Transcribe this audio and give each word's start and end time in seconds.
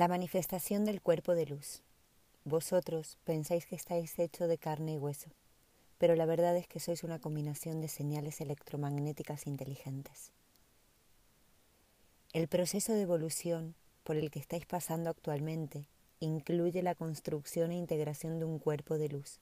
La 0.00 0.08
manifestación 0.08 0.86
del 0.86 1.02
cuerpo 1.02 1.34
de 1.34 1.44
luz. 1.44 1.82
Vosotros 2.44 3.18
pensáis 3.24 3.66
que 3.66 3.76
estáis 3.76 4.18
hecho 4.18 4.48
de 4.48 4.56
carne 4.56 4.94
y 4.94 4.96
hueso, 4.96 5.28
pero 5.98 6.16
la 6.16 6.24
verdad 6.24 6.56
es 6.56 6.66
que 6.66 6.80
sois 6.80 7.04
una 7.04 7.18
combinación 7.18 7.82
de 7.82 7.88
señales 7.88 8.40
electromagnéticas 8.40 9.46
inteligentes. 9.46 10.32
El 12.32 12.48
proceso 12.48 12.94
de 12.94 13.02
evolución 13.02 13.74
por 14.02 14.16
el 14.16 14.30
que 14.30 14.38
estáis 14.38 14.64
pasando 14.64 15.10
actualmente 15.10 15.86
incluye 16.18 16.82
la 16.82 16.94
construcción 16.94 17.70
e 17.70 17.76
integración 17.76 18.38
de 18.38 18.46
un 18.46 18.58
cuerpo 18.58 18.96
de 18.96 19.10
luz. 19.10 19.38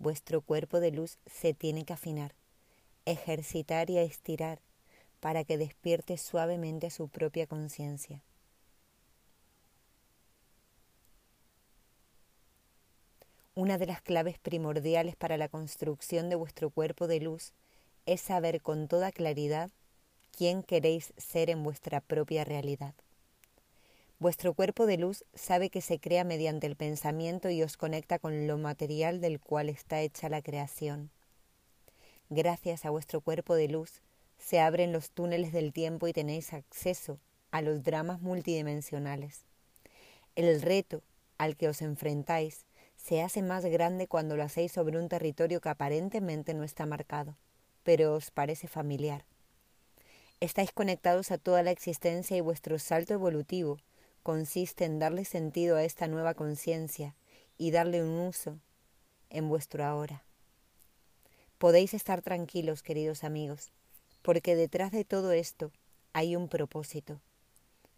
Vuestro 0.00 0.40
cuerpo 0.40 0.80
de 0.80 0.90
luz 0.90 1.18
se 1.26 1.54
tiene 1.54 1.84
que 1.84 1.92
afinar, 1.92 2.34
ejercitar 3.04 3.90
y 3.90 3.98
estirar 3.98 4.58
para 5.20 5.44
que 5.44 5.56
despierte 5.56 6.18
suavemente 6.18 6.90
su 6.90 7.06
propia 7.06 7.46
conciencia 7.46 8.24
Una 13.58 13.76
de 13.76 13.86
las 13.86 14.00
claves 14.00 14.38
primordiales 14.38 15.16
para 15.16 15.36
la 15.36 15.48
construcción 15.48 16.30
de 16.30 16.36
vuestro 16.36 16.70
cuerpo 16.70 17.08
de 17.08 17.18
luz 17.18 17.50
es 18.06 18.20
saber 18.20 18.62
con 18.62 18.86
toda 18.86 19.10
claridad 19.10 19.72
quién 20.30 20.62
queréis 20.62 21.12
ser 21.16 21.50
en 21.50 21.64
vuestra 21.64 22.00
propia 22.00 22.44
realidad. 22.44 22.94
Vuestro 24.20 24.54
cuerpo 24.54 24.86
de 24.86 24.96
luz 24.96 25.24
sabe 25.34 25.70
que 25.70 25.80
se 25.80 25.98
crea 25.98 26.22
mediante 26.22 26.68
el 26.68 26.76
pensamiento 26.76 27.50
y 27.50 27.64
os 27.64 27.76
conecta 27.76 28.20
con 28.20 28.46
lo 28.46 28.58
material 28.58 29.20
del 29.20 29.40
cual 29.40 29.70
está 29.70 30.02
hecha 30.02 30.28
la 30.28 30.40
creación. 30.40 31.10
Gracias 32.30 32.84
a 32.84 32.90
vuestro 32.90 33.22
cuerpo 33.22 33.56
de 33.56 33.66
luz 33.66 34.02
se 34.38 34.60
abren 34.60 34.92
los 34.92 35.10
túneles 35.10 35.50
del 35.50 35.72
tiempo 35.72 36.06
y 36.06 36.12
tenéis 36.12 36.52
acceso 36.52 37.18
a 37.50 37.60
los 37.60 37.82
dramas 37.82 38.20
multidimensionales. 38.20 39.40
El 40.36 40.62
reto 40.62 41.02
al 41.38 41.56
que 41.56 41.66
os 41.66 41.82
enfrentáis 41.82 42.67
se 43.08 43.22
hace 43.22 43.40
más 43.40 43.64
grande 43.64 44.06
cuando 44.06 44.36
lo 44.36 44.42
hacéis 44.42 44.72
sobre 44.72 44.98
un 44.98 45.08
territorio 45.08 45.62
que 45.62 45.70
aparentemente 45.70 46.52
no 46.52 46.62
está 46.62 46.84
marcado, 46.84 47.36
pero 47.82 48.12
os 48.12 48.30
parece 48.30 48.68
familiar. 48.68 49.24
Estáis 50.40 50.72
conectados 50.72 51.30
a 51.30 51.38
toda 51.38 51.62
la 51.62 51.70
existencia 51.70 52.36
y 52.36 52.42
vuestro 52.42 52.78
salto 52.78 53.14
evolutivo 53.14 53.78
consiste 54.22 54.84
en 54.84 54.98
darle 54.98 55.24
sentido 55.24 55.76
a 55.76 55.84
esta 55.84 56.06
nueva 56.06 56.34
conciencia 56.34 57.14
y 57.56 57.70
darle 57.70 58.02
un 58.02 58.10
uso 58.10 58.58
en 59.30 59.48
vuestro 59.48 59.86
ahora. 59.86 60.22
Podéis 61.56 61.94
estar 61.94 62.20
tranquilos, 62.20 62.82
queridos 62.82 63.24
amigos, 63.24 63.70
porque 64.20 64.54
detrás 64.54 64.92
de 64.92 65.06
todo 65.06 65.32
esto 65.32 65.72
hay 66.12 66.36
un 66.36 66.46
propósito. 66.48 67.22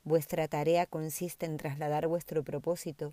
Vuestra 0.05 0.47
tarea 0.47 0.86
consiste 0.86 1.47
en 1.47 1.56
trasladar 1.56 2.06
vuestro 2.06 2.44
propósito 2.44 3.12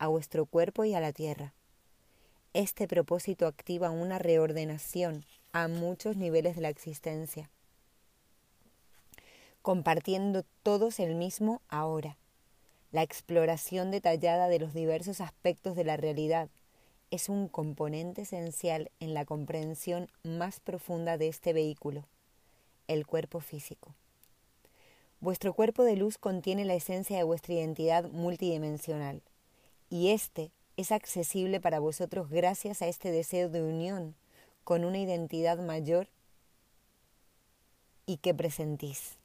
a 0.00 0.08
vuestro 0.08 0.46
cuerpo 0.46 0.84
y 0.84 0.94
a 0.94 1.00
la 1.00 1.12
tierra. 1.12 1.52
Este 2.54 2.88
propósito 2.88 3.46
activa 3.46 3.90
una 3.90 4.18
reordenación 4.18 5.24
a 5.52 5.68
muchos 5.68 6.16
niveles 6.16 6.56
de 6.56 6.62
la 6.62 6.70
existencia, 6.70 7.50
compartiendo 9.62 10.44
todos 10.64 10.98
el 10.98 11.14
mismo 11.14 11.60
ahora. 11.68 12.16
La 12.92 13.02
exploración 13.02 13.90
detallada 13.90 14.48
de 14.48 14.58
los 14.58 14.74
diversos 14.74 15.20
aspectos 15.20 15.76
de 15.76 15.84
la 15.84 15.96
realidad 15.96 16.48
es 17.10 17.28
un 17.28 17.46
componente 17.46 18.22
esencial 18.22 18.90
en 19.00 19.12
la 19.12 19.26
comprensión 19.26 20.08
más 20.24 20.60
profunda 20.60 21.18
de 21.18 21.28
este 21.28 21.52
vehículo, 21.52 22.04
el 22.88 23.06
cuerpo 23.06 23.40
físico. 23.40 23.94
Vuestro 25.20 25.52
cuerpo 25.52 25.84
de 25.84 25.96
luz 25.96 26.16
contiene 26.16 26.64
la 26.64 26.74
esencia 26.74 27.18
de 27.18 27.24
vuestra 27.24 27.52
identidad 27.52 28.10
multidimensional, 28.10 29.22
y 29.90 30.10
éste 30.10 30.52
es 30.76 30.92
accesible 30.92 31.60
para 31.60 31.80
vosotros 31.80 32.30
gracias 32.30 32.80
a 32.80 32.86
este 32.86 33.10
deseo 33.10 33.50
de 33.50 33.62
unión 33.62 34.14
con 34.64 34.84
una 34.84 34.98
identidad 34.98 35.58
mayor 35.58 36.08
y 38.06 38.18
que 38.18 38.32
presentís. 38.32 39.18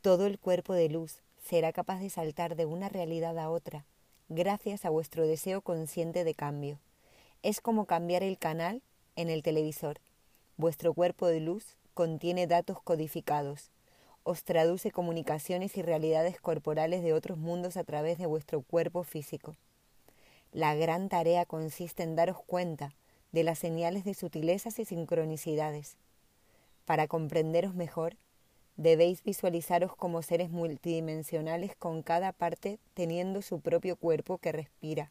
Todo 0.00 0.26
el 0.26 0.38
cuerpo 0.38 0.72
de 0.72 0.88
luz 0.88 1.20
será 1.44 1.72
capaz 1.72 2.00
de 2.00 2.10
saltar 2.10 2.56
de 2.56 2.64
una 2.64 2.88
realidad 2.88 3.38
a 3.38 3.50
otra 3.50 3.84
gracias 4.28 4.84
a 4.84 4.90
vuestro 4.90 5.26
deseo 5.26 5.60
consciente 5.60 6.24
de 6.24 6.34
cambio. 6.34 6.78
Es 7.42 7.60
como 7.60 7.84
cambiar 7.84 8.22
el 8.22 8.38
canal 8.38 8.82
en 9.16 9.28
el 9.28 9.42
televisor. 9.42 10.00
Vuestro 10.56 10.94
cuerpo 10.94 11.26
de 11.26 11.40
luz 11.40 11.76
contiene 11.92 12.46
datos 12.46 12.80
codificados. 12.82 13.70
Os 14.22 14.42
traduce 14.42 14.90
comunicaciones 14.90 15.76
y 15.76 15.82
realidades 15.82 16.40
corporales 16.40 17.02
de 17.02 17.12
otros 17.12 17.36
mundos 17.36 17.76
a 17.76 17.84
través 17.84 18.16
de 18.16 18.26
vuestro 18.26 18.62
cuerpo 18.62 19.04
físico. 19.04 19.56
La 20.54 20.76
gran 20.76 21.08
tarea 21.08 21.46
consiste 21.46 22.04
en 22.04 22.14
daros 22.14 22.40
cuenta 22.40 22.94
de 23.32 23.42
las 23.42 23.58
señales 23.58 24.04
de 24.04 24.14
sutilezas 24.14 24.78
y 24.78 24.84
sincronicidades. 24.84 25.96
Para 26.84 27.08
comprenderos 27.08 27.74
mejor, 27.74 28.16
debéis 28.76 29.24
visualizaros 29.24 29.96
como 29.96 30.22
seres 30.22 30.50
multidimensionales 30.50 31.74
con 31.74 32.04
cada 32.04 32.30
parte 32.30 32.78
teniendo 32.94 33.42
su 33.42 33.58
propio 33.58 33.96
cuerpo 33.96 34.38
que 34.38 34.52
respira 34.52 35.10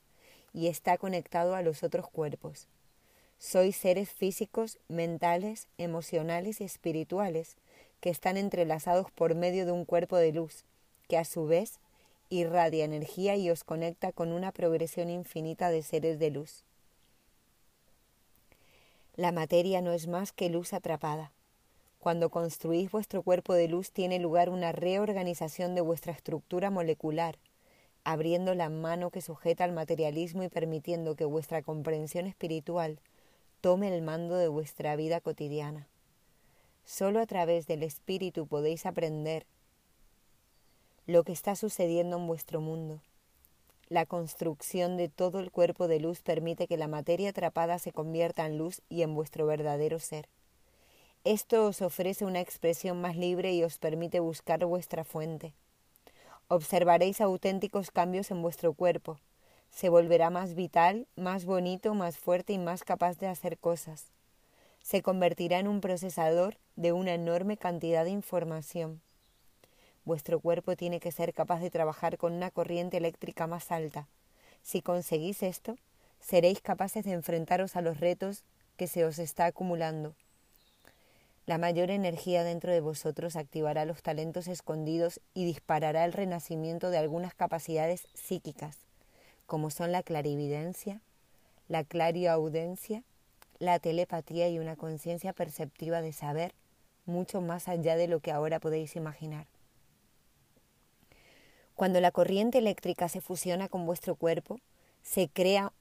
y 0.53 0.67
está 0.67 0.97
conectado 0.97 1.55
a 1.55 1.61
los 1.61 1.83
otros 1.83 2.09
cuerpos. 2.09 2.69
Sois 3.37 3.75
seres 3.75 4.09
físicos, 4.09 4.79
mentales, 4.87 5.67
emocionales 5.77 6.61
y 6.61 6.63
espirituales 6.63 7.57
que 7.99 8.09
están 8.09 8.37
entrelazados 8.37 9.11
por 9.11 9.35
medio 9.35 9.65
de 9.65 9.73
un 9.73 9.83
cuerpo 9.83 10.15
de 10.15 10.31
luz, 10.31 10.63
que 11.09 11.17
a 11.17 11.25
su 11.25 11.47
vez 11.47 11.81
irradia 12.29 12.85
energía 12.85 13.35
y 13.35 13.49
os 13.49 13.63
conecta 13.63 14.11
con 14.11 14.31
una 14.31 14.51
progresión 14.51 15.09
infinita 15.09 15.69
de 15.69 15.83
seres 15.83 16.19
de 16.19 16.31
luz. 16.31 16.63
La 19.15 19.31
materia 19.31 19.81
no 19.81 19.91
es 19.91 20.07
más 20.07 20.31
que 20.31 20.49
luz 20.49 20.73
atrapada. 20.73 21.31
Cuando 21.99 22.29
construís 22.29 22.91
vuestro 22.91 23.21
cuerpo 23.21 23.53
de 23.53 23.67
luz 23.67 23.91
tiene 23.91 24.19
lugar 24.19 24.49
una 24.49 24.71
reorganización 24.71 25.75
de 25.75 25.81
vuestra 25.81 26.11
estructura 26.11 26.69
molecular, 26.69 27.37
abriendo 28.03 28.55
la 28.55 28.69
mano 28.69 29.11
que 29.11 29.21
sujeta 29.21 29.63
al 29.63 29.71
materialismo 29.71 30.43
y 30.43 30.49
permitiendo 30.49 31.15
que 31.15 31.25
vuestra 31.25 31.61
comprensión 31.61 32.25
espiritual 32.25 32.99
tome 33.61 33.95
el 33.95 34.01
mando 34.01 34.35
de 34.35 34.47
vuestra 34.47 34.95
vida 34.95 35.21
cotidiana. 35.21 35.87
Solo 36.83 37.21
a 37.21 37.25
través 37.25 37.67
del 37.67 37.83
espíritu 37.83 38.47
podéis 38.47 38.85
aprender 38.85 39.45
lo 41.05 41.23
que 41.23 41.33
está 41.33 41.55
sucediendo 41.55 42.17
en 42.17 42.27
vuestro 42.27 42.61
mundo. 42.61 43.01
La 43.89 44.05
construcción 44.05 44.95
de 44.95 45.09
todo 45.09 45.39
el 45.39 45.51
cuerpo 45.51 45.89
de 45.89 45.99
luz 45.99 46.21
permite 46.21 46.65
que 46.65 46.77
la 46.77 46.87
materia 46.87 47.29
atrapada 47.29 47.77
se 47.77 47.91
convierta 47.91 48.45
en 48.45 48.57
luz 48.57 48.81
y 48.87 49.01
en 49.01 49.13
vuestro 49.13 49.45
verdadero 49.45 49.99
ser. 49.99 50.29
Esto 51.25 51.65
os 51.65 51.81
ofrece 51.81 52.25
una 52.25 52.39
expresión 52.39 53.01
más 53.01 53.17
libre 53.17 53.53
y 53.53 53.63
os 53.63 53.77
permite 53.77 54.19
buscar 54.21 54.65
vuestra 54.65 55.03
fuente. 55.03 55.53
Observaréis 56.47 57.19
auténticos 57.19 57.91
cambios 57.91 58.31
en 58.31 58.41
vuestro 58.41 58.73
cuerpo. 58.73 59.19
Se 59.71 59.89
volverá 59.89 60.29
más 60.29 60.55
vital, 60.55 61.05
más 61.15 61.45
bonito, 61.45 61.93
más 61.93 62.17
fuerte 62.17 62.53
y 62.53 62.59
más 62.59 62.83
capaz 62.83 63.17
de 63.19 63.27
hacer 63.27 63.57
cosas. 63.57 64.05
Se 64.81 65.01
convertirá 65.01 65.59
en 65.59 65.67
un 65.67 65.81
procesador 65.81 66.57
de 66.75 66.93
una 66.93 67.13
enorme 67.13 67.57
cantidad 67.57 68.05
de 68.05 68.11
información. 68.11 69.02
Vuestro 70.05 70.39
cuerpo 70.39 70.75
tiene 70.75 70.99
que 70.99 71.11
ser 71.11 71.33
capaz 71.33 71.61
de 71.61 71.69
trabajar 71.69 72.17
con 72.17 72.33
una 72.33 72.51
corriente 72.51 72.97
eléctrica 72.97 73.47
más 73.47 73.71
alta. 73.71 74.07
Si 74.61 74.81
conseguís 74.81 75.43
esto, 75.43 75.77
seréis 76.19 76.61
capaces 76.61 77.05
de 77.05 77.13
enfrentaros 77.13 77.75
a 77.75 77.81
los 77.81 77.99
retos 77.99 78.43
que 78.75 78.87
se 78.87 79.05
os 79.05 79.19
está 79.19 79.45
acumulando. 79.45 80.15
La 81.45 81.57
mayor 81.57 81.89
energía 81.89 82.43
dentro 82.43 82.71
de 82.71 82.79
vosotros 82.79 83.35
activará 83.35 83.83
los 83.83 84.01
talentos 84.01 84.47
escondidos 84.47 85.19
y 85.33 85.45
disparará 85.45 86.05
el 86.05 86.13
renacimiento 86.13 86.89
de 86.89 86.97
algunas 86.97 87.33
capacidades 87.33 88.07
psíquicas, 88.13 88.77
como 89.45 89.69
son 89.69 89.91
la 89.91 90.03
clarividencia, 90.03 91.01
la 91.67 91.83
clariaudencia, 91.83 93.03
la 93.59 93.79
telepatía 93.79 94.49
y 94.49 94.59
una 94.59 94.75
conciencia 94.77 95.33
perceptiva 95.33 96.01
de 96.01 96.13
saber 96.13 96.53
mucho 97.05 97.41
más 97.41 97.67
allá 97.67 97.97
de 97.97 98.07
lo 98.07 98.21
que 98.21 98.31
ahora 98.31 98.59
podéis 98.59 98.95
imaginar. 98.95 99.45
Cuando 101.75 101.99
la 101.99 102.11
corriente 102.11 102.59
eléctrica 102.59 103.09
se 103.09 103.19
fusiona 103.19 103.67
con 103.67 103.85
vuestro 103.85 104.15
cuerpo, 104.15 104.59
se 105.01 105.27
crea 105.27 105.73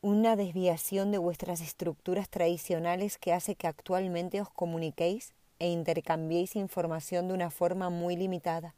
una 0.00 0.36
desviación 0.36 1.10
de 1.10 1.18
vuestras 1.18 1.60
estructuras 1.60 2.28
tradicionales 2.28 3.18
que 3.18 3.32
hace 3.32 3.56
que 3.56 3.66
actualmente 3.66 4.40
os 4.40 4.48
comuniquéis 4.48 5.32
e 5.58 5.68
intercambiéis 5.68 6.56
información 6.56 7.28
de 7.28 7.34
una 7.34 7.50
forma 7.50 7.90
muy 7.90 8.16
limitada. 8.16 8.74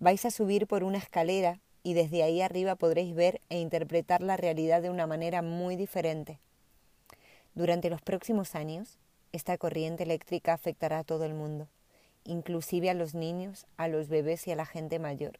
Vais 0.00 0.24
a 0.24 0.30
subir 0.30 0.66
por 0.66 0.82
una 0.82 0.98
escalera 0.98 1.60
y 1.84 1.94
desde 1.94 2.24
ahí 2.24 2.42
arriba 2.42 2.74
podréis 2.74 3.14
ver 3.14 3.40
e 3.48 3.60
interpretar 3.60 4.20
la 4.20 4.36
realidad 4.36 4.82
de 4.82 4.90
una 4.90 5.06
manera 5.06 5.42
muy 5.42 5.76
diferente. 5.76 6.40
Durante 7.54 7.88
los 7.88 8.02
próximos 8.02 8.56
años, 8.56 8.98
esta 9.32 9.56
corriente 9.58 10.02
eléctrica 10.02 10.52
afectará 10.52 10.98
a 10.98 11.04
todo 11.04 11.24
el 11.24 11.34
mundo 11.34 11.68
inclusive 12.26 12.90
a 12.90 12.94
los 12.94 13.14
niños, 13.14 13.66
a 13.76 13.88
los 13.88 14.08
bebés 14.08 14.46
y 14.46 14.52
a 14.52 14.56
la 14.56 14.66
gente 14.66 14.98
mayor. 14.98 15.38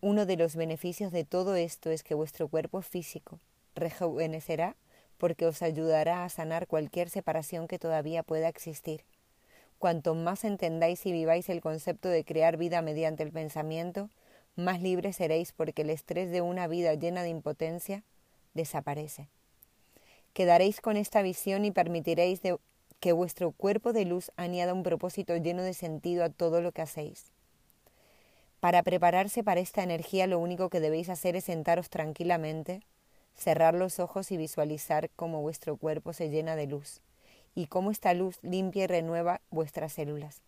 Uno 0.00 0.24
de 0.24 0.36
los 0.36 0.56
beneficios 0.56 1.12
de 1.12 1.24
todo 1.24 1.56
esto 1.56 1.90
es 1.90 2.02
que 2.02 2.14
vuestro 2.14 2.48
cuerpo 2.48 2.80
físico 2.80 3.38
rejuvenecerá 3.74 4.76
porque 5.18 5.46
os 5.46 5.60
ayudará 5.60 6.24
a 6.24 6.28
sanar 6.30 6.66
cualquier 6.66 7.10
separación 7.10 7.68
que 7.68 7.78
todavía 7.78 8.22
pueda 8.22 8.48
existir. 8.48 9.04
Cuanto 9.78 10.14
más 10.14 10.44
entendáis 10.44 11.04
y 11.06 11.12
viváis 11.12 11.48
el 11.48 11.60
concepto 11.60 12.08
de 12.08 12.24
crear 12.24 12.56
vida 12.56 12.80
mediante 12.80 13.22
el 13.22 13.30
pensamiento, 13.30 14.08
más 14.56 14.80
libres 14.80 15.16
seréis 15.16 15.52
porque 15.52 15.82
el 15.82 15.90
estrés 15.90 16.30
de 16.30 16.40
una 16.40 16.66
vida 16.66 16.94
llena 16.94 17.22
de 17.22 17.28
impotencia 17.28 18.02
desaparece. 18.54 19.28
Quedaréis 20.32 20.80
con 20.80 20.96
esta 20.96 21.22
visión 21.22 21.64
y 21.64 21.70
permitiréis 21.70 22.40
que 23.00 23.12
vuestro 23.12 23.50
cuerpo 23.50 23.92
de 23.92 24.04
luz 24.04 24.30
añada 24.36 24.74
un 24.74 24.82
propósito 24.82 25.36
lleno 25.36 25.62
de 25.62 25.74
sentido 25.74 26.22
a 26.22 26.28
todo 26.28 26.60
lo 26.60 26.72
que 26.72 26.82
hacéis. 26.82 27.24
Para 28.60 28.82
prepararse 28.82 29.42
para 29.42 29.60
esta 29.60 29.82
energía 29.82 30.26
lo 30.26 30.38
único 30.38 30.68
que 30.68 30.80
debéis 30.80 31.08
hacer 31.08 31.34
es 31.34 31.44
sentaros 31.44 31.88
tranquilamente, 31.88 32.82
cerrar 33.34 33.74
los 33.74 34.00
ojos 34.00 34.30
y 34.30 34.36
visualizar 34.36 35.08
cómo 35.16 35.40
vuestro 35.40 35.76
cuerpo 35.76 36.12
se 36.12 36.28
llena 36.28 36.56
de 36.56 36.66
luz 36.66 37.00
y 37.54 37.66
cómo 37.66 37.90
esta 37.90 38.12
luz 38.12 38.38
limpia 38.42 38.84
y 38.84 38.86
renueva 38.86 39.40
vuestras 39.50 39.94
células. 39.94 40.42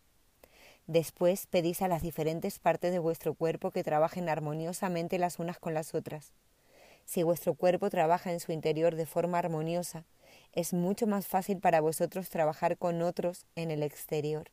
Después 0.86 1.46
pedís 1.46 1.80
a 1.80 1.88
las 1.88 2.02
diferentes 2.02 2.58
partes 2.58 2.92
de 2.92 2.98
vuestro 2.98 3.32
cuerpo 3.34 3.70
que 3.70 3.84
trabajen 3.84 4.28
armoniosamente 4.28 5.18
las 5.18 5.38
unas 5.38 5.58
con 5.58 5.72
las 5.72 5.94
otras. 5.94 6.32
Si 7.06 7.22
vuestro 7.22 7.54
cuerpo 7.54 7.88
trabaja 7.88 8.30
en 8.30 8.40
su 8.40 8.52
interior 8.52 8.94
de 8.94 9.06
forma 9.06 9.38
armoniosa, 9.38 10.04
es 10.52 10.74
mucho 10.74 11.06
más 11.06 11.26
fácil 11.26 11.58
para 11.58 11.80
vosotros 11.80 12.28
trabajar 12.28 12.76
con 12.76 13.00
otros 13.02 13.46
en 13.56 13.70
el 13.70 13.82
exterior. 13.82 14.50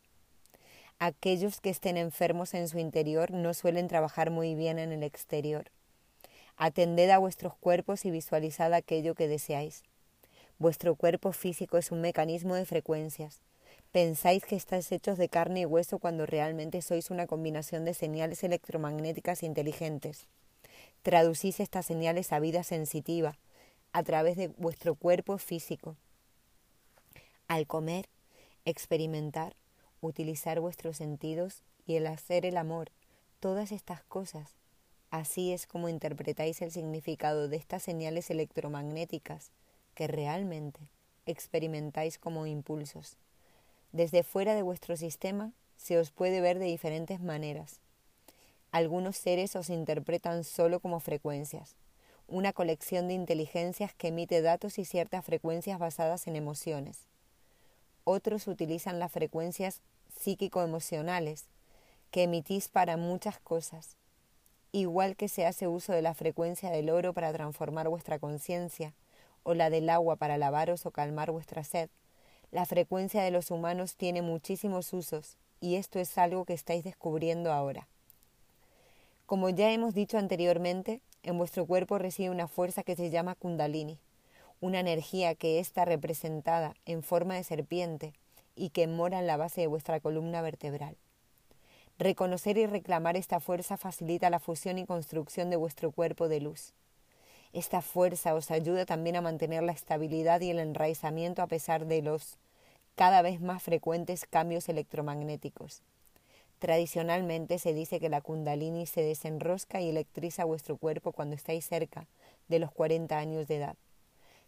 Aquellos 0.98 1.62
que 1.62 1.70
estén 1.70 1.98
enfermos 1.98 2.54
en 2.54 2.68
su 2.68 2.80
interior 2.80 3.32
no 3.32 3.54
suelen 3.54 3.88
trabajar 3.88 4.32
muy 4.32 4.56
bien 4.56 4.80
en 4.80 4.92
el 4.92 5.04
exterior. 5.04 5.72
Atended 6.58 7.10
a 7.10 7.18
vuestros 7.18 7.56
cuerpos 7.56 8.06
y 8.06 8.12
visualizad 8.12 8.74
aquello 8.74 9.16
que 9.16 9.28
deseáis. 9.28 9.84
Vuestro 10.58 10.96
cuerpo 10.96 11.32
físico 11.32 11.78
es 11.78 11.92
un 11.92 12.02
mecanismo 12.02 12.56
de 12.56 12.66
frecuencias. 12.66 13.40
Pensáis 13.92 14.46
que 14.46 14.56
estáis 14.56 14.92
hechos 14.92 15.18
de 15.18 15.30
carne 15.30 15.62
y 15.62 15.66
hueso 15.66 16.00
cuando 16.00 16.26
realmente 16.26 16.82
sois 16.82 17.10
una 17.12 17.28
combinación 17.28 17.86
de 17.86 17.94
señales 17.94 18.44
electromagnéticas 18.44 19.42
inteligentes. 19.42 20.28
Traducís 21.02 21.60
estas 21.60 21.86
señales 21.86 22.34
a 22.34 22.40
vida 22.40 22.64
sensitiva 22.64 23.38
a 23.92 24.04
través 24.04 24.38
de 24.38 24.48
vuestro 24.50 24.96
cuerpo 24.96 25.38
físico. 25.38 25.96
Al 27.48 27.66
comer, 27.68 28.08
experimentar, 28.66 29.56
utilizar 30.02 30.60
vuestros 30.60 30.98
sentidos 30.98 31.64
y 31.86 31.96
el 31.96 32.08
hacer 32.08 32.46
el 32.46 32.58
amor, 32.58 32.92
todas 33.40 33.72
estas 33.72 34.04
cosas. 34.04 34.56
Así 35.10 35.52
es 35.52 35.66
como 35.66 35.90
interpretáis 35.90 36.62
el 36.62 36.72
significado 36.72 37.48
de 37.48 37.58
estas 37.58 37.82
señales 37.82 38.30
electromagnéticas 38.30 39.52
que 39.96 40.08
realmente 40.08 40.80
experimentáis 41.26 42.20
como 42.20 42.46
impulsos. 42.46 43.18
Desde 43.92 44.24
fuera 44.24 44.54
de 44.54 44.62
vuestro 44.62 44.96
sistema 44.98 45.52
se 45.78 45.98
os 45.98 46.12
puede 46.12 46.42
ver 46.42 46.60
de 46.60 46.66
diferentes 46.66 47.20
maneras. 47.20 47.80
Algunos 48.72 49.18
seres 49.18 49.56
os 49.56 49.72
interpretan 49.72 50.44
solo 50.44 50.80
como 50.80 51.00
frecuencias, 51.00 51.76
una 52.30 52.54
colección 52.54 53.08
de 53.08 53.16
inteligencias 53.16 53.94
que 53.94 54.10
emite 54.10 54.42
datos 54.42 54.80
y 54.80 54.86
ciertas 54.86 55.26
frecuencias 55.26 55.80
basadas 55.80 56.28
en 56.28 56.36
emociones. 56.36 57.00
Otros 58.04 58.48
utilizan 58.48 59.00
las 59.00 59.12
frecuencias 59.12 59.82
psíquico-emocionales 60.20 61.46
que 62.12 62.24
emitís 62.24 62.68
para 62.68 62.98
muchas 62.98 63.40
cosas, 63.40 63.98
igual 64.72 65.16
que 65.16 65.28
se 65.28 65.46
hace 65.46 65.68
uso 65.68 65.94
de 65.94 66.02
la 66.02 66.14
frecuencia 66.14 66.70
del 66.70 66.90
oro 66.90 67.14
para 67.14 67.34
transformar 67.34 67.90
vuestra 67.90 68.20
conciencia, 68.20 68.94
o 69.44 69.54
la 69.54 69.70
del 69.70 69.90
agua 69.90 70.16
para 70.16 70.38
lavaros 70.38 70.86
o 70.86 70.92
calmar 70.92 71.32
vuestra 71.32 71.64
sed. 71.64 71.90
La 72.52 72.66
frecuencia 72.66 73.22
de 73.22 73.32
los 73.32 73.52
humanos 73.52 73.96
tiene 73.96 74.22
muchísimos 74.22 74.92
usos, 74.94 75.38
y 75.62 75.76
esto 75.76 76.00
es 76.00 76.18
algo 76.18 76.46
que 76.46 76.54
estáis 76.54 76.84
descubriendo 76.84 77.52
ahora. 77.52 77.88
Como 79.26 79.50
ya 79.50 79.72
hemos 79.72 79.94
dicho 79.94 80.18
anteriormente, 80.18 81.02
en 81.24 81.38
vuestro 81.38 81.66
cuerpo 81.66 81.98
reside 81.98 82.30
una 82.30 82.48
fuerza 82.48 82.84
que 82.84 82.96
se 82.96 83.10
llama 83.10 83.36
kundalini, 83.36 83.98
una 84.62 84.80
energía 84.80 85.36
que 85.36 85.60
está 85.60 85.86
representada 85.86 86.76
en 86.86 87.04
forma 87.04 87.36
de 87.36 87.44
serpiente, 87.44 88.14
y 88.60 88.70
que 88.70 88.88
mora 88.88 89.20
en 89.20 89.28
la 89.28 89.38
base 89.38 89.62
de 89.62 89.68
vuestra 89.68 90.00
columna 90.00 90.42
vertebral. 90.42 90.98
Reconocer 91.98 92.58
y 92.58 92.66
reclamar 92.66 93.16
esta 93.18 93.40
fuerza 93.40 93.78
facilita 93.78 94.30
la 94.30 94.40
fusión 94.40 94.78
y 94.78 94.86
construcción 94.86 95.50
de 95.50 95.56
vuestro 95.56 95.92
cuerpo 95.92 96.28
de 96.28 96.42
luz. 96.42 96.74
Esta 97.52 97.82
fuerza 97.82 98.36
os 98.36 98.52
ayuda 98.52 98.86
también 98.86 99.16
a 99.16 99.22
mantener 99.22 99.64
la 99.64 99.72
estabilidad 99.72 100.42
y 100.42 100.52
el 100.52 100.60
enraizamiento 100.60 101.42
a 101.42 101.48
pesar 101.48 101.86
de 101.86 102.02
los 102.02 102.38
cada 102.96 103.22
vez 103.22 103.42
más 103.42 103.64
frecuentes 103.64 104.26
cambios 104.26 104.68
electromagnéticos. 104.68 105.82
Tradicionalmente 106.60 107.58
se 107.58 107.74
dice 107.74 108.02
que 108.02 108.10
la 108.10 108.20
kundalini 108.20 108.86
se 108.86 109.02
desenrosca 109.02 109.80
y 109.80 109.90
electriza 109.90 110.44
vuestro 110.44 110.76
cuerpo 110.76 111.14
cuando 111.14 111.36
estáis 111.36 111.66
cerca 111.66 112.06
de 112.50 112.60
los 112.60 112.72
40 112.72 113.18
años 113.18 113.48
de 113.48 113.56
edad. 113.56 113.76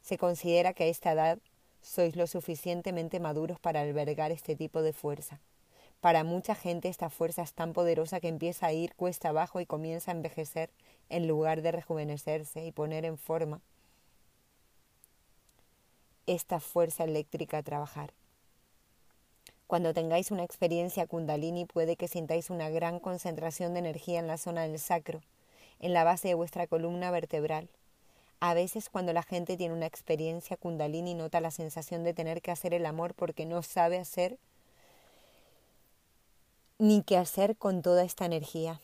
Se 0.01 0.17
considera 0.17 0.73
que 0.73 0.83
a 0.83 0.87
esta 0.87 1.13
edad 1.13 1.39
sois 1.81 2.17
lo 2.17 2.27
suficientemente 2.27 3.19
maduros 3.19 3.59
para 3.59 3.81
albergar 3.81 4.31
este 4.31 4.55
tipo 4.57 4.81
de 4.81 4.91
fuerza. 4.91 5.39
Para 6.01 6.23
mucha 6.23 6.53
gente 6.53 6.89
esta 6.89 7.09
fuerza 7.09 7.43
es 7.43 7.53
tan 7.53 7.73
poderosa 7.73 8.19
que 8.19 8.27
empieza 8.27 8.65
a 8.67 8.73
ir 8.73 8.93
cuesta 8.95 9.29
abajo 9.29 9.61
y 9.61 9.65
comienza 9.65 10.11
a 10.11 10.15
envejecer 10.15 10.69
en 11.09 11.27
lugar 11.27 11.61
de 11.61 11.71
rejuvenecerse 11.71 12.65
y 12.65 12.71
poner 12.71 13.05
en 13.05 13.17
forma 13.17 13.61
esta 16.25 16.59
fuerza 16.59 17.03
eléctrica 17.03 17.59
a 17.59 17.63
trabajar. 17.63 18.13
Cuando 19.71 19.94
tengáis 19.94 20.31
una 20.31 20.44
experiencia 20.44 21.07
kundalini 21.07 21.63
puede 21.63 21.95
que 21.95 22.09
sintáis 22.09 22.50
una 22.50 22.69
gran 22.69 23.00
concentración 23.00 23.71
de 23.71 23.79
energía 23.79 24.19
en 24.19 24.27
la 24.27 24.38
zona 24.38 24.63
del 24.63 24.77
sacro, 24.79 25.21
en 25.79 25.94
la 25.94 26.03
base 26.03 26.27
de 26.27 26.33
vuestra 26.33 26.68
columna 26.68 27.09
vertebral. 27.09 27.69
A 28.41 28.53
veces 28.53 28.89
cuando 28.89 29.13
la 29.13 29.23
gente 29.23 29.56
tiene 29.56 29.73
una 29.73 29.85
experiencia 29.85 30.57
kundalini 30.57 31.13
nota 31.13 31.39
la 31.39 31.51
sensación 31.51 32.03
de 32.03 32.13
tener 32.13 32.41
que 32.41 32.51
hacer 32.51 32.73
el 32.73 32.85
amor 32.85 33.13
porque 33.13 33.45
no 33.45 33.63
sabe 33.63 33.97
hacer 33.97 34.38
ni 36.77 37.01
qué 37.01 37.15
hacer 37.15 37.55
con 37.55 37.81
toda 37.81 38.03
esta 38.03 38.25
energía. 38.25 38.81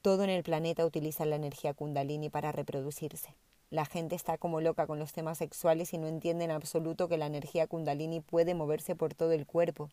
Todo 0.00 0.24
en 0.24 0.30
el 0.30 0.42
planeta 0.42 0.86
utiliza 0.86 1.26
la 1.26 1.36
energía 1.36 1.74
kundalini 1.74 2.30
para 2.30 2.50
reproducirse. 2.50 3.34
La 3.70 3.84
gente 3.84 4.16
está 4.16 4.36
como 4.36 4.60
loca 4.60 4.88
con 4.88 4.98
los 4.98 5.12
temas 5.12 5.38
sexuales 5.38 5.94
y 5.94 5.98
no 5.98 6.08
entiende 6.08 6.44
en 6.44 6.50
absoluto 6.50 7.08
que 7.08 7.16
la 7.16 7.26
energía 7.26 7.68
kundalini 7.68 8.20
puede 8.20 8.54
moverse 8.54 8.96
por 8.96 9.14
todo 9.14 9.30
el 9.30 9.46
cuerpo, 9.46 9.90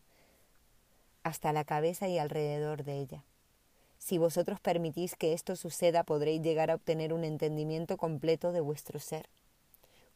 hasta 1.22 1.52
la 1.52 1.64
cabeza 1.64 2.08
y 2.08 2.18
alrededor 2.18 2.82
de 2.82 2.98
ella. 2.98 3.22
Si 3.98 4.18
vosotros 4.18 4.58
permitís 4.58 5.14
que 5.14 5.32
esto 5.32 5.54
suceda, 5.54 6.02
podréis 6.02 6.42
llegar 6.42 6.70
a 6.70 6.74
obtener 6.74 7.12
un 7.12 7.22
entendimiento 7.24 7.96
completo 7.96 8.50
de 8.50 8.60
vuestro 8.60 8.98
ser. 8.98 9.28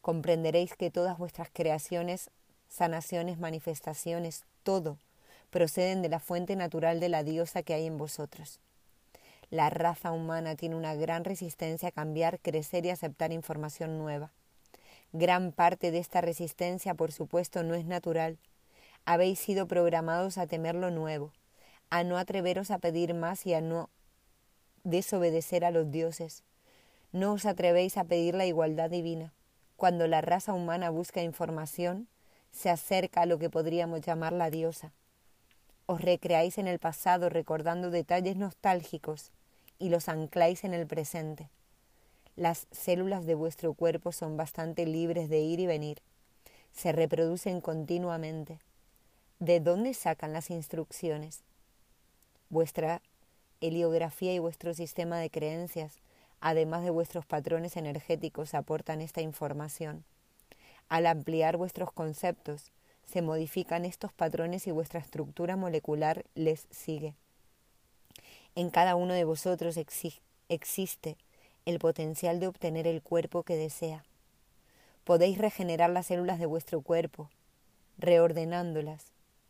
Comprenderéis 0.01 0.75
que 0.75 0.91
todas 0.91 1.17
vuestras 1.17 1.49
creaciones, 1.51 2.31
sanaciones, 2.67 3.39
manifestaciones, 3.39 4.43
todo, 4.63 4.97
proceden 5.51 6.01
de 6.01 6.09
la 6.09 6.19
fuente 6.19 6.57
natural 6.57 6.99
de 6.99 7.09
la 7.09 7.23
diosa 7.23 7.63
que 7.63 7.73
hay 7.73 7.85
en 7.85 7.97
vosotros. 7.97 8.59
La 9.53 9.69
raza 9.69 10.11
humana 10.11 10.55
tiene 10.55 10.75
una 10.75 10.95
gran 10.95 11.23
resistencia 11.23 11.89
a 11.89 11.91
cambiar, 11.91 12.39
crecer 12.39 12.87
y 12.87 12.89
aceptar 12.89 13.31
información 13.31 13.99
nueva. 13.99 14.31
Gran 15.11 15.51
parte 15.51 15.91
de 15.91 15.99
esta 15.99 16.21
resistencia, 16.21 16.95
por 16.95 17.11
supuesto, 17.11 17.61
no 17.61 17.75
es 17.75 17.85
natural. 17.85 18.39
Habéis 19.05 19.37
sido 19.37 19.67
programados 19.67 20.39
a 20.39 20.47
temer 20.47 20.73
lo 20.73 20.89
nuevo, 20.89 21.33
a 21.91 22.03
no 22.03 22.17
atreveros 22.17 22.71
a 22.71 22.79
pedir 22.79 23.13
más 23.13 23.45
y 23.45 23.53
a 23.53 23.61
no 23.61 23.91
desobedecer 24.83 25.65
a 25.65 25.69
los 25.69 25.91
dioses. 25.91 26.41
No 27.11 27.33
os 27.33 27.45
atrevéis 27.45 27.97
a 27.97 28.05
pedir 28.05 28.33
la 28.33 28.47
igualdad 28.47 28.89
divina. 28.89 29.33
Cuando 29.77 30.07
la 30.07 30.21
raza 30.21 30.53
humana 30.53 30.89
busca 30.89 31.21
información, 31.21 32.07
se 32.51 32.71
acerca 32.71 33.21
a 33.21 33.25
lo 33.27 33.37
que 33.37 33.51
podríamos 33.51 34.01
llamar 34.01 34.33
la 34.33 34.49
diosa. 34.49 34.93
Os 35.85 36.01
recreáis 36.01 36.57
en 36.57 36.67
el 36.67 36.79
pasado 36.79 37.29
recordando 37.29 37.91
detalles 37.91 38.35
nostálgicos 38.35 39.31
y 39.79 39.89
los 39.89 40.09
ancláis 40.09 40.63
en 40.63 40.73
el 40.73 40.87
presente. 40.87 41.49
Las 42.35 42.67
células 42.71 43.25
de 43.25 43.35
vuestro 43.35 43.73
cuerpo 43.73 44.11
son 44.11 44.37
bastante 44.37 44.85
libres 44.85 45.29
de 45.29 45.39
ir 45.39 45.59
y 45.59 45.67
venir. 45.67 46.01
Se 46.71 46.91
reproducen 46.91 47.61
continuamente. 47.61 48.59
¿De 49.39 49.59
dónde 49.59 49.93
sacan 49.93 50.33
las 50.33 50.49
instrucciones? 50.49 51.43
vuestra 52.53 53.01
heliografía 53.59 54.33
y 54.33 54.39
vuestro 54.39 54.73
sistema 54.73 55.17
de 55.17 55.29
creencias, 55.29 55.97
además 56.39 56.83
de 56.83 56.91
vuestros 56.91 57.25
patrones 57.25 57.75
energéticos, 57.75 58.53
aportan 58.53 59.01
esta 59.01 59.21
información. 59.21 60.05
Al 60.87 61.07
ampliar 61.07 61.57
vuestros 61.57 61.91
conceptos, 61.91 62.71
se 63.05 63.21
modifican 63.21 63.85
estos 63.85 64.13
patrones 64.13 64.67
y 64.67 64.71
vuestra 64.71 64.99
estructura 64.99 65.57
molecular 65.57 66.23
les 66.35 66.67
sigue. 66.69 67.15
En 68.55 68.69
cada 68.69 68.95
uno 68.95 69.13
de 69.13 69.23
vosotros 69.23 69.77
existe 70.47 71.17
el 71.65 71.79
potencial 71.79 72.39
de 72.39 72.47
obtener 72.47 72.85
el 72.85 73.01
cuerpo 73.01 73.43
que 73.43 73.55
desea. 73.55 74.03
Podéis 75.03 75.37
regenerar 75.37 75.89
las 75.89 76.07
células 76.07 76.39
de 76.39 76.45
vuestro 76.45 76.81
cuerpo, 76.81 77.29
reordenándolas, 77.97 79.05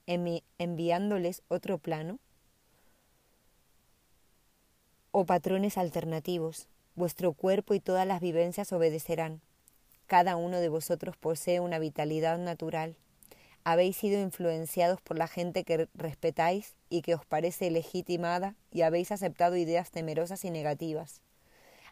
enviándoles 0.07 1.43
otro 1.47 1.77
plano 1.77 2.19
o 5.11 5.25
patrones 5.25 5.77
alternativos. 5.77 6.67
Vuestro 6.95 7.33
cuerpo 7.33 7.73
y 7.73 7.79
todas 7.79 8.07
las 8.07 8.21
vivencias 8.21 8.71
obedecerán. 8.71 9.41
Cada 10.07 10.35
uno 10.35 10.59
de 10.59 10.69
vosotros 10.69 11.17
posee 11.17 11.59
una 11.59 11.79
vitalidad 11.79 12.37
natural. 12.37 12.95
Habéis 13.65 13.95
sido 13.95 14.19
influenciados 14.19 14.99
por 14.99 15.17
la 15.17 15.27
gente 15.27 15.63
que 15.63 15.87
respetáis 15.93 16.75
y 16.89 17.01
que 17.01 17.15
os 17.15 17.25
parece 17.25 17.71
legitimada 17.71 18.55
y 18.71 18.81
habéis 18.81 19.11
aceptado 19.13 19.55
ideas 19.55 19.89
temerosas 19.89 20.43
y 20.43 20.51
negativas. 20.51 21.21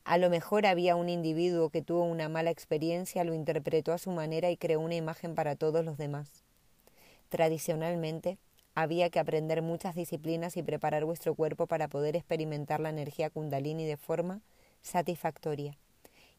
A 0.03 0.17
lo 0.17 0.29
mejor 0.29 0.65
había 0.65 0.97
un 0.97 1.07
individuo 1.07 1.69
que 1.69 1.81
tuvo 1.81 2.03
una 2.03 2.27
mala 2.27 2.49
experiencia, 2.49 3.23
lo 3.23 3.33
interpretó 3.33 3.93
a 3.93 3.99
su 3.99 4.11
manera 4.11 4.51
y 4.51 4.57
creó 4.57 4.81
una 4.81 4.95
imagen 4.95 5.33
para 5.33 5.55
todos 5.55 5.85
los 5.85 5.97
demás. 5.97 6.43
Tradicionalmente, 7.29 8.37
había 8.75 9.09
que 9.09 9.19
aprender 9.19 9.61
muchas 9.61 9.95
disciplinas 9.95 10.57
y 10.57 10.63
preparar 10.63 11.05
vuestro 11.05 11.35
cuerpo 11.35 11.67
para 11.67 11.87
poder 11.87 12.17
experimentar 12.17 12.81
la 12.81 12.89
energía 12.89 13.29
kundalini 13.29 13.85
de 13.85 13.95
forma 13.95 14.41
satisfactoria. 14.81 15.77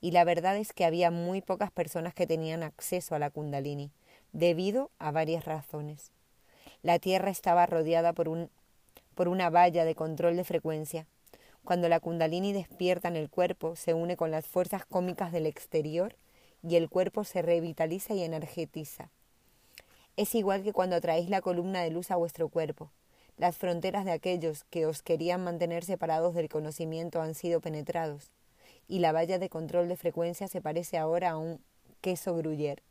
Y 0.02 0.10
la 0.10 0.24
verdad 0.24 0.58
es 0.58 0.74
que 0.74 0.84
había 0.84 1.10
muy 1.10 1.40
pocas 1.40 1.70
personas 1.70 2.12
que 2.12 2.26
tenían 2.26 2.62
acceso 2.62 3.14
a 3.14 3.18
la 3.18 3.30
kundalini, 3.30 3.90
debido 4.32 4.90
a 4.98 5.10
varias 5.10 5.44
razones. 5.44 6.10
La 6.82 6.98
Tierra 6.98 7.30
estaba 7.30 7.66
rodeada 7.66 8.12
por, 8.12 8.28
un, 8.28 8.50
por 9.14 9.28
una 9.28 9.50
valla 9.50 9.84
de 9.84 9.94
control 9.94 10.36
de 10.36 10.44
frecuencia, 10.44 11.06
cuando 11.64 11.88
la 11.88 12.00
kundalini 12.00 12.52
despierta 12.52 13.08
en 13.08 13.16
el 13.16 13.30
cuerpo, 13.30 13.76
se 13.76 13.94
une 13.94 14.16
con 14.16 14.32
las 14.32 14.46
fuerzas 14.46 14.84
cómicas 14.84 15.30
del 15.30 15.46
exterior 15.46 16.16
y 16.62 16.74
el 16.76 16.88
cuerpo 16.88 17.22
se 17.22 17.40
revitaliza 17.40 18.14
y 18.14 18.22
energetiza. 18.22 19.10
Es 20.16 20.34
igual 20.34 20.62
que 20.64 20.72
cuando 20.72 21.00
traéis 21.00 21.30
la 21.30 21.40
columna 21.40 21.82
de 21.82 21.90
luz 21.90 22.10
a 22.10 22.16
vuestro 22.16 22.48
cuerpo. 22.48 22.90
Las 23.38 23.56
fronteras 23.56 24.04
de 24.04 24.12
aquellos 24.12 24.64
que 24.64 24.86
os 24.86 25.02
querían 25.02 25.42
mantener 25.42 25.84
separados 25.84 26.34
del 26.34 26.48
conocimiento 26.48 27.22
han 27.22 27.34
sido 27.34 27.60
penetrados, 27.60 28.30
y 28.88 28.98
la 28.98 29.12
valla 29.12 29.38
de 29.38 29.48
control 29.48 29.88
de 29.88 29.96
frecuencia 29.96 30.48
se 30.48 30.60
parece 30.60 30.98
ahora 30.98 31.30
a 31.30 31.38
un 31.38 31.60
queso 32.00 32.36
gruyer. 32.36 32.82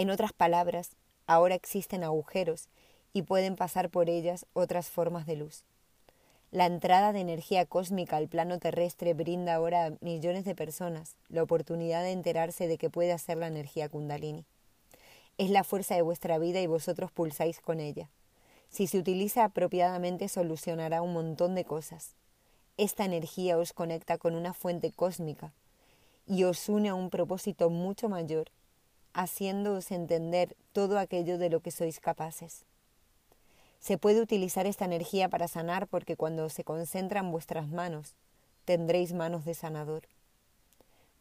En 0.00 0.08
otras 0.08 0.32
palabras, 0.32 0.92
ahora 1.26 1.54
existen 1.54 2.04
agujeros 2.04 2.70
y 3.12 3.20
pueden 3.20 3.54
pasar 3.54 3.90
por 3.90 4.08
ellas 4.08 4.46
otras 4.54 4.88
formas 4.88 5.26
de 5.26 5.36
luz. 5.36 5.62
La 6.50 6.64
entrada 6.64 7.12
de 7.12 7.20
energía 7.20 7.66
cósmica 7.66 8.16
al 8.16 8.26
plano 8.26 8.58
terrestre 8.58 9.12
brinda 9.12 9.52
ahora 9.52 9.84
a 9.84 9.92
millones 10.00 10.46
de 10.46 10.54
personas 10.54 11.16
la 11.28 11.42
oportunidad 11.42 12.02
de 12.02 12.12
enterarse 12.12 12.66
de 12.66 12.78
que 12.78 12.88
puede 12.88 13.12
hacer 13.12 13.36
la 13.36 13.48
energía 13.48 13.90
kundalini. 13.90 14.46
Es 15.36 15.50
la 15.50 15.64
fuerza 15.64 15.96
de 15.96 16.00
vuestra 16.00 16.38
vida 16.38 16.62
y 16.62 16.66
vosotros 16.66 17.12
pulsáis 17.12 17.60
con 17.60 17.78
ella. 17.78 18.08
Si 18.70 18.86
se 18.86 18.96
utiliza 18.96 19.44
apropiadamente 19.44 20.28
solucionará 20.28 21.02
un 21.02 21.12
montón 21.12 21.54
de 21.54 21.66
cosas. 21.66 22.14
Esta 22.78 23.04
energía 23.04 23.58
os 23.58 23.74
conecta 23.74 24.16
con 24.16 24.34
una 24.34 24.54
fuente 24.54 24.92
cósmica 24.92 25.52
y 26.26 26.44
os 26.44 26.70
une 26.70 26.88
a 26.88 26.94
un 26.94 27.10
propósito 27.10 27.68
mucho 27.68 28.08
mayor, 28.08 28.50
haciéndoos 29.12 29.90
entender 29.90 30.56
todo 30.72 30.98
aquello 30.98 31.38
de 31.38 31.50
lo 31.50 31.60
que 31.60 31.70
sois 31.70 32.00
capaces. 32.00 32.64
Se 33.80 33.96
puede 33.98 34.20
utilizar 34.20 34.66
esta 34.66 34.84
energía 34.84 35.28
para 35.28 35.48
sanar 35.48 35.86
porque 35.86 36.16
cuando 36.16 36.48
se 36.50 36.64
concentra 36.64 37.20
en 37.20 37.30
vuestras 37.30 37.68
manos, 37.68 38.14
tendréis 38.64 39.12
manos 39.12 39.44
de 39.44 39.54
sanador. 39.54 40.02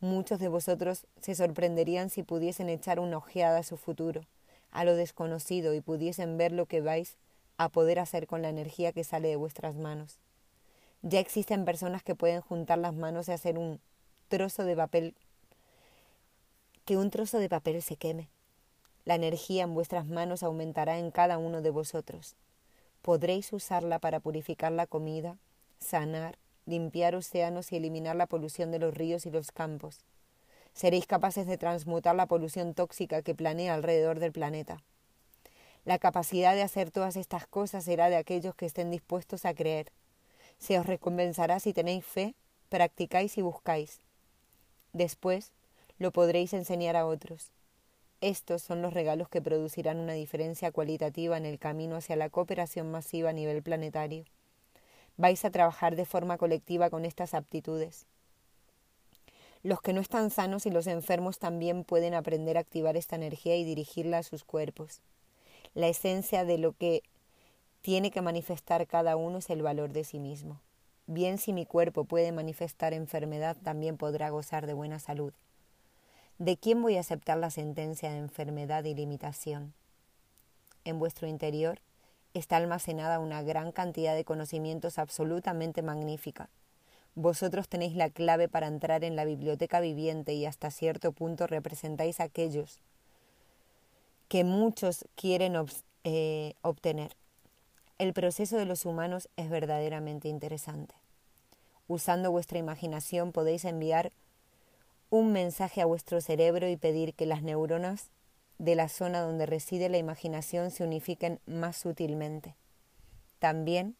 Muchos 0.01 0.39
de 0.39 0.50
vosotros 0.50 1.08
se 1.22 1.36
sorprenderían 1.36 2.10
si 2.10 2.24
pudiesen 2.24 2.69
echar 2.69 3.00
una 3.00 3.17
ojeada 3.17 3.60
a 3.60 3.63
su 3.63 3.77
futuro, 3.77 4.22
a 4.72 4.84
lo 4.84 4.96
desconocido 4.96 5.74
y 5.74 5.81
pudiesen 5.81 6.38
ver 6.38 6.51
lo 6.51 6.65
que 6.65 6.81
vais 6.81 7.17
a 7.58 7.69
poder 7.69 8.00
hacer 8.00 8.27
con 8.27 8.41
la 8.41 8.50
energía 8.50 8.93
que 8.93 9.03
sale 9.03 9.27
de 9.27 9.36
vuestras 9.36 9.75
manos. 9.75 10.19
Ya 11.01 11.19
existen 11.19 11.65
personas 11.65 12.03
que 12.03 12.15
pueden 12.15 12.41
juntar 12.41 12.77
las 12.77 12.93
manos 12.93 13.27
y 13.27 13.31
hacer 13.31 13.58
un 13.58 13.79
trozo 14.27 14.63
de 14.63 14.75
papel 14.75 15.15
que 16.89 16.98
un 16.98 17.12
trozo 17.12 17.38
de 17.38 17.50
papel 17.50 17.84
se 17.84 17.98
queme. 17.98 18.29
La 19.05 19.13
energía 19.13 19.62
en 19.62 19.75
vuestras 19.75 20.08
manos 20.08 20.41
aumentará 20.41 20.98
en 20.98 21.12
cada 21.12 21.38
uno 21.38 21.62
de 21.62 21.69
vosotros 21.69 22.36
podréis 23.01 23.53
usarla 23.53 24.00
para 24.00 24.19
purificar 24.19 24.72
la 24.72 24.88
comida, 24.88 25.38
sanar, 25.79 26.38
limpiar 26.65 27.15
océanos 27.15 27.72
y 27.72 27.77
eliminar 27.77 28.15
la 28.15 28.25
polución 28.25 28.72
de 28.72 28.79
los 28.79 28.93
ríos 28.93 29.25
y 29.25 29.31
los 29.31 29.51
campos. 29.51 30.00
Seréis 30.74 31.05
capaces 31.05 31.48
de 31.48 31.58
transmutar 31.58 32.15
la 32.15 32.25
polución 32.25 32.74
tóxica 32.74 33.22
que 33.22 33.36
planea 33.36 33.74
alrededor 33.74 34.19
del 34.19 34.31
planeta. 34.31 34.81
La 35.86 35.98
capacidad 35.98 36.55
de 36.55 36.62
hacer 36.62 36.91
todas 36.91 37.15
estas 37.15 37.48
cosas 37.48 37.86
será 37.86 38.10
de 38.10 38.17
aquellos 38.17 38.55
que 38.55 38.65
estén 38.65 38.91
dispuestos 38.91 39.46
a 39.46 39.53
creer. 39.53 39.91
Se 40.58 40.77
os 40.77 40.86
recompensará 40.86 41.60
si 41.60 41.72
tenéis 41.72 42.03
fe, 42.03 42.36
practicáis 42.69 43.38
y 43.38 43.41
buscáis. 43.41 44.00
Después 44.93 45.51
lo 45.99 46.11
podréis 46.11 46.53
enseñar 46.53 46.95
a 46.95 47.05
otros. 47.05 47.51
Estos 48.21 48.61
son 48.61 48.81
los 48.81 48.93
regalos 48.93 49.29
que 49.29 49.41
producirán 49.41 49.99
una 49.99 50.13
diferencia 50.13 50.71
cualitativa 50.71 51.37
en 51.37 51.45
el 51.45 51.59
camino 51.59 51.95
hacia 51.95 52.15
la 52.15 52.29
cooperación 52.29 52.89
masiva 52.89 53.29
a 53.29 53.33
nivel 53.33 53.61
planetario. 53.61 54.25
Vais 55.17 55.43
a 55.45 55.51
trabajar 55.51 55.95
de 55.95 56.05
forma 56.05 56.37
colectiva 56.37 56.89
con 56.89 57.05
estas 57.05 57.33
aptitudes. 57.33 58.05
Los 59.61 59.81
que 59.81 59.91
no 59.91 59.99
están 59.99 60.31
sanos 60.31 60.65
y 60.65 60.69
los 60.69 60.87
enfermos 60.87 61.37
también 61.37 61.83
pueden 61.83 62.13
aprender 62.13 62.57
a 62.57 62.61
activar 62.61 62.95
esta 62.95 63.17
energía 63.17 63.57
y 63.57 63.65
dirigirla 63.65 64.19
a 64.19 64.23
sus 64.23 64.45
cuerpos. 64.45 65.01
La 65.73 65.87
esencia 65.87 66.45
de 66.45 66.57
lo 66.57 66.73
que 66.73 67.03
tiene 67.81 68.11
que 68.11 68.21
manifestar 68.21 68.87
cada 68.87 69.17
uno 69.17 69.39
es 69.39 69.49
el 69.49 69.61
valor 69.61 69.91
de 69.91 70.05
sí 70.05 70.19
mismo. 70.19 70.61
Bien 71.07 71.37
si 71.37 71.51
mi 71.51 71.65
cuerpo 71.65 72.05
puede 72.05 72.31
manifestar 72.31 72.93
enfermedad, 72.93 73.57
también 73.61 73.97
podrá 73.97 74.29
gozar 74.29 74.67
de 74.67 74.73
buena 74.73 74.99
salud. 74.99 75.33
¿De 76.39 76.55
quién 76.55 76.81
voy 76.81 76.96
a 76.96 77.01
aceptar 77.01 77.38
la 77.38 77.50
sentencia 77.50 78.10
de 78.12 78.17
enfermedad 78.17 78.86
y 78.86 78.96
limitación? 78.96 79.74
En 80.86 80.98
vuestro 80.98 81.27
interior 81.27 81.81
está 82.34 82.55
almacenada 82.55 83.19
una 83.19 83.41
gran 83.41 83.74
cantidad 83.74 84.15
de 84.15 84.24
conocimientos 84.24 85.00
absolutamente 85.00 85.81
magnífica. 85.81 86.48
Vosotros 87.13 87.67
tenéis 87.67 87.93
la 87.98 88.10
clave 88.10 88.48
para 88.48 88.67
entrar 88.67 89.03
en 89.03 89.17
la 89.17 89.25
biblioteca 89.25 89.81
viviente 89.81 90.31
y 90.31 90.46
hasta 90.46 90.72
cierto 90.72 91.12
punto 91.12 91.46
representáis 91.46 92.22
aquellos 92.22 92.79
que 94.29 94.46
muchos 94.46 95.03
quieren 95.15 95.58
eh, 96.05 96.53
obtener. 96.62 97.17
El 97.98 98.13
proceso 98.13 98.55
de 98.55 98.65
los 98.65 98.86
humanos 98.86 99.27
es 99.36 99.50
verdaderamente 99.50 100.29
interesante. 100.29 100.96
Usando 101.89 102.31
vuestra 102.31 102.60
imaginación 102.60 103.34
podéis 103.34 103.65
enviar 103.65 104.13
un 105.09 105.31
mensaje 105.31 105.81
a 105.81 105.85
vuestro 105.85 106.21
cerebro 106.21 106.69
y 106.69 106.77
pedir 106.77 107.13
que 107.13 107.25
las 107.25 107.41
neuronas 107.41 108.09
de 108.59 108.75
la 108.75 108.89
zona 108.89 109.21
donde 109.21 109.45
reside 109.45 109.89
la 109.89 109.97
imaginación 109.97 110.69
se 110.69 110.83
unifiquen 110.83 111.39
más 111.45 111.77
sutilmente. 111.77 112.55
También 113.39 113.95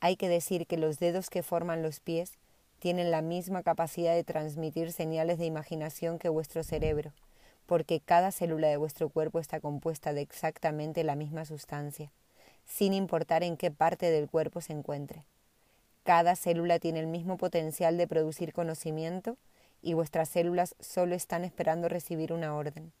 hay 0.00 0.16
que 0.16 0.28
decir 0.28 0.66
que 0.66 0.76
los 0.76 0.98
dedos 0.98 1.30
que 1.30 1.42
forman 1.42 1.82
los 1.82 2.00
pies 2.00 2.32
tienen 2.78 3.10
la 3.10 3.22
misma 3.22 3.62
capacidad 3.62 4.14
de 4.14 4.24
transmitir 4.24 4.92
señales 4.92 5.38
de 5.38 5.46
imaginación 5.46 6.18
que 6.18 6.28
vuestro 6.28 6.62
cerebro, 6.62 7.12
porque 7.66 8.00
cada 8.00 8.32
célula 8.32 8.68
de 8.68 8.76
vuestro 8.76 9.08
cuerpo 9.08 9.38
está 9.38 9.60
compuesta 9.60 10.12
de 10.12 10.22
exactamente 10.22 11.04
la 11.04 11.14
misma 11.14 11.44
sustancia, 11.44 12.10
sin 12.66 12.92
importar 12.92 13.42
en 13.44 13.56
qué 13.56 13.70
parte 13.70 14.10
del 14.10 14.28
cuerpo 14.28 14.60
se 14.60 14.72
encuentre. 14.72 15.24
Cada 16.02 16.34
célula 16.36 16.78
tiene 16.78 17.00
el 17.00 17.06
mismo 17.06 17.36
potencial 17.36 17.96
de 17.96 18.08
producir 18.08 18.52
conocimiento 18.52 19.36
y 19.82 19.94
vuestras 19.94 20.28
células 20.28 20.74
solo 20.80 21.14
están 21.14 21.44
esperando 21.44 21.88
recibir 21.88 22.32
una 22.32 22.54
orden. 22.54 22.92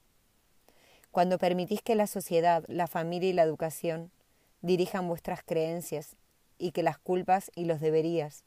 Cuando 1.10 1.38
permitís 1.38 1.82
que 1.82 1.94
la 1.94 2.06
sociedad, 2.06 2.64
la 2.68 2.86
familia 2.86 3.30
y 3.30 3.32
la 3.32 3.42
educación 3.42 4.10
dirijan 4.62 5.08
vuestras 5.08 5.42
creencias 5.42 6.16
y 6.58 6.72
que 6.72 6.82
las 6.82 6.98
culpas 6.98 7.50
y 7.54 7.64
los 7.64 7.80
deberías 7.80 8.44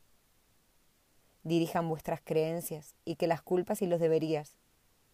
dirijan 1.44 1.90
vuestras 1.90 2.22
creencias 2.24 2.96
y 3.04 3.16
que 3.16 3.28
las 3.28 3.42
culpas 3.42 3.82
y 3.82 3.88
los 3.88 4.00
deberías 4.00 4.56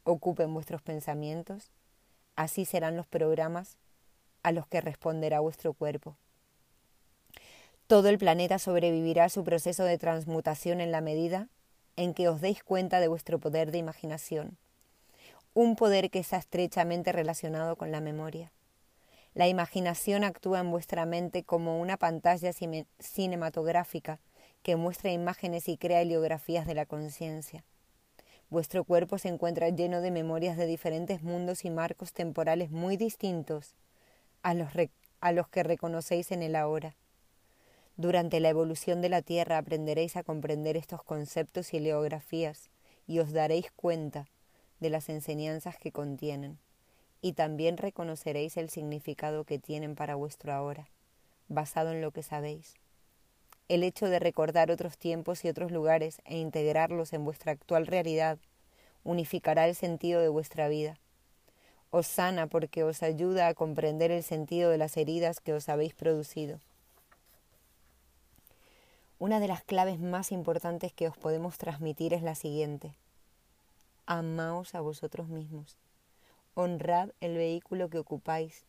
ocupen 0.04 0.54
vuestros 0.54 0.82
pensamientos, 0.82 1.72
así 2.36 2.66
serán 2.66 2.96
los 2.96 3.08
programas 3.08 3.78
a 4.44 4.52
los 4.52 4.68
que 4.68 4.82
responderá 4.82 5.40
vuestro 5.40 5.74
cuerpo. 5.74 6.16
Todo 7.88 8.10
el 8.10 8.20
planeta 8.20 8.60
sobrevivirá 8.60 9.26
a 9.26 9.30
su 9.30 9.44
proceso 9.44 9.84
de 9.84 9.98
transmutación 9.98 10.80
en 10.80 10.92
la 10.92 11.02
medida 11.02 11.48
en 12.00 12.14
que 12.14 12.30
os 12.30 12.40
deis 12.40 12.64
cuenta 12.64 13.02
de 13.02 13.10
vuestro 13.10 13.40
poder 13.40 13.72
de 13.72 13.78
imaginación, 13.78 14.58
un 15.54 15.76
poder 15.76 16.10
que 16.10 16.20
está 16.20 16.38
estrechamente 16.38 17.12
relacionado 17.12 17.76
con 17.76 17.92
la 17.92 18.00
memoria. 18.00 18.54
La 19.34 19.50
imaginación 19.50 20.24
actúa 20.24 20.62
en 20.62 20.72
vuestra 20.72 21.06
mente 21.06 21.44
como 21.44 21.78
una 21.78 21.98
pantalla 21.98 22.54
cinematográfica 23.00 24.22
que 24.64 24.78
muestra 24.78 25.12
imágenes 25.12 25.68
y 25.68 25.78
crea 25.78 26.02
heliografías 26.02 26.66
de 26.66 26.74
la 26.74 26.86
conciencia. 26.86 27.66
Vuestro 28.50 28.86
cuerpo 28.86 29.18
se 29.18 29.28
encuentra 29.28 29.68
lleno 29.68 30.00
de 30.00 30.12
memorias 30.12 30.56
de 30.56 30.68
diferentes 30.68 31.22
mundos 31.22 31.66
y 31.66 31.70
marcos 31.70 32.14
temporales 32.14 32.72
muy 32.72 32.96
distintos 32.96 33.76
a 34.42 34.54
los, 34.54 34.70
a 35.20 35.32
los 35.34 35.50
que 35.50 35.64
reconocéis 35.64 36.32
en 36.32 36.44
el 36.44 36.56
ahora. 36.56 36.96
Durante 38.00 38.40
la 38.40 38.48
evolución 38.48 39.02
de 39.02 39.10
la 39.10 39.22
Tierra 39.22 39.58
aprenderéis 39.58 40.16
a 40.16 40.24
comprender 40.24 40.78
estos 40.78 41.04
conceptos 41.04 41.74
y 41.74 41.78
heliografías 41.78 42.70
y 43.08 43.20
os 43.20 43.34
daréis 43.34 43.74
cuenta 43.76 44.30
de 44.80 44.90
las 44.90 45.10
enseñanzas 45.10 45.78
que 45.78 45.92
contienen, 45.92 46.60
y 47.22 47.34
también 47.34 47.76
reconoceréis 47.76 48.56
el 48.56 48.70
significado 48.70 49.44
que 49.44 49.60
tienen 49.60 49.96
para 49.96 50.16
vuestro 50.16 50.54
ahora, 50.54 50.88
basado 51.50 51.92
en 51.92 52.00
lo 52.00 52.12
que 52.12 52.24
sabéis. 52.24 52.76
El 53.68 53.84
hecho 53.84 54.08
de 54.08 54.20
recordar 54.20 54.72
otros 54.72 54.98
tiempos 54.98 55.44
y 55.44 55.50
otros 55.50 55.70
lugares 55.70 56.22
e 56.24 56.38
integrarlos 56.38 57.12
en 57.12 57.26
vuestra 57.26 57.52
actual 57.52 57.86
realidad 57.86 58.40
unificará 59.04 59.68
el 59.68 59.76
sentido 59.76 60.22
de 60.22 60.30
vuestra 60.30 60.70
vida. 60.70 60.98
Os 61.90 62.08
sana 62.08 62.48
porque 62.48 62.86
os 62.86 63.04
ayuda 63.04 63.50
a 63.50 63.54
comprender 63.54 64.10
el 64.10 64.24
sentido 64.24 64.70
de 64.70 64.78
las 64.78 64.96
heridas 64.96 65.42
que 65.42 65.52
os 65.52 65.68
habéis 65.68 65.94
producido. 65.96 66.62
Una 69.20 69.42
de 69.42 69.50
las 69.50 69.66
claves 69.66 70.00
más 70.00 70.32
importantes 70.32 70.94
que 70.94 71.10
os 71.10 71.18
podemos 71.18 71.58
transmitir 71.58 72.14
es 72.14 72.24
la 72.24 72.36
siguiente. 72.36 72.96
Amaos 74.06 74.76
a 74.76 74.80
vosotros 74.80 75.28
mismos. 75.28 75.76
Honrad 76.54 77.10
el 77.20 77.36
vehículo 77.36 77.90
que 77.90 78.00
ocupáis 78.00 78.64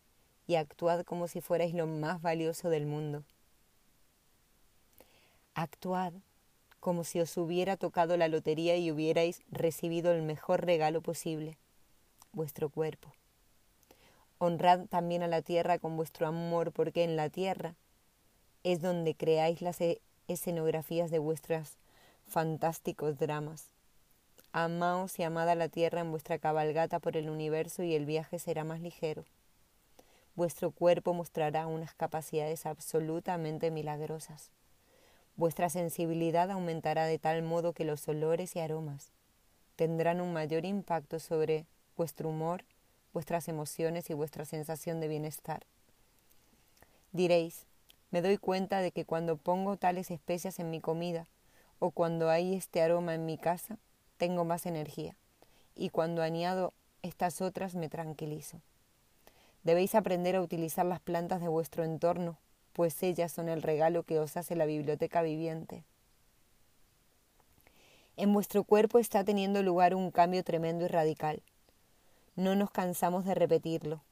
y 0.48 0.56
actuad 0.56 1.04
como 1.04 1.28
si 1.28 1.40
fuerais 1.40 1.72
lo 1.72 1.86
más 1.86 2.20
valioso 2.20 2.68
del 2.68 2.84
mundo. 2.84 3.22
Actuad 5.54 6.14
como 6.80 7.04
si 7.04 7.20
os 7.20 7.36
hubiera 7.36 7.76
tocado 7.76 8.16
la 8.16 8.26
lotería 8.26 8.76
y 8.76 8.90
hubierais 8.90 9.42
recibido 9.52 10.10
el 10.10 10.22
mejor 10.22 10.66
regalo 10.66 11.00
posible, 11.00 11.58
vuestro 12.32 12.70
cuerpo. 12.70 13.12
Honrad 14.38 14.86
también 14.86 15.22
a 15.22 15.28
la 15.28 15.42
tierra 15.42 15.78
con 15.78 15.96
vuestro 15.96 16.26
amor, 16.26 16.72
porque 16.72 17.04
en 17.04 17.14
la 17.14 17.28
tierra 17.28 17.76
es 18.64 18.80
donde 18.80 19.14
creáis 19.14 19.62
las 19.62 19.80
e-, 19.80 20.00
escenografías 20.32 21.10
de 21.10 21.18
vuestros 21.18 21.76
fantásticos 22.26 23.18
dramas. 23.18 23.66
Amaos 24.52 25.18
y 25.18 25.22
amad 25.22 25.48
a 25.48 25.54
la 25.54 25.68
tierra 25.68 26.00
en 26.00 26.10
vuestra 26.10 26.38
cabalgata 26.38 26.98
por 26.98 27.16
el 27.16 27.30
universo 27.30 27.82
y 27.82 27.94
el 27.94 28.06
viaje 28.06 28.38
será 28.38 28.64
más 28.64 28.80
ligero. 28.80 29.24
Vuestro 30.34 30.70
cuerpo 30.70 31.12
mostrará 31.12 31.66
unas 31.66 31.94
capacidades 31.94 32.66
absolutamente 32.66 33.70
milagrosas. 33.70 34.50
Vuestra 35.36 35.70
sensibilidad 35.70 36.50
aumentará 36.50 37.06
de 37.06 37.18
tal 37.18 37.42
modo 37.42 37.72
que 37.72 37.84
los 37.84 38.06
olores 38.08 38.56
y 38.56 38.60
aromas 38.60 39.10
tendrán 39.76 40.20
un 40.20 40.32
mayor 40.32 40.66
impacto 40.66 41.18
sobre 41.18 41.64
vuestro 41.96 42.28
humor, 42.28 42.64
vuestras 43.12 43.48
emociones 43.48 44.10
y 44.10 44.14
vuestra 44.14 44.44
sensación 44.44 45.00
de 45.00 45.08
bienestar. 45.08 45.62
Diréis, 47.12 47.66
me 48.10 48.22
doy 48.22 48.38
cuenta 48.38 48.80
de 48.80 48.92
que 48.92 49.04
cuando 49.04 49.36
pongo 49.36 49.76
tales 49.76 50.10
especias 50.10 50.58
en 50.58 50.70
mi 50.70 50.80
comida 50.80 51.26
o 51.78 51.90
cuando 51.90 52.30
hay 52.30 52.54
este 52.54 52.82
aroma 52.82 53.14
en 53.14 53.26
mi 53.26 53.38
casa, 53.38 53.78
tengo 54.16 54.44
más 54.44 54.66
energía, 54.66 55.16
y 55.74 55.88
cuando 55.90 56.22
añado 56.22 56.72
estas 57.02 57.40
otras 57.40 57.74
me 57.74 57.88
tranquilizo. 57.88 58.60
Debéis 59.62 59.94
aprender 59.94 60.36
a 60.36 60.42
utilizar 60.42 60.86
las 60.86 61.00
plantas 61.00 61.40
de 61.40 61.48
vuestro 61.48 61.84
entorno 61.84 62.38
pues 62.72 63.02
ellas 63.02 63.32
son 63.32 63.48
el 63.48 63.62
regalo 63.62 64.04
que 64.04 64.18
os 64.18 64.36
hace 64.36 64.56
la 64.56 64.66
biblioteca 64.66 65.22
viviente. 65.22 65.84
En 68.16 68.32
vuestro 68.32 68.64
cuerpo 68.64 68.98
está 68.98 69.24
teniendo 69.24 69.62
lugar 69.62 69.94
un 69.94 70.10
cambio 70.10 70.44
tremendo 70.44 70.84
y 70.84 70.88
radical. 70.88 71.42
No 72.36 72.54
nos 72.54 72.70
cansamos 72.70 73.24
de 73.24 73.34
repetirlo. 73.34 74.02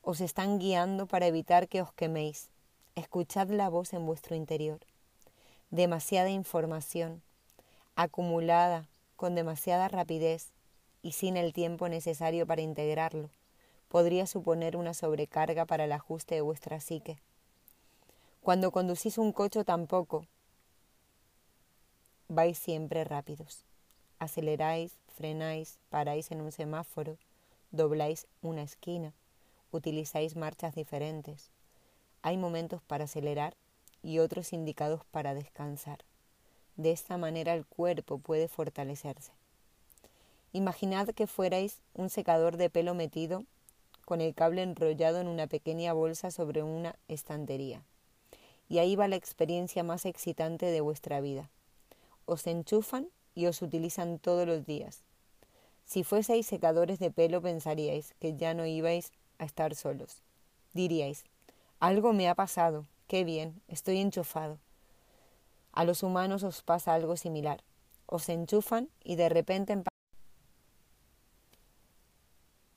Os 0.00 0.20
están 0.20 0.58
guiando 0.58 1.06
para 1.06 1.26
evitar 1.26 1.68
que 1.68 1.82
os 1.82 1.92
queméis. 1.92 2.48
Escuchad 2.94 3.48
la 3.48 3.70
voz 3.70 3.94
en 3.94 4.04
vuestro 4.04 4.36
interior. 4.36 4.80
Demasiada 5.70 6.28
información, 6.28 7.22
acumulada 7.96 8.86
con 9.16 9.34
demasiada 9.34 9.88
rapidez 9.88 10.52
y 11.00 11.12
sin 11.12 11.38
el 11.38 11.54
tiempo 11.54 11.88
necesario 11.88 12.46
para 12.46 12.60
integrarlo, 12.60 13.30
podría 13.88 14.26
suponer 14.26 14.76
una 14.76 14.92
sobrecarga 14.92 15.64
para 15.64 15.84
el 15.84 15.92
ajuste 15.92 16.34
de 16.34 16.42
vuestra 16.42 16.80
psique. 16.80 17.18
Cuando 18.42 18.70
conducís 18.70 19.16
un 19.16 19.32
coche 19.32 19.64
tampoco 19.64 20.26
vais 22.28 22.58
siempre 22.58 23.04
rápidos. 23.04 23.64
Aceleráis, 24.18 24.98
frenáis, 25.16 25.78
paráis 25.88 26.30
en 26.30 26.42
un 26.42 26.52
semáforo, 26.52 27.16
dobláis 27.70 28.26
una 28.42 28.62
esquina, 28.62 29.14
utilizáis 29.70 30.36
marchas 30.36 30.74
diferentes. 30.74 31.50
Hay 32.22 32.36
momentos 32.36 32.82
para 32.82 33.04
acelerar 33.04 33.54
y 34.02 34.18
otros 34.18 34.52
indicados 34.52 35.02
para 35.10 35.34
descansar. 35.34 35.98
De 36.76 36.90
esta 36.90 37.18
manera 37.18 37.54
el 37.54 37.66
cuerpo 37.66 38.18
puede 38.18 38.48
fortalecerse. 38.48 39.32
Imaginad 40.52 41.08
que 41.08 41.26
fuerais 41.26 41.80
un 41.94 42.10
secador 42.10 42.56
de 42.56 42.70
pelo 42.70 42.94
metido 42.94 43.44
con 44.04 44.20
el 44.20 44.34
cable 44.34 44.62
enrollado 44.62 45.20
en 45.20 45.28
una 45.28 45.46
pequeña 45.46 45.92
bolsa 45.92 46.30
sobre 46.30 46.62
una 46.62 46.96
estantería 47.08 47.82
y 48.72 48.78
ahí 48.78 48.96
va 48.96 49.06
la 49.06 49.16
experiencia 49.16 49.82
más 49.82 50.06
excitante 50.06 50.64
de 50.64 50.80
vuestra 50.80 51.20
vida. 51.20 51.50
Os 52.24 52.46
enchufan 52.46 53.06
y 53.34 53.44
os 53.44 53.60
utilizan 53.60 54.18
todos 54.18 54.46
los 54.46 54.64
días. 54.64 55.02
Si 55.84 56.04
fueseis 56.04 56.46
secadores 56.46 56.98
de 56.98 57.10
pelo 57.10 57.42
pensaríais 57.42 58.14
que 58.18 58.34
ya 58.34 58.54
no 58.54 58.64
ibais 58.64 59.12
a 59.36 59.44
estar 59.44 59.74
solos. 59.74 60.22
Diríais, 60.72 61.24
algo 61.82 62.12
me 62.12 62.28
ha 62.28 62.34
pasado, 62.34 62.86
qué 63.08 63.24
bien, 63.24 63.60
estoy 63.68 63.98
enchufado. 63.98 64.58
A 65.72 65.84
los 65.84 66.02
humanos 66.02 66.42
os 66.42 66.62
pasa 66.62 66.94
algo 66.94 67.16
similar. 67.16 67.62
Os 68.06 68.28
enchufan 68.28 68.88
y 69.02 69.16
de 69.16 69.28
repente... 69.28 69.82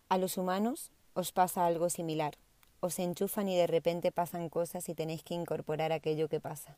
A 0.10 0.18
los 0.18 0.38
humanos 0.38 0.91
os 1.13 1.32
pasa 1.32 1.65
algo 1.65 1.89
similar 1.89 2.36
os 2.86 3.00
enchufan 3.00 3.50
y 3.50 3.58
de 3.58 3.68
repente 3.68 4.12
pasan 4.12 4.48
cosas 4.50 4.88
y 4.89 4.94
tenéis 4.94 5.24
que 5.24 5.34
incorporar 5.34 5.91
aquello 5.91 6.30
que 6.30 6.39
pasa. 6.39 6.78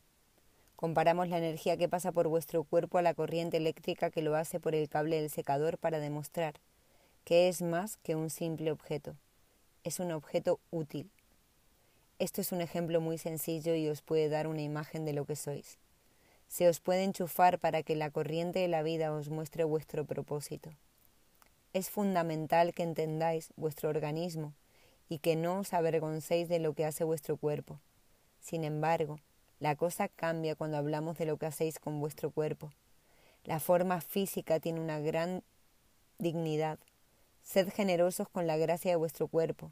Comparamos 0.75 1.27
la 1.27 1.37
energía 1.37 1.75
que 1.75 1.89
pasa 1.89 2.11
por 2.11 2.27
vuestro 2.27 2.63
cuerpo 2.63 2.97
a 2.97 3.01
la 3.01 3.13
corriente 3.13 3.57
eléctrica 3.57 4.09
que 4.09 4.21
lo 4.21 4.35
hace 4.35 4.59
por 4.59 4.73
el 4.73 4.87
cable 4.87 5.19
del 5.19 5.29
secador 5.29 5.77
para 5.77 5.99
demostrar 5.99 6.55
que 7.25 7.49
es 7.49 7.61
más 7.61 7.97
que 7.97 8.15
un 8.15 8.29
simple 8.29 8.71
objeto. 8.71 9.17
Es 9.83 9.99
un 9.99 10.13
objeto 10.13 10.61
útil. 10.71 11.11
Esto 12.19 12.41
es 12.41 12.51
un 12.51 12.61
ejemplo 12.61 12.99
muy 12.99 13.19
sencillo 13.19 13.75
y 13.75 13.87
os 13.89 14.01
puede 14.01 14.27
dar 14.27 14.47
una 14.47 14.63
imagen 14.63 15.05
de 15.05 15.13
lo 15.13 15.25
que 15.25 15.35
sois. 15.35 15.77
Se 16.47 16.67
os 16.67 16.79
puede 16.79 17.03
enchufar 17.03 17.59
para 17.59 17.83
que 17.83 17.95
la 17.95 18.09
corriente 18.09 18.57
de 18.57 18.67
la 18.67 18.81
vida 18.81 19.13
os 19.13 19.29
muestre 19.29 19.63
vuestro 19.63 20.03
propósito. 20.03 20.71
Es 21.73 21.91
fundamental 21.91 22.73
que 22.73 22.81
entendáis 22.81 23.49
vuestro 23.55 23.89
organismo 23.89 24.53
y 25.09 25.19
que 25.19 25.35
no 25.35 25.59
os 25.59 25.73
avergoncéis 25.73 26.49
de 26.49 26.57
lo 26.57 26.73
que 26.73 26.85
hace 26.85 27.03
vuestro 27.03 27.37
cuerpo. 27.37 27.79
Sin 28.41 28.63
embargo, 28.63 29.19
la 29.59 29.75
cosa 29.75 30.07
cambia 30.07 30.55
cuando 30.55 30.77
hablamos 30.77 31.19
de 31.19 31.25
lo 31.25 31.37
que 31.37 31.45
hacéis 31.45 31.77
con 31.77 31.99
vuestro 31.99 32.31
cuerpo. 32.31 32.71
La 33.43 33.59
forma 33.59 34.01
física 34.01 34.59
tiene 34.59 34.79
una 34.79 34.99
gran 34.99 35.43
dignidad. 36.17 36.79
Sed 37.43 37.69
generosos 37.69 38.27
con 38.27 38.47
la 38.47 38.57
gracia 38.57 38.89
de 38.89 38.97
vuestro 38.97 39.27
cuerpo. 39.27 39.71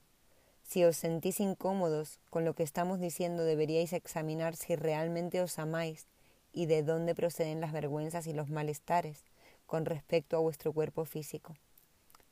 Si 0.68 0.84
os 0.84 0.98
sentís 0.98 1.40
incómodos 1.40 2.20
con 2.30 2.44
lo 2.44 2.56
que 2.56 2.64
estamos 2.64 3.00
diciendo, 3.00 3.44
deberíais 3.44 3.94
examinar 3.94 4.56
si 4.56 4.76
realmente 4.76 5.40
os 5.42 5.60
amáis 5.60 6.08
y 6.54 6.66
de 6.66 6.82
dónde 6.82 7.14
proceden 7.14 7.62
las 7.62 7.72
vergüenzas 7.72 8.26
y 8.28 8.34
los 8.34 8.50
malestares 8.50 9.24
con 9.68 9.86
respecto 9.86 10.36
a 10.36 10.42
vuestro 10.42 10.74
cuerpo 10.74 11.06
físico. 11.06 11.56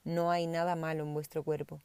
No 0.04 0.32
hay 0.32 0.48
nada 0.48 0.76
malo 0.76 1.04
en 1.04 1.14
vuestro 1.14 1.44
cuerpo. 1.44 1.80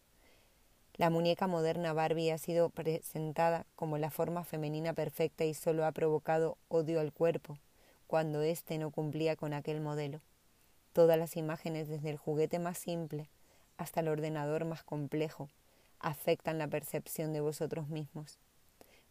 La 0.97 1.11
muñeca 1.11 1.47
moderna 1.47 1.93
Barbie 1.93 2.33
ha 2.33 2.39
sido 2.39 2.71
presentada 2.71 3.67
como 3.77 3.99
la 3.99 4.11
forma 4.11 4.43
femenina 4.43 4.95
perfecta 4.95 5.45
y 5.45 5.55
solo 5.55 5.85
ha 5.85 5.93
provocado 5.93 6.57
odio 6.69 6.99
al 6.99 7.13
cuerpo, 7.13 7.59
cuando 8.09 8.43
éste 8.43 8.79
no 8.79 8.91
cumplía 8.91 9.37
con 9.37 9.53
aquel 9.53 9.81
modelo. 9.81 10.21
Todas 10.93 11.19
las 11.19 11.37
imágenes, 11.37 11.89
desde 11.89 12.11
el 12.11 12.17
juguete 12.17 12.59
más 12.59 12.79
simple 12.79 13.29
hasta 13.77 14.01
el 14.01 14.09
ordenador 14.09 14.65
más 14.65 14.83
complejo, 14.83 15.49
afectan 16.01 16.59
la 16.59 16.69
percepción 16.69 17.33
de 17.33 17.41
vosotros 17.41 17.89
mismos. 17.89 18.39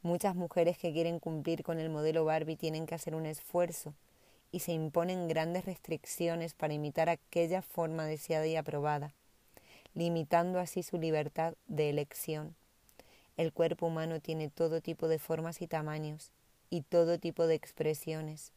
Muchas 0.01 0.35
mujeres 0.35 0.77
que 0.77 0.93
quieren 0.93 1.19
cumplir 1.19 1.63
con 1.63 1.79
el 1.79 1.89
modelo 1.89 2.25
Barbie 2.25 2.55
tienen 2.55 2.85
que 2.85 2.95
hacer 2.95 3.15
un 3.15 3.25
esfuerzo 3.25 3.93
y 4.51 4.59
se 4.59 4.71
imponen 4.71 5.27
grandes 5.27 5.65
restricciones 5.65 6.53
para 6.53 6.73
imitar 6.73 7.09
aquella 7.09 7.61
forma 7.61 8.05
deseada 8.05 8.47
y 8.47 8.55
aprobada 8.55 9.13
limitando 9.97 10.59
así 10.59 10.83
su 10.83 10.99
libertad 10.99 11.55
de 11.67 11.89
elección. 11.89 12.55
El 13.35 13.51
cuerpo 13.51 13.87
humano 13.87 14.19
tiene 14.19 14.47
todo 14.47 14.79
tipo 14.79 15.07
de 15.07 15.17
formas 15.17 15.59
y 15.63 15.67
tamaños 15.67 16.29
y 16.69 16.81
todo 16.83 17.17
tipo 17.17 17.47
de 17.47 17.55
expresiones. 17.55 18.51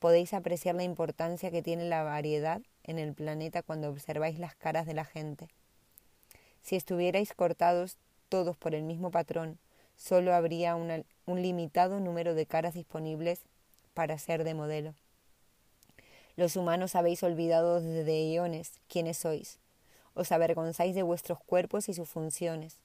Podéis 0.00 0.34
apreciar 0.34 0.74
la 0.74 0.82
importancia 0.82 1.52
que 1.52 1.62
tiene 1.62 1.88
la 1.88 2.02
variedad 2.02 2.60
en 2.82 2.98
el 2.98 3.14
planeta 3.14 3.62
cuando 3.62 3.90
observáis 3.90 4.40
las 4.40 4.56
caras 4.56 4.86
de 4.86 4.94
la 4.94 5.04
gente. 5.04 5.48
Si 6.66 6.74
estuvierais 6.74 7.32
cortados 7.32 7.96
todos 8.28 8.56
por 8.56 8.74
el 8.74 8.82
mismo 8.82 9.12
patrón, 9.12 9.56
solo 9.96 10.34
habría 10.34 10.74
un 10.74 11.04
limitado 11.40 12.00
número 12.00 12.34
de 12.34 12.44
caras 12.44 12.74
disponibles 12.74 13.42
para 13.94 14.18
ser 14.18 14.42
de 14.42 14.54
modelo. 14.54 14.92
Los 16.34 16.56
humanos 16.56 16.96
habéis 16.96 17.22
olvidado 17.22 17.80
desde 17.80 18.34
eones 18.34 18.72
quiénes 18.88 19.16
sois. 19.18 19.60
Os 20.14 20.32
avergonzáis 20.32 20.92
de 20.96 21.04
vuestros 21.04 21.38
cuerpos 21.38 21.88
y 21.88 21.94
sus 21.94 22.08
funciones. 22.08 22.78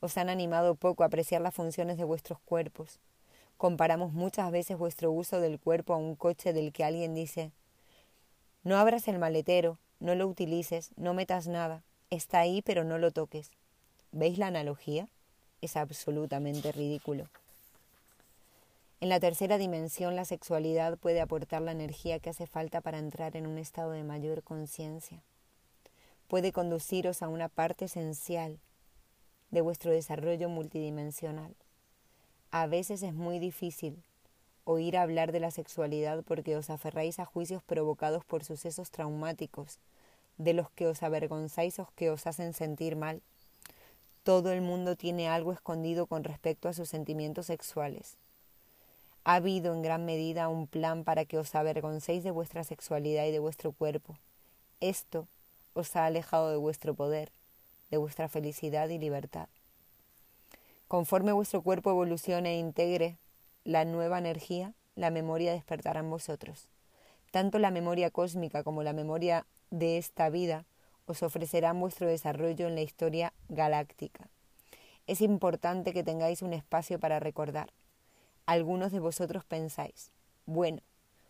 Os 0.00 0.18
han 0.18 0.28
animado 0.28 0.74
poco 0.74 1.02
a 1.02 1.06
apreciar 1.06 1.40
las 1.40 1.54
funciones 1.54 1.96
de 1.96 2.04
vuestros 2.04 2.38
cuerpos. 2.40 2.98
Comparamos 3.56 4.12
muchas 4.12 4.50
veces 4.50 4.76
vuestro 4.76 5.10
uso 5.10 5.40
del 5.40 5.58
cuerpo 5.58 5.94
a 5.94 5.96
un 5.96 6.16
coche 6.16 6.52
del 6.52 6.70
que 6.70 6.84
alguien 6.84 7.14
dice 7.14 7.50
No 8.62 8.76
abras 8.76 9.08
el 9.08 9.18
maletero, 9.18 9.78
no 10.00 10.14
lo 10.14 10.26
utilices, 10.26 10.90
no 10.96 11.14
metas 11.14 11.48
nada. 11.48 11.82
Está 12.12 12.40
ahí 12.40 12.60
pero 12.60 12.84
no 12.84 12.98
lo 12.98 13.10
toques. 13.10 13.50
¿Veis 14.10 14.36
la 14.36 14.48
analogía? 14.48 15.08
Es 15.62 15.78
absolutamente 15.78 16.70
ridículo. 16.70 17.26
En 19.00 19.08
la 19.08 19.18
tercera 19.18 19.56
dimensión, 19.56 20.14
la 20.14 20.26
sexualidad 20.26 20.98
puede 20.98 21.22
aportar 21.22 21.62
la 21.62 21.72
energía 21.72 22.18
que 22.18 22.28
hace 22.28 22.46
falta 22.46 22.82
para 22.82 22.98
entrar 22.98 23.34
en 23.34 23.46
un 23.46 23.56
estado 23.56 23.92
de 23.92 24.04
mayor 24.04 24.42
conciencia. 24.42 25.22
Puede 26.28 26.52
conduciros 26.52 27.22
a 27.22 27.28
una 27.28 27.48
parte 27.48 27.86
esencial 27.86 28.58
de 29.50 29.62
vuestro 29.62 29.90
desarrollo 29.90 30.50
multidimensional. 30.50 31.54
A 32.50 32.66
veces 32.66 33.02
es 33.02 33.14
muy 33.14 33.38
difícil 33.38 33.96
oír 34.64 34.98
hablar 34.98 35.32
de 35.32 35.40
la 35.40 35.50
sexualidad 35.50 36.22
porque 36.24 36.58
os 36.58 36.68
aferráis 36.68 37.18
a 37.18 37.24
juicios 37.24 37.62
provocados 37.62 38.22
por 38.26 38.44
sucesos 38.44 38.90
traumáticos, 38.90 39.78
de 40.38 40.52
los 40.52 40.70
que 40.70 40.86
os 40.86 41.02
avergonzáis 41.02 41.78
o 41.78 41.88
que 41.96 42.10
os 42.10 42.26
hacen 42.26 42.52
sentir 42.54 42.96
mal. 42.96 43.22
Todo 44.22 44.52
el 44.52 44.60
mundo 44.60 44.96
tiene 44.96 45.28
algo 45.28 45.52
escondido 45.52 46.06
con 46.06 46.24
respecto 46.24 46.68
a 46.68 46.72
sus 46.72 46.88
sentimientos 46.88 47.46
sexuales. 47.46 48.16
Ha 49.24 49.34
habido 49.34 49.72
en 49.74 49.82
gran 49.82 50.04
medida 50.04 50.48
un 50.48 50.66
plan 50.66 51.04
para 51.04 51.24
que 51.24 51.38
os 51.38 51.54
avergoncéis 51.54 52.24
de 52.24 52.30
vuestra 52.30 52.64
sexualidad 52.64 53.26
y 53.26 53.32
de 53.32 53.38
vuestro 53.38 53.72
cuerpo. 53.72 54.16
Esto 54.80 55.26
os 55.74 55.94
ha 55.96 56.06
alejado 56.06 56.50
de 56.50 56.56
vuestro 56.56 56.94
poder, 56.94 57.30
de 57.90 57.98
vuestra 57.98 58.28
felicidad 58.28 58.88
y 58.88 58.98
libertad. 58.98 59.48
Conforme 60.88 61.32
vuestro 61.32 61.62
cuerpo 61.62 61.90
evolucione 61.90 62.54
e 62.54 62.58
integre 62.58 63.16
la 63.64 63.84
nueva 63.84 64.18
energía, 64.18 64.72
la 64.94 65.10
memoria 65.10 65.52
despertará 65.52 66.00
en 66.00 66.10
vosotros. 66.10 66.68
Tanto 67.30 67.58
la 67.58 67.70
memoria 67.70 68.10
cósmica 68.10 68.62
como 68.62 68.82
la 68.82 68.92
memoria 68.92 69.46
de 69.72 69.98
esta 69.98 70.28
vida 70.28 70.64
os 71.06 71.22
ofrecerán 71.22 71.80
vuestro 71.80 72.06
desarrollo 72.06 72.68
en 72.68 72.74
la 72.74 72.82
historia 72.82 73.32
galáctica. 73.48 74.28
Es 75.06 75.20
importante 75.20 75.92
que 75.92 76.04
tengáis 76.04 76.42
un 76.42 76.52
espacio 76.52 77.00
para 77.00 77.18
recordar. 77.18 77.70
Algunos 78.46 78.92
de 78.92 79.00
vosotros 79.00 79.44
pensáis, 79.44 80.10
bueno, 80.46 80.80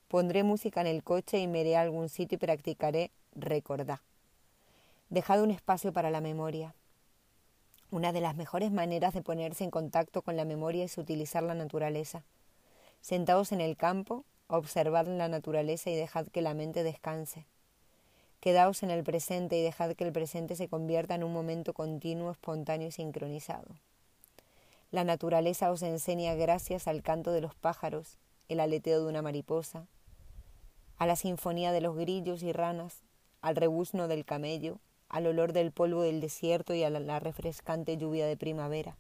pondré 0.09 0.43
música 0.43 0.81
en 0.81 0.89
el 0.89 1.03
coche 1.03 1.39
y 1.39 1.47
me 1.47 1.61
iré 1.61 1.77
a 1.77 1.83
algún 1.83 2.09
sitio 2.09 2.37
y 2.37 2.39
practicaré 2.39 3.11
recordar. 3.35 4.01
Dejad 5.09 5.43
un 5.43 5.53
espacio 5.53 5.93
para 5.93 6.11
la 6.11 6.21
memoria. 6.21 6.75
Una 7.91 8.13
de 8.13 8.21
las 8.21 8.35
mejores 8.35 8.73
maneras 8.73 9.15
de 9.15 9.23
ponerse 9.23 9.63
en 9.65 9.71
contacto 9.71 10.23
con 10.23 10.37
la 10.37 10.45
memoria 10.45 10.85
es 10.85 10.99
utilizar 10.99 11.43
la 11.43 11.55
naturaleza. 11.55 12.25
Sentaos 13.03 13.53
en 13.53 13.61
el 13.61 13.77
campo, 13.77 14.25
observad 14.49 15.07
la 15.07 15.29
naturaleza 15.29 15.91
y 15.91 15.97
dejad 15.97 16.27
que 16.27 16.43
la 16.43 16.55
mente 16.55 16.83
descanse. 16.83 17.47
Quedaos 18.43 18.83
en 18.83 18.91
el 18.91 19.05
presente 19.05 19.57
y 19.57 19.63
dejad 19.63 19.93
que 19.93 20.03
el 20.03 20.11
presente 20.11 20.57
se 20.57 20.67
convierta 20.67 21.15
en 21.15 21.23
un 21.23 21.33
momento 21.33 21.75
continuo, 21.75 22.33
espontáneo 22.33 22.89
y 22.89 22.91
sincronizado. 22.91 23.69
La 24.91 25.05
naturaleza 25.05 25.71
os 25.71 25.81
enseña 25.83 26.35
gracias 26.35 26.89
al 26.89 27.05
canto 27.05 27.31
de 27.31 27.41
los 27.41 27.55
pájaros, 27.55 28.19
el 28.49 28.59
aleteo 28.59 29.01
de 29.01 29.09
una 29.09 29.23
mariposa, 29.23 29.87
a 30.99 31.07
la 31.07 31.15
sinfonía 31.15 31.71
de 31.71 31.83
los 31.83 31.95
grillos 31.95 32.43
y 32.43 32.51
ranas, 32.51 33.05
al 33.43 33.55
rebuzno 33.55 34.09
del 34.09 34.25
camello, 34.25 34.81
al 35.09 35.29
olor 35.29 35.53
del 35.53 35.71
polvo 35.71 36.03
del 36.03 36.21
desierto 36.21 36.75
y 36.75 36.83
a 36.83 36.91
la 36.91 37.21
refrescante 37.21 37.97
lluvia 37.97 38.27
de 38.27 38.37
primavera. 38.37 38.97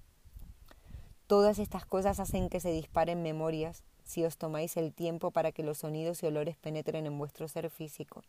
Todas 1.27 1.59
estas 1.59 1.85
cosas 1.85 2.21
hacen 2.21 2.49
que 2.49 2.61
se 2.61 2.71
disparen 2.71 3.25
memorias 3.25 3.83
si 4.05 4.25
os 4.25 4.37
tomáis 4.37 4.77
el 4.77 4.93
tiempo 4.93 5.33
para 5.33 5.51
que 5.51 5.65
los 5.65 5.79
sonidos 5.79 6.23
y 6.23 6.27
olores 6.27 6.57
penetren 6.59 7.07
en 7.07 7.19
vuestro 7.19 7.49
ser 7.49 7.71
físico. 7.71 8.23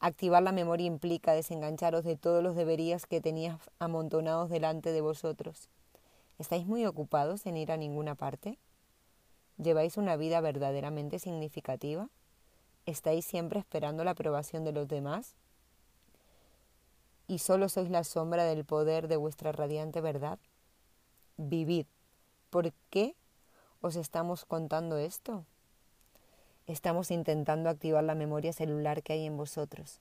Activar 0.00 0.42
la 0.42 0.52
memoria 0.52 0.86
implica 0.86 1.32
desengancharos 1.32 2.04
de 2.04 2.16
todos 2.16 2.42
los 2.42 2.54
deberías 2.54 3.06
que 3.06 3.20
tenías 3.20 3.58
amontonados 3.78 4.48
delante 4.48 4.92
de 4.92 5.00
vosotros. 5.00 5.68
¿Estáis 6.38 6.66
muy 6.66 6.86
ocupados 6.86 7.46
en 7.46 7.56
ir 7.56 7.72
a 7.72 7.76
ninguna 7.76 8.14
parte? 8.14 8.58
¿Lleváis 9.56 9.96
una 9.96 10.16
vida 10.16 10.40
verdaderamente 10.40 11.18
significativa? 11.18 12.08
¿Estáis 12.86 13.24
siempre 13.24 13.58
esperando 13.58 14.04
la 14.04 14.12
aprobación 14.12 14.64
de 14.64 14.72
los 14.72 14.86
demás? 14.86 15.34
y 17.28 17.38
solo 17.38 17.68
sois 17.68 17.90
la 17.90 18.04
sombra 18.04 18.44
del 18.44 18.64
poder 18.64 19.06
de 19.06 19.16
vuestra 19.16 19.52
radiante 19.52 20.00
verdad? 20.00 20.38
Vivid. 21.36 21.86
¿Por 22.48 22.72
qué 22.88 23.14
os 23.82 23.96
estamos 23.96 24.46
contando 24.46 24.96
esto? 24.96 25.44
Estamos 26.68 27.10
intentando 27.10 27.70
activar 27.70 28.04
la 28.04 28.14
memoria 28.14 28.52
celular 28.52 29.02
que 29.02 29.14
hay 29.14 29.24
en 29.24 29.38
vosotros. 29.38 30.00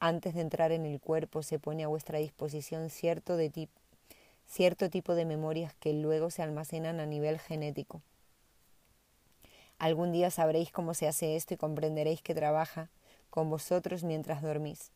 Antes 0.00 0.34
de 0.34 0.40
entrar 0.40 0.72
en 0.72 0.86
el 0.86 1.00
cuerpo 1.00 1.44
se 1.44 1.60
pone 1.60 1.84
a 1.84 1.88
vuestra 1.88 2.18
disposición 2.18 2.90
cierto, 2.90 3.36
de 3.36 3.68
cierto 4.44 4.90
tipo 4.90 5.14
de 5.14 5.24
memorias 5.24 5.72
que 5.74 5.92
luego 5.92 6.30
se 6.30 6.42
almacenan 6.42 6.98
a 6.98 7.06
nivel 7.06 7.38
genético. 7.38 8.02
Algún 9.78 10.10
día 10.10 10.32
sabréis 10.32 10.72
cómo 10.72 10.94
se 10.94 11.06
hace 11.06 11.36
esto 11.36 11.54
y 11.54 11.58
comprenderéis 11.58 12.22
que 12.22 12.34
trabaja 12.34 12.90
con 13.30 13.48
vosotros 13.48 14.02
mientras 14.02 14.42
dormís. 14.42 14.90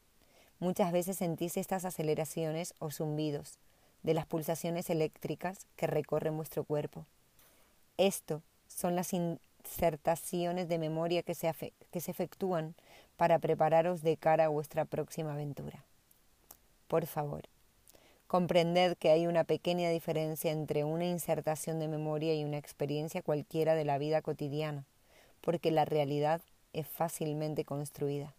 Muchas 0.58 0.90
veces 0.90 1.18
sentís 1.18 1.56
estas 1.56 1.84
aceleraciones 1.84 2.74
o 2.80 2.90
zumbidos 2.90 3.60
de 4.02 4.14
las 4.14 4.26
pulsaciones 4.26 4.90
eléctricas 4.90 5.68
que 5.76 5.86
recorren 5.86 6.36
vuestro 6.36 6.64
cuerpo. 6.64 7.06
Esto 7.98 8.42
son 8.66 8.96
las 8.96 9.12
insertaciones 9.68 10.68
de 10.68 10.78
memoria 10.78 11.22
que 11.22 11.34
se, 11.34 11.52
que 11.90 12.00
se 12.00 12.10
efectúan 12.10 12.74
para 13.16 13.38
prepararos 13.38 14.02
de 14.02 14.16
cara 14.16 14.46
a 14.46 14.48
vuestra 14.48 14.84
próxima 14.84 15.34
aventura. 15.34 15.84
Por 16.86 17.06
favor, 17.06 17.42
comprended 18.26 18.96
que 18.96 19.10
hay 19.10 19.26
una 19.26 19.44
pequeña 19.44 19.90
diferencia 19.90 20.52
entre 20.52 20.84
una 20.84 21.04
insertación 21.04 21.78
de 21.78 21.88
memoria 21.88 22.34
y 22.34 22.44
una 22.44 22.58
experiencia 22.58 23.22
cualquiera 23.22 23.74
de 23.74 23.84
la 23.84 23.98
vida 23.98 24.22
cotidiana, 24.22 24.86
porque 25.40 25.70
la 25.70 25.84
realidad 25.84 26.40
es 26.72 26.86
fácilmente 26.86 27.64
construida. 27.64 28.34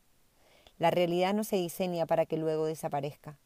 La 0.77 0.91
realidad 0.91 1.33
no 1.33 1.43
se 1.43 1.57
diseña 1.57 2.05
para 2.05 2.25
que 2.25 2.37
luego 2.37 2.65
desaparezca. 2.65 3.37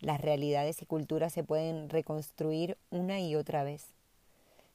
Las 0.00 0.20
realidades 0.20 0.80
y 0.80 0.86
culturas 0.86 1.32
se 1.32 1.44
pueden 1.44 1.90
reconstruir 1.90 2.78
una 2.90 3.20
y 3.20 3.36
otra 3.36 3.64
vez. 3.64 3.86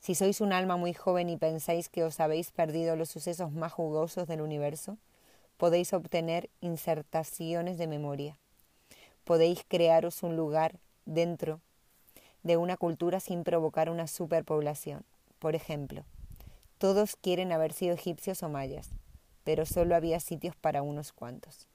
Si 0.06 0.14
sois 0.14 0.40
un 0.40 0.54
alma 0.54 0.78
muy 0.78 0.94
joven 0.94 1.32
y 1.32 1.38
pensáis 1.38 1.90
que 1.90 2.04
os 2.04 2.20
habéis 2.20 2.52
perdido 2.52 2.96
los 2.96 3.10
sucesos 3.10 3.52
más 3.52 3.74
jugosos 3.74 4.28
del 4.28 4.42
universo, 4.42 5.00
podéis 5.58 5.94
obtener 5.94 6.52
insertaciones 6.62 7.80
de 7.80 7.88
memoria. 7.88 8.38
Podéis 9.24 9.66
crearos 9.68 10.22
un 10.22 10.36
lugar 10.36 10.76
dentro 11.06 11.60
de 12.44 12.56
una 12.56 12.78
cultura 12.78 13.20
sin 13.20 13.44
provocar 13.44 13.90
una 13.90 14.06
superpoblación. 14.06 15.04
Por 15.40 15.56
ejemplo, 15.56 16.04
todos 16.78 17.16
quieren 17.16 17.52
haber 17.52 17.74
sido 17.74 17.96
egipcios 17.96 18.44
o 18.44 18.50
mayas, 18.50 18.92
pero 19.44 19.66
solo 19.66 19.96
había 19.96 20.20
sitios 20.20 20.56
para 20.56 20.84
unos 20.84 21.14
cuantos. 21.14 21.66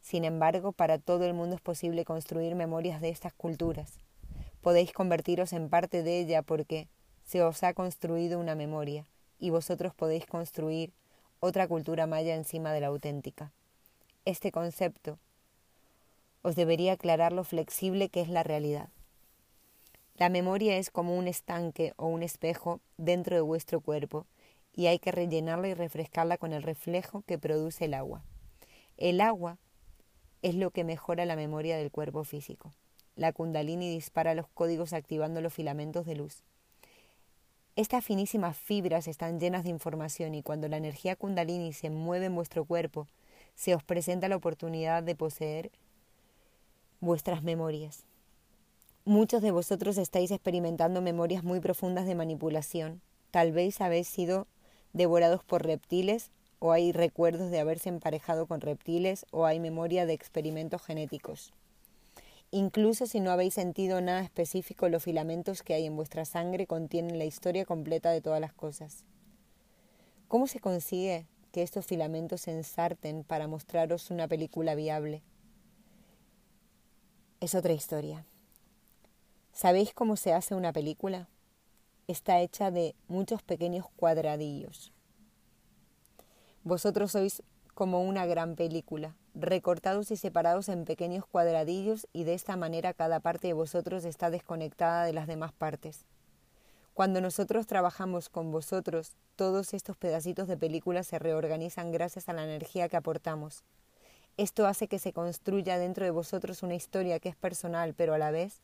Sin 0.00 0.24
embargo, 0.24 0.70
para 0.70 0.98
todo 0.98 1.24
el 1.24 1.34
mundo 1.34 1.56
es 1.56 1.60
posible 1.60 2.04
construir 2.04 2.54
memorias 2.54 3.00
de 3.00 3.08
estas 3.08 3.32
culturas. 3.32 3.94
Podéis 4.60 4.92
convertiros 4.92 5.52
en 5.52 5.68
parte 5.68 6.04
de 6.04 6.20
ella 6.20 6.42
porque 6.42 6.86
se 7.32 7.42
os 7.42 7.62
ha 7.62 7.72
construido 7.72 8.38
una 8.38 8.54
memoria 8.54 9.06
y 9.38 9.48
vosotros 9.48 9.94
podéis 9.94 10.26
construir 10.26 10.92
otra 11.40 11.66
cultura 11.66 12.06
maya 12.06 12.34
encima 12.34 12.74
de 12.74 12.82
la 12.82 12.88
auténtica. 12.88 13.52
Este 14.26 14.52
concepto 14.52 15.18
os 16.42 16.56
debería 16.56 16.92
aclarar 16.92 17.32
lo 17.32 17.42
flexible 17.42 18.10
que 18.10 18.20
es 18.20 18.28
la 18.28 18.42
realidad. 18.42 18.90
La 20.18 20.28
memoria 20.28 20.76
es 20.76 20.90
como 20.90 21.16
un 21.16 21.26
estanque 21.26 21.94
o 21.96 22.06
un 22.08 22.22
espejo 22.22 22.80
dentro 22.98 23.34
de 23.34 23.40
vuestro 23.40 23.80
cuerpo 23.80 24.26
y 24.76 24.88
hay 24.88 24.98
que 24.98 25.10
rellenarla 25.10 25.68
y 25.68 25.74
refrescarla 25.74 26.36
con 26.36 26.52
el 26.52 26.62
reflejo 26.62 27.22
que 27.26 27.38
produce 27.38 27.86
el 27.86 27.94
agua. 27.94 28.22
El 28.98 29.22
agua 29.22 29.56
es 30.42 30.54
lo 30.54 30.70
que 30.70 30.84
mejora 30.84 31.24
la 31.24 31.36
memoria 31.36 31.78
del 31.78 31.90
cuerpo 31.90 32.24
físico. 32.24 32.74
la 33.16 33.32
kundalini 33.32 33.88
dispara 33.88 34.34
los 34.34 34.48
códigos 34.48 34.92
activando 34.92 35.40
los 35.40 35.54
filamentos 35.54 36.04
de 36.04 36.16
luz. 36.16 36.42
Estas 37.74 38.04
finísimas 38.04 38.54
fibras 38.58 39.08
están 39.08 39.40
llenas 39.40 39.64
de 39.64 39.70
información 39.70 40.34
y 40.34 40.42
cuando 40.42 40.68
la 40.68 40.76
energía 40.76 41.16
kundalini 41.16 41.72
se 41.72 41.88
mueve 41.88 42.26
en 42.26 42.34
vuestro 42.34 42.66
cuerpo, 42.66 43.08
se 43.54 43.74
os 43.74 43.82
presenta 43.82 44.28
la 44.28 44.36
oportunidad 44.36 45.02
de 45.02 45.14
poseer 45.14 45.70
vuestras 47.00 47.42
memorias. 47.42 48.04
Muchos 49.06 49.40
de 49.40 49.52
vosotros 49.52 49.96
estáis 49.96 50.30
experimentando 50.30 51.00
memorias 51.00 51.44
muy 51.44 51.60
profundas 51.60 52.04
de 52.04 52.14
manipulación. 52.14 53.00
Tal 53.30 53.52
vez 53.52 53.80
habéis 53.80 54.06
sido 54.06 54.46
devorados 54.92 55.42
por 55.42 55.64
reptiles 55.64 56.30
o 56.58 56.72
hay 56.72 56.92
recuerdos 56.92 57.50
de 57.50 57.58
haberse 57.58 57.88
emparejado 57.88 58.44
con 58.44 58.60
reptiles 58.60 59.24
o 59.30 59.46
hay 59.46 59.60
memoria 59.60 60.04
de 60.04 60.12
experimentos 60.12 60.82
genéticos. 60.82 61.54
Incluso 62.54 63.06
si 63.06 63.20
no 63.20 63.30
habéis 63.30 63.54
sentido 63.54 64.02
nada 64.02 64.20
específico, 64.20 64.90
los 64.90 65.02
filamentos 65.02 65.62
que 65.62 65.72
hay 65.72 65.86
en 65.86 65.96
vuestra 65.96 66.26
sangre 66.26 66.66
contienen 66.66 67.18
la 67.18 67.24
historia 67.24 67.64
completa 67.64 68.10
de 68.10 68.20
todas 68.20 68.42
las 68.42 68.52
cosas. 68.52 69.06
¿Cómo 70.28 70.46
se 70.46 70.60
consigue 70.60 71.26
que 71.50 71.62
estos 71.62 71.86
filamentos 71.86 72.42
se 72.42 72.52
ensarten 72.52 73.24
para 73.24 73.48
mostraros 73.48 74.10
una 74.10 74.28
película 74.28 74.74
viable? 74.74 75.22
Es 77.40 77.54
otra 77.54 77.72
historia. 77.72 78.26
¿Sabéis 79.54 79.94
cómo 79.94 80.16
se 80.16 80.34
hace 80.34 80.54
una 80.54 80.74
película? 80.74 81.30
Está 82.06 82.40
hecha 82.40 82.70
de 82.70 82.94
muchos 83.08 83.42
pequeños 83.42 83.86
cuadradillos. 83.96 84.92
Vosotros 86.64 87.12
sois 87.12 87.42
como 87.74 88.02
una 88.02 88.26
gran 88.26 88.54
película, 88.54 89.14
recortados 89.34 90.10
y 90.10 90.16
separados 90.16 90.68
en 90.68 90.84
pequeños 90.84 91.26
cuadradillos 91.26 92.06
y 92.12 92.24
de 92.24 92.34
esta 92.34 92.56
manera 92.56 92.92
cada 92.92 93.20
parte 93.20 93.48
de 93.48 93.54
vosotros 93.54 94.04
está 94.04 94.30
desconectada 94.30 95.04
de 95.04 95.12
las 95.12 95.26
demás 95.26 95.52
partes. 95.52 96.04
Cuando 96.94 97.22
nosotros 97.22 97.66
trabajamos 97.66 98.28
con 98.28 98.50
vosotros, 98.50 99.12
todos 99.34 99.72
estos 99.72 99.96
pedacitos 99.96 100.46
de 100.46 100.58
película 100.58 101.02
se 101.02 101.18
reorganizan 101.18 101.90
gracias 101.90 102.28
a 102.28 102.34
la 102.34 102.44
energía 102.44 102.88
que 102.90 102.98
aportamos. 102.98 103.64
Esto 104.36 104.66
hace 104.66 104.88
que 104.88 104.98
se 104.98 105.12
construya 105.14 105.78
dentro 105.78 106.04
de 106.04 106.10
vosotros 106.10 106.62
una 106.62 106.74
historia 106.74 107.18
que 107.18 107.30
es 107.30 107.36
personal, 107.36 107.94
pero 107.94 108.12
a 108.12 108.18
la 108.18 108.30
vez 108.30 108.60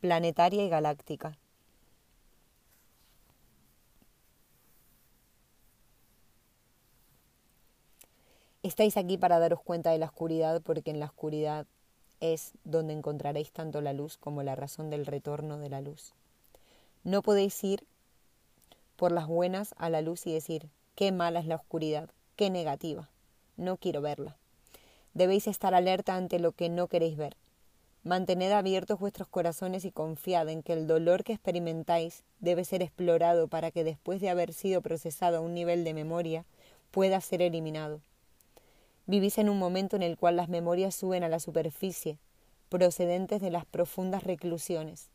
planetaria 0.00 0.64
y 0.64 0.68
galáctica. 0.68 1.36
Estáis 8.72 8.96
aquí 8.96 9.18
para 9.18 9.38
daros 9.38 9.60
cuenta 9.60 9.90
de 9.90 9.98
la 9.98 10.06
oscuridad 10.06 10.62
porque 10.62 10.90
en 10.90 10.98
la 10.98 11.04
oscuridad 11.04 11.66
es 12.20 12.52
donde 12.64 12.94
encontraréis 12.94 13.52
tanto 13.52 13.82
la 13.82 13.92
luz 13.92 14.16
como 14.16 14.42
la 14.42 14.54
razón 14.54 14.88
del 14.88 15.04
retorno 15.04 15.58
de 15.58 15.68
la 15.68 15.82
luz. 15.82 16.14
No 17.04 17.20
podéis 17.20 17.62
ir 17.64 17.84
por 18.96 19.12
las 19.12 19.26
buenas 19.26 19.74
a 19.76 19.90
la 19.90 20.00
luz 20.00 20.26
y 20.26 20.32
decir, 20.32 20.70
qué 20.94 21.12
mala 21.12 21.40
es 21.40 21.46
la 21.46 21.56
oscuridad, 21.56 22.08
qué 22.34 22.48
negativa, 22.48 23.10
no 23.58 23.76
quiero 23.76 24.00
verla. 24.00 24.38
Debéis 25.12 25.48
estar 25.48 25.74
alerta 25.74 26.16
ante 26.16 26.38
lo 26.38 26.52
que 26.52 26.70
no 26.70 26.86
queréis 26.86 27.18
ver. 27.18 27.36
Mantened 28.04 28.52
abiertos 28.52 28.98
vuestros 28.98 29.28
corazones 29.28 29.84
y 29.84 29.92
confiad 29.92 30.48
en 30.48 30.62
que 30.62 30.72
el 30.72 30.86
dolor 30.86 31.24
que 31.24 31.34
experimentáis 31.34 32.24
debe 32.40 32.64
ser 32.64 32.80
explorado 32.80 33.48
para 33.48 33.70
que 33.70 33.84
después 33.84 34.22
de 34.22 34.30
haber 34.30 34.54
sido 34.54 34.80
procesado 34.80 35.36
a 35.36 35.40
un 35.40 35.52
nivel 35.52 35.84
de 35.84 35.92
memoria 35.92 36.46
pueda 36.90 37.20
ser 37.20 37.42
eliminado. 37.42 38.00
Vivís 39.12 39.36
en 39.36 39.50
un 39.50 39.58
momento 39.58 39.94
en 39.94 40.02
el 40.02 40.16
cual 40.16 40.36
las 40.36 40.48
memorias 40.48 40.94
suben 40.94 41.22
a 41.22 41.28
la 41.28 41.38
superficie, 41.38 42.16
procedentes 42.70 43.42
de 43.42 43.50
las 43.50 43.66
profundas 43.66 44.24
reclusiones. 44.24 45.10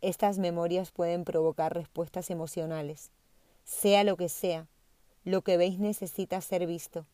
Estas 0.00 0.38
memorias 0.38 0.90
pueden 0.90 1.22
provocar 1.22 1.72
respuestas 1.72 2.30
emocionales. 2.30 3.12
Sea 3.62 4.02
lo 4.02 4.16
que 4.16 4.28
sea, 4.28 4.66
lo 5.22 5.42
que 5.42 5.56
veis 5.56 5.78
necesita 5.78 6.40
ser 6.40 6.66
visto. 6.66 7.06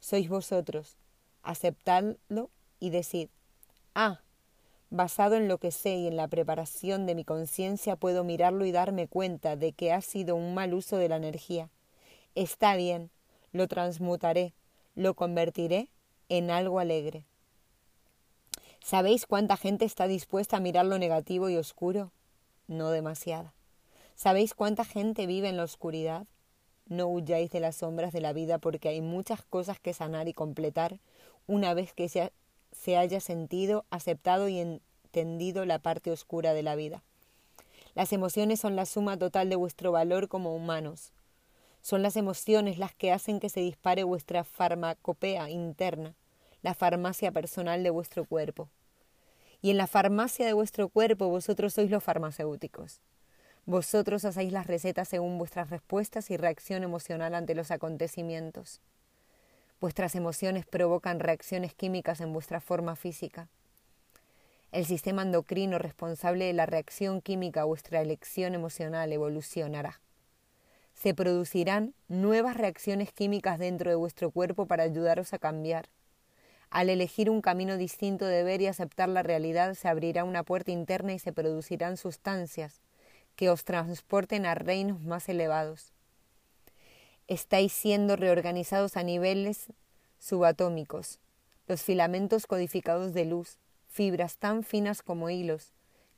Sois 0.00 0.28
vosotros. 0.28 0.96
Aceptadlo 1.44 2.50
y 2.80 2.90
decid, 2.90 3.28
ah, 3.94 4.22
Basado 4.90 5.36
en 5.36 5.46
lo 5.46 5.58
que 5.58 5.70
sé 5.70 5.94
y 5.94 6.08
en 6.08 6.16
la 6.16 6.26
preparación 6.26 7.06
de 7.06 7.14
mi 7.14 7.24
conciencia 7.24 7.94
puedo 7.94 8.24
mirarlo 8.24 8.64
y 8.64 8.72
darme 8.72 9.06
cuenta 9.06 9.54
de 9.54 9.72
que 9.72 9.92
ha 9.92 10.00
sido 10.00 10.34
un 10.34 10.54
mal 10.54 10.74
uso 10.74 10.96
de 10.96 11.08
la 11.08 11.16
energía. 11.16 11.70
Está 12.34 12.74
bien, 12.74 13.10
lo 13.52 13.68
transmutaré, 13.68 14.52
lo 14.96 15.14
convertiré 15.14 15.88
en 16.28 16.50
algo 16.50 16.80
alegre. 16.80 17.22
¿Sabéis 18.82 19.26
cuánta 19.26 19.56
gente 19.56 19.84
está 19.84 20.08
dispuesta 20.08 20.56
a 20.56 20.60
mirar 20.60 20.86
lo 20.86 20.98
negativo 20.98 21.48
y 21.48 21.56
oscuro? 21.56 22.10
No 22.66 22.90
demasiada. 22.90 23.52
¿Sabéis 24.16 24.54
cuánta 24.54 24.84
gente 24.84 25.26
vive 25.26 25.48
en 25.48 25.56
la 25.56 25.64
oscuridad? 25.64 26.26
No 26.88 27.06
huyáis 27.06 27.50
de 27.52 27.60
las 27.60 27.76
sombras 27.76 28.12
de 28.12 28.20
la 28.20 28.32
vida 28.32 28.58
porque 28.58 28.88
hay 28.88 29.00
muchas 29.00 29.42
cosas 29.44 29.78
que 29.78 29.94
sanar 29.94 30.26
y 30.26 30.32
completar 30.32 30.98
una 31.46 31.74
vez 31.74 31.92
que 31.92 32.08
se 32.08 32.32
se 32.72 32.96
haya 32.96 33.20
sentido, 33.20 33.84
aceptado 33.90 34.48
y 34.48 34.58
entendido 34.58 35.64
la 35.64 35.78
parte 35.78 36.10
oscura 36.10 36.52
de 36.52 36.62
la 36.62 36.76
vida. 36.76 37.02
Las 37.94 38.12
emociones 38.12 38.60
son 38.60 38.76
la 38.76 38.86
suma 38.86 39.16
total 39.16 39.48
de 39.48 39.56
vuestro 39.56 39.92
valor 39.92 40.28
como 40.28 40.54
humanos. 40.54 41.12
Son 41.86 42.02
las 42.02 42.16
emociones 42.16 42.78
las 42.78 42.96
que 42.96 43.12
hacen 43.12 43.38
que 43.38 43.48
se 43.48 43.60
dispare 43.60 44.02
vuestra 44.02 44.42
farmacopea 44.42 45.50
interna, 45.50 46.16
la 46.60 46.74
farmacia 46.74 47.30
personal 47.30 47.84
de 47.84 47.90
vuestro 47.90 48.24
cuerpo. 48.24 48.68
Y 49.62 49.70
en 49.70 49.76
la 49.76 49.86
farmacia 49.86 50.44
de 50.46 50.52
vuestro 50.52 50.88
cuerpo 50.88 51.28
vosotros 51.28 51.74
sois 51.74 51.88
los 51.88 52.02
farmacéuticos. 52.02 53.02
Vosotros 53.66 54.24
hacéis 54.24 54.50
las 54.50 54.66
recetas 54.66 55.06
según 55.06 55.38
vuestras 55.38 55.70
respuestas 55.70 56.28
y 56.32 56.36
reacción 56.36 56.82
emocional 56.82 57.36
ante 57.36 57.54
los 57.54 57.70
acontecimientos. 57.70 58.80
Vuestras 59.80 60.16
emociones 60.16 60.66
provocan 60.66 61.20
reacciones 61.20 61.72
químicas 61.72 62.20
en 62.20 62.32
vuestra 62.32 62.60
forma 62.60 62.96
física. 62.96 63.46
El 64.72 64.86
sistema 64.86 65.22
endocrino 65.22 65.78
responsable 65.78 66.46
de 66.46 66.52
la 66.52 66.66
reacción 66.66 67.20
química 67.20 67.60
a 67.60 67.64
vuestra 67.64 68.00
elección 68.00 68.56
emocional 68.56 69.12
evolucionará. 69.12 70.00
Se 70.96 71.14
producirán 71.14 71.94
nuevas 72.08 72.56
reacciones 72.56 73.12
químicas 73.12 73.60
dentro 73.60 73.90
de 73.90 73.96
vuestro 73.96 74.32
cuerpo 74.32 74.66
para 74.66 74.82
ayudaros 74.82 75.32
a 75.32 75.38
cambiar. 75.38 75.86
Al 76.68 76.90
elegir 76.90 77.30
un 77.30 77.40
camino 77.40 77.76
distinto 77.76 78.26
de 78.26 78.42
ver 78.42 78.60
y 78.60 78.66
aceptar 78.66 79.08
la 79.08 79.22
realidad, 79.22 79.74
se 79.74 79.86
abrirá 79.86 80.24
una 80.24 80.42
puerta 80.42 80.72
interna 80.72 81.12
y 81.12 81.20
se 81.20 81.32
producirán 81.32 81.96
sustancias 81.96 82.80
que 83.36 83.50
os 83.50 83.62
transporten 83.64 84.46
a 84.46 84.56
reinos 84.56 85.00
más 85.02 85.28
elevados 85.28 85.92
estáis 87.28 87.72
siendo 87.72 88.16
reorganizados 88.16 88.96
a 88.96 89.02
niveles 89.02 89.72
subatómicos. 90.18 91.18
Los 91.66 91.82
filamentos 91.82 92.46
codificados 92.46 93.14
de 93.14 93.24
luz, 93.24 93.58
fibras 93.88 94.38
tan 94.38 94.62
finas 94.62 95.02
como 95.02 95.30
hilos, 95.30 95.72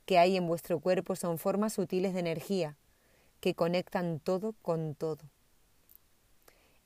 que 0.05 0.19
hay 0.19 0.37
en 0.37 0.47
vuestro 0.47 0.81
cuerpo 0.81 1.17
son 1.17 1.39
formas 1.39 1.75
sutiles 1.75 2.15
de 2.15 2.21
energía 2.21 2.77
que 3.41 3.55
conectan 3.55 4.21
todo 4.21 4.55
con 4.63 4.95
todo. 4.95 5.25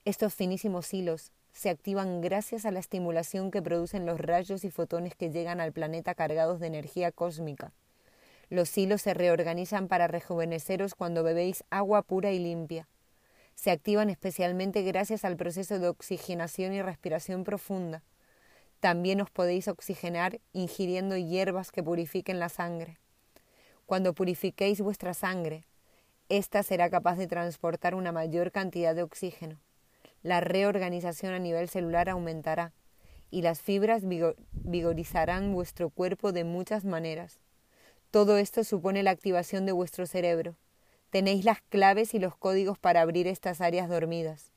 Estos 0.05 0.35
finísimos 0.35 0.93
hilos 0.93 1.33
se 1.53 1.71
activan 1.71 2.21
gracias 2.21 2.65
a 2.65 2.71
la 2.71 2.81
estimulación 2.81 3.51
que 3.51 3.63
producen 3.63 4.07
los 4.07 4.21
rayos 4.21 4.65
y 4.65 4.71
fotones 4.71 5.15
que 5.15 5.31
llegan 5.31 5.61
al 5.61 5.73
planeta 5.73 6.15
cargados 6.15 6.61
de 6.61 6.67
energía 6.67 7.13
cósmica. 7.13 7.73
Los 8.49 8.77
hilos 8.77 9.03
se 9.03 9.15
reorganizan 9.15 9.89
para 9.89 10.09
rejuveneceros 10.09 10.95
cuando 10.95 11.23
bebéis 11.23 11.65
agua 11.71 12.03
pura 12.03 12.33
y 12.33 12.39
limpia 12.39 12.89
se 13.55 13.71
activan 13.71 14.11
especialmente 14.11 14.83
gracias 14.83 15.25
al 15.25 15.37
proceso 15.37 15.79
de 15.79 15.89
oxigenación 15.89 16.73
y 16.73 16.83
respiración 16.83 17.45
profunda. 17.45 18.03
También 18.81 19.21
os 19.21 19.31
podéis 19.31 19.69
oxigenar 19.69 20.41
ingiriendo 20.53 21.17
hierbas 21.17 21.71
que 21.71 21.83
purifiquen 21.83 22.41
la 22.41 22.49
sangre. 22.49 22.99
Cuando 23.87 24.15
purifiquéis 24.15 24.81
vuestra 24.81 25.15
sangre, 25.15 25.65
ésta 26.37 26.63
será 26.63 26.91
capaz 26.91 27.17
de 27.17 27.27
transportar 27.27 27.95
una 27.95 28.13
mayor 28.13 28.53
cantidad 28.53 28.95
de 28.95 29.03
oxígeno. 29.03 29.59
La 30.23 30.41
reorganización 30.41 31.35
a 31.35 31.39
nivel 31.39 31.69
celular 31.69 32.09
aumentará 32.09 32.73
y 33.31 33.43
las 33.43 33.61
fibras 33.61 34.03
vigorizarán 34.53 35.53
vuestro 35.53 35.91
cuerpo 35.91 36.33
de 36.33 36.45
muchas 36.45 36.85
maneras. 36.85 37.39
Todo 38.11 38.37
esto 38.37 38.65
supone 38.65 39.03
la 39.03 39.11
activación 39.11 39.67
de 39.67 39.73
vuestro 39.73 40.07
cerebro, 40.07 40.57
Tenéis 41.13 41.45
las 41.45 41.61
claves 41.61 42.15
y 42.15 42.19
los 42.19 42.35
códigos 42.37 42.79
para 42.79 43.03
abrir 43.03 43.27
estas 43.27 43.61
áreas 43.61 43.91
dormidas. 43.91 44.51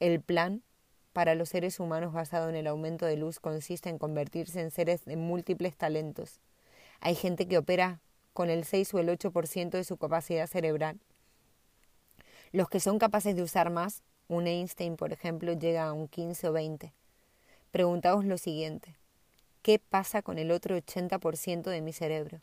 El 0.00 0.20
plan 0.20 0.64
para 1.12 1.36
los 1.36 1.50
seres 1.50 1.78
humanos 1.78 2.12
basado 2.12 2.48
en 2.48 2.56
el 2.56 2.66
aumento 2.66 3.06
de 3.06 3.16
luz 3.16 3.38
consiste 3.38 3.88
en 3.88 3.96
convertirse 3.96 4.60
en 4.60 4.72
seres 4.72 5.04
de 5.04 5.14
múltiples 5.14 5.76
talentos. 5.76 6.40
Hay 6.98 7.14
gente 7.14 7.46
que 7.46 7.58
opera 7.58 8.00
con 8.36 8.50
el 8.50 8.64
6 8.66 8.92
o 8.92 8.98
el 8.98 9.08
8% 9.08 9.70
de 9.70 9.82
su 9.82 9.96
capacidad 9.96 10.46
cerebral. 10.46 11.00
Los 12.52 12.68
que 12.68 12.80
son 12.80 12.98
capaces 12.98 13.34
de 13.34 13.42
usar 13.42 13.70
más, 13.70 14.02
un 14.28 14.46
Einstein, 14.46 14.96
por 14.96 15.10
ejemplo, 15.10 15.54
llega 15.54 15.86
a 15.86 15.94
un 15.94 16.06
15 16.06 16.48
o 16.48 16.52
20. 16.52 16.92
Preguntaos 17.70 18.26
lo 18.26 18.36
siguiente. 18.36 18.94
¿Qué 19.62 19.78
pasa 19.78 20.20
con 20.20 20.38
el 20.38 20.50
otro 20.50 20.76
80% 20.76 21.70
de 21.70 21.80
mi 21.80 21.94
cerebro? 21.94 22.42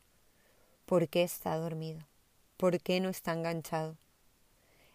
¿Por 0.88 1.08
qué 1.08 1.22
está 1.22 1.56
dormido? 1.58 2.02
¿Por 2.58 2.82
qué 2.82 3.00
no 3.00 3.10
está 3.10 3.34
enganchado? 3.34 3.96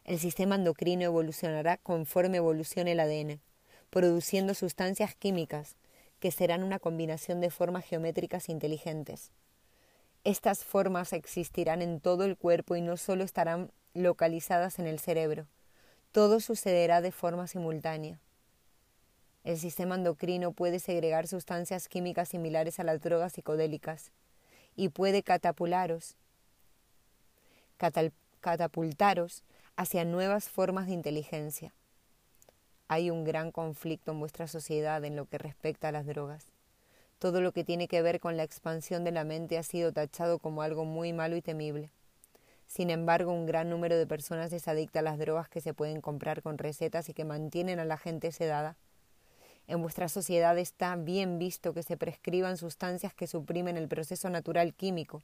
El 0.04 0.18
sistema 0.18 0.56
endocrino 0.56 1.04
evolucionará 1.04 1.76
conforme 1.76 2.38
evolucione 2.38 2.92
el 2.92 3.00
ADN, 3.00 3.40
produciendo 3.90 4.52
sustancias 4.52 5.14
químicas 5.14 5.76
que 6.18 6.32
serán 6.32 6.64
una 6.64 6.80
combinación 6.80 7.40
de 7.40 7.50
formas 7.50 7.84
geométricas 7.84 8.48
inteligentes. 8.48 9.30
Estas 10.28 10.62
formas 10.62 11.14
existirán 11.14 11.80
en 11.80 12.00
todo 12.00 12.24
el 12.24 12.36
cuerpo 12.36 12.76
y 12.76 12.82
no 12.82 12.98
solo 12.98 13.24
estarán 13.24 13.70
localizadas 13.94 14.78
en 14.78 14.86
el 14.86 14.98
cerebro. 14.98 15.46
Todo 16.12 16.40
sucederá 16.40 17.00
de 17.00 17.12
forma 17.12 17.46
simultánea. 17.46 18.20
El 19.42 19.56
sistema 19.56 19.94
endocrino 19.94 20.52
puede 20.52 20.80
segregar 20.80 21.28
sustancias 21.28 21.88
químicas 21.88 22.28
similares 22.28 22.78
a 22.78 22.84
las 22.84 23.00
drogas 23.00 23.32
psicodélicas 23.32 24.10
y 24.76 24.90
puede 24.90 25.22
catapularos, 25.22 26.14
catapultaros 28.42 29.44
hacia 29.76 30.04
nuevas 30.04 30.50
formas 30.50 30.88
de 30.88 30.92
inteligencia. 30.92 31.72
Hay 32.86 33.10
un 33.10 33.24
gran 33.24 33.50
conflicto 33.50 34.12
en 34.12 34.20
vuestra 34.20 34.46
sociedad 34.46 35.02
en 35.06 35.16
lo 35.16 35.24
que 35.24 35.38
respecta 35.38 35.88
a 35.88 35.92
las 35.92 36.04
drogas. 36.04 36.57
Todo 37.18 37.40
lo 37.40 37.52
que 37.52 37.64
tiene 37.64 37.88
que 37.88 38.00
ver 38.00 38.20
con 38.20 38.36
la 38.36 38.44
expansión 38.44 39.02
de 39.02 39.10
la 39.10 39.24
mente 39.24 39.58
ha 39.58 39.64
sido 39.64 39.92
tachado 39.92 40.38
como 40.38 40.62
algo 40.62 40.84
muy 40.84 41.12
malo 41.12 41.34
y 41.36 41.42
temible. 41.42 41.90
Sin 42.68 42.90
embargo, 42.90 43.32
un 43.32 43.46
gran 43.46 43.70
número 43.70 43.96
de 43.96 44.06
personas 44.06 44.52
es 44.52 44.68
adicta 44.68 45.00
a 45.00 45.02
las 45.02 45.18
drogas 45.18 45.48
que 45.48 45.60
se 45.60 45.74
pueden 45.74 46.00
comprar 46.00 46.42
con 46.42 46.58
recetas 46.58 47.08
y 47.08 47.14
que 47.14 47.24
mantienen 47.24 47.80
a 47.80 47.84
la 47.84 47.96
gente 47.96 48.30
sedada. 48.30 48.76
En 49.66 49.82
vuestra 49.82 50.08
sociedad 50.08 50.56
está 50.58 50.94
bien 50.94 51.38
visto 51.38 51.74
que 51.74 51.82
se 51.82 51.96
prescriban 51.96 52.56
sustancias 52.56 53.14
que 53.14 53.26
suprimen 53.26 53.76
el 53.76 53.88
proceso 53.88 54.30
natural 54.30 54.72
químico, 54.74 55.22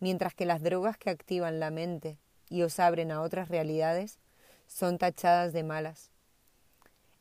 mientras 0.00 0.34
que 0.34 0.44
las 0.44 0.62
drogas 0.62 0.98
que 0.98 1.10
activan 1.10 1.60
la 1.60 1.70
mente 1.70 2.18
y 2.50 2.62
os 2.62 2.80
abren 2.80 3.12
a 3.12 3.20
otras 3.20 3.48
realidades, 3.48 4.18
son 4.66 4.98
tachadas 4.98 5.52
de 5.52 5.62
malas. 5.62 6.10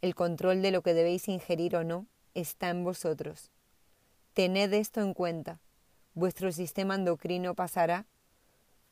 El 0.01 0.15
control 0.15 0.61
de 0.61 0.71
lo 0.71 0.81
que 0.81 0.93
debéis 0.93 1.27
ingerir 1.27 1.75
o 1.75 1.83
no 1.83 2.05
está 2.33 2.69
en 2.69 2.83
vosotros. 2.83 3.51
Tened 4.37 4.71
esto 4.73 5.01
en 5.01 5.15
cuenta. 5.15 5.59
Vuestro 6.13 6.51
sistema 6.51 6.93
endocrino 6.93 7.55
pasará 7.55 8.05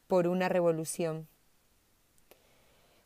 por 0.08 0.26
una 0.26 0.50
revolución. 0.50 1.28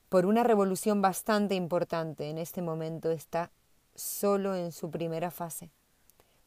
Por 0.07 0.25
una 0.25 0.43
revolución 0.43 1.01
bastante 1.01 1.55
importante 1.55 2.29
en 2.29 2.37
este 2.37 2.61
momento 2.61 3.11
está 3.11 3.51
solo 3.93 4.55
en 4.55 4.71
su 4.71 4.89
primera 4.89 5.31
fase. 5.31 5.69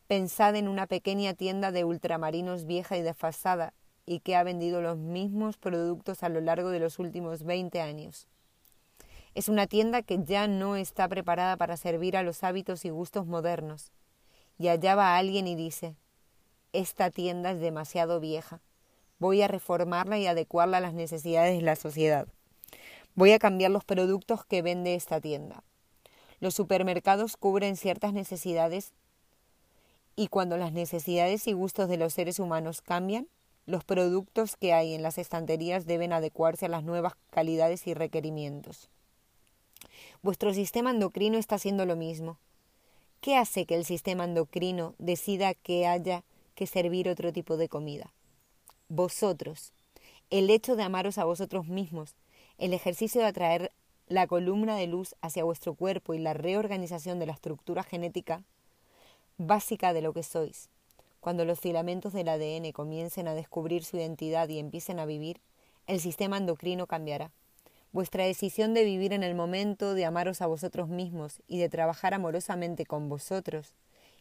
Pensad 0.06 0.56
en 0.56 0.66
una 0.66 0.86
pequeña 0.86 1.34
tienda 1.34 1.72
de 1.72 1.84
ultramarinos 1.84 2.64
vieja 2.64 2.96
y 2.96 3.02
desfasada 3.02 3.74
y 4.06 4.20
que 4.20 4.34
ha 4.34 4.44
vendido 4.44 4.80
los 4.80 4.96
mismos 4.96 5.58
productos 5.58 6.22
a 6.22 6.30
lo 6.30 6.40
largo 6.40 6.70
de 6.70 6.80
los 6.80 6.98
últimos 6.98 7.42
20 7.42 7.82
años. 7.82 8.28
Es 9.34 9.50
una 9.50 9.66
tienda 9.66 10.00
que 10.00 10.24
ya 10.24 10.48
no 10.48 10.76
está 10.76 11.06
preparada 11.06 11.58
para 11.58 11.76
servir 11.76 12.16
a 12.16 12.22
los 12.22 12.44
hábitos 12.44 12.86
y 12.86 12.88
gustos 12.88 13.26
modernos. 13.26 13.92
Y 14.58 14.68
allá 14.68 14.94
va 14.94 15.16
alguien 15.16 15.46
y 15.46 15.54
dice, 15.54 15.96
esta 16.72 17.10
tienda 17.10 17.50
es 17.50 17.60
demasiado 17.60 18.20
vieja. 18.20 18.60
Voy 19.18 19.42
a 19.42 19.48
reformarla 19.48 20.18
y 20.18 20.26
adecuarla 20.26 20.78
a 20.78 20.80
las 20.80 20.94
necesidades 20.94 21.56
de 21.56 21.62
la 21.62 21.76
sociedad. 21.76 22.26
Voy 23.14 23.32
a 23.32 23.38
cambiar 23.38 23.70
los 23.70 23.84
productos 23.84 24.44
que 24.44 24.62
vende 24.62 24.94
esta 24.94 25.20
tienda. 25.20 25.62
Los 26.40 26.54
supermercados 26.54 27.36
cubren 27.36 27.76
ciertas 27.76 28.12
necesidades 28.12 28.92
y 30.16 30.28
cuando 30.28 30.56
las 30.56 30.72
necesidades 30.72 31.46
y 31.46 31.52
gustos 31.52 31.88
de 31.88 31.98
los 31.98 32.14
seres 32.14 32.38
humanos 32.38 32.82
cambian, 32.82 33.28
los 33.66 33.84
productos 33.84 34.56
que 34.56 34.72
hay 34.72 34.94
en 34.94 35.02
las 35.02 35.18
estanterías 35.18 35.86
deben 35.86 36.12
adecuarse 36.12 36.66
a 36.66 36.68
las 36.68 36.82
nuevas 36.82 37.14
calidades 37.30 37.86
y 37.86 37.94
requerimientos. 37.94 38.88
Vuestro 40.22 40.52
sistema 40.52 40.90
endocrino 40.90 41.38
está 41.38 41.56
haciendo 41.56 41.86
lo 41.86 41.96
mismo. 41.96 42.38
¿Qué 43.22 43.36
hace 43.36 43.66
que 43.66 43.76
el 43.76 43.84
sistema 43.84 44.24
endocrino 44.24 44.96
decida 44.98 45.54
que 45.54 45.86
haya 45.86 46.24
que 46.56 46.66
servir 46.66 47.08
otro 47.08 47.32
tipo 47.32 47.56
de 47.56 47.68
comida? 47.68 48.12
Vosotros. 48.88 49.72
El 50.30 50.50
hecho 50.50 50.74
de 50.74 50.82
amaros 50.82 51.18
a 51.18 51.24
vosotros 51.24 51.68
mismos, 51.68 52.16
el 52.58 52.74
ejercicio 52.74 53.20
de 53.20 53.28
atraer 53.28 53.70
la 54.08 54.26
columna 54.26 54.74
de 54.74 54.88
luz 54.88 55.14
hacia 55.20 55.44
vuestro 55.44 55.74
cuerpo 55.74 56.14
y 56.14 56.18
la 56.18 56.34
reorganización 56.34 57.20
de 57.20 57.26
la 57.26 57.34
estructura 57.34 57.84
genética 57.84 58.42
básica 59.38 59.92
de 59.92 60.02
lo 60.02 60.12
que 60.12 60.24
sois, 60.24 60.68
cuando 61.20 61.44
los 61.44 61.60
filamentos 61.60 62.12
del 62.12 62.28
ADN 62.28 62.72
comiencen 62.72 63.28
a 63.28 63.34
descubrir 63.34 63.84
su 63.84 63.98
identidad 63.98 64.48
y 64.48 64.58
empiecen 64.58 64.98
a 64.98 65.06
vivir, 65.06 65.40
el 65.86 66.00
sistema 66.00 66.38
endocrino 66.38 66.88
cambiará. 66.88 67.30
Vuestra 67.92 68.24
decisión 68.24 68.74
de 68.74 68.84
vivir 68.84 69.12
en 69.12 69.22
el 69.22 69.34
momento, 69.34 69.94
de 69.94 70.04
amaros 70.04 70.40
a 70.40 70.46
vosotros 70.46 70.88
mismos 70.88 71.42
y 71.46 71.58
de 71.58 71.68
trabajar 71.68 72.14
amorosamente 72.14 72.86
con 72.86 73.08
vosotros 73.08 73.74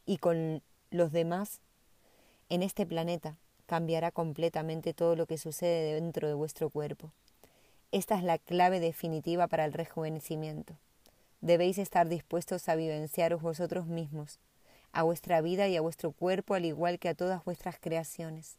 y 0.05 0.17
con 0.17 0.62
los 0.89 1.12
demás 1.12 1.62
en 2.49 2.63
este 2.63 2.86
planeta 2.86 3.38
cambiará 3.65 4.12
completamente 4.12 4.93
todo 4.93 5.15
lo 5.15 5.25
que 5.25 5.38
sucede 5.38 5.93
dentro 5.95 6.27
de 6.27 6.34
vuestro 6.34 6.69
cuerpo. 6.69 7.12
Esta 7.93 8.17
es 8.17 8.23
la 8.23 8.38
clave 8.38 8.79
definitiva 8.81 9.47
para 9.47 9.63
el 9.63 9.71
rejuvenecimiento. 9.71 10.75
Debéis 11.39 11.77
estar 11.77 12.10
dispuestos 12.10 12.67
a 12.67 12.75
vivenciaros 12.75 13.41
vosotros 13.41 13.88
mismos 13.88 14.39
a 14.93 15.03
vuestra 15.03 15.41
vida 15.41 15.67
y 15.67 15.77
a 15.77 15.81
vuestro 15.81 16.12
cuerpo 16.12 16.53
al 16.53 16.65
igual 16.65 16.99
que 16.99 17.10
a 17.10 17.15
todas 17.15 17.43
vuestras 17.45 17.77
creaciones. 17.79 18.57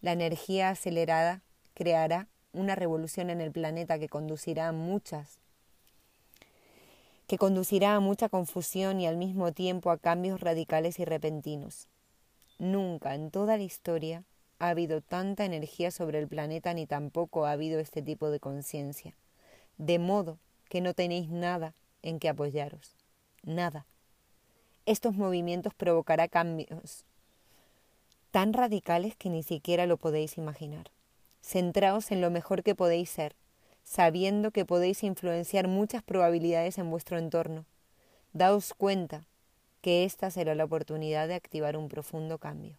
La 0.00 0.12
energía 0.12 0.70
acelerada 0.70 1.42
creará 1.74 2.28
una 2.56 2.74
revolución 2.74 3.30
en 3.30 3.40
el 3.40 3.52
planeta 3.52 3.98
que 3.98 4.08
conducirá 4.08 4.68
a 4.68 4.72
muchas 4.72 5.38
que 7.26 7.38
conducirá 7.38 7.96
a 7.96 8.00
mucha 8.00 8.28
confusión 8.28 9.00
y 9.00 9.06
al 9.06 9.16
mismo 9.16 9.52
tiempo 9.52 9.90
a 9.90 9.98
cambios 9.98 10.40
radicales 10.40 11.00
y 11.00 11.04
repentinos. 11.04 11.88
Nunca 12.60 13.16
en 13.16 13.32
toda 13.32 13.56
la 13.56 13.64
historia 13.64 14.22
ha 14.60 14.68
habido 14.68 15.00
tanta 15.00 15.44
energía 15.44 15.90
sobre 15.90 16.20
el 16.20 16.28
planeta 16.28 16.72
ni 16.72 16.86
tampoco 16.86 17.44
ha 17.44 17.50
habido 17.50 17.80
este 17.80 18.00
tipo 18.00 18.30
de 18.30 18.38
conciencia, 18.38 19.14
de 19.76 19.98
modo 19.98 20.38
que 20.68 20.80
no 20.80 20.94
tenéis 20.94 21.28
nada 21.28 21.74
en 22.02 22.20
que 22.20 22.28
apoyaros, 22.28 22.94
nada 23.42 23.86
estos 24.86 25.16
movimientos 25.16 25.74
provocará 25.74 26.28
cambios 26.28 27.04
tan 28.30 28.52
radicales 28.52 29.16
que 29.16 29.30
ni 29.30 29.42
siquiera 29.42 29.86
lo 29.86 29.96
podéis 29.96 30.38
imaginar. 30.38 30.90
Centraos 31.46 32.10
en 32.10 32.20
lo 32.20 32.28
mejor 32.28 32.64
que 32.64 32.74
podéis 32.74 33.08
ser, 33.08 33.36
sabiendo 33.84 34.50
que 34.50 34.64
podéis 34.64 35.04
influenciar 35.04 35.68
muchas 35.68 36.02
probabilidades 36.02 36.76
en 36.76 36.90
vuestro 36.90 37.18
entorno. 37.18 37.66
Daos 38.32 38.74
cuenta 38.74 39.28
que 39.80 40.02
esta 40.02 40.32
será 40.32 40.56
la 40.56 40.64
oportunidad 40.64 41.28
de 41.28 41.36
activar 41.36 41.76
un 41.76 41.88
profundo 41.88 42.38
cambio. 42.38 42.78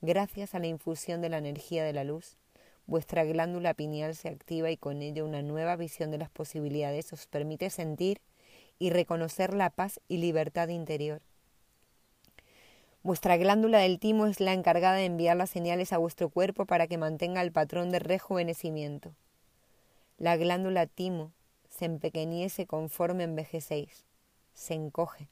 Gracias 0.00 0.54
a 0.54 0.58
la 0.58 0.68
infusión 0.68 1.20
de 1.20 1.28
la 1.28 1.36
energía 1.36 1.84
de 1.84 1.92
la 1.92 2.02
luz, 2.02 2.38
vuestra 2.86 3.24
glándula 3.24 3.74
pineal 3.74 4.14
se 4.16 4.30
activa 4.30 4.70
y 4.70 4.78
con 4.78 5.02
ello 5.02 5.26
una 5.26 5.42
nueva 5.42 5.76
visión 5.76 6.10
de 6.10 6.16
las 6.16 6.30
posibilidades 6.30 7.12
os 7.12 7.26
permite 7.26 7.68
sentir 7.68 8.22
y 8.78 8.88
reconocer 8.88 9.52
la 9.52 9.68
paz 9.68 10.00
y 10.08 10.16
libertad 10.16 10.68
interior. 10.68 11.20
Vuestra 13.04 13.36
glándula 13.36 13.78
del 13.78 13.98
timo 13.98 14.26
es 14.26 14.38
la 14.38 14.52
encargada 14.52 14.94
de 14.94 15.06
enviar 15.06 15.36
las 15.36 15.50
señales 15.50 15.92
a 15.92 15.98
vuestro 15.98 16.28
cuerpo 16.28 16.66
para 16.66 16.86
que 16.86 16.98
mantenga 16.98 17.42
el 17.42 17.50
patrón 17.50 17.90
de 17.90 17.98
rejuvenecimiento. 17.98 19.12
La 20.18 20.36
glándula 20.36 20.86
timo 20.86 21.32
se 21.68 21.86
empequeñece 21.86 22.66
conforme 22.66 23.24
envejecéis, 23.24 24.04
se 24.54 24.74
encoge. 24.74 25.26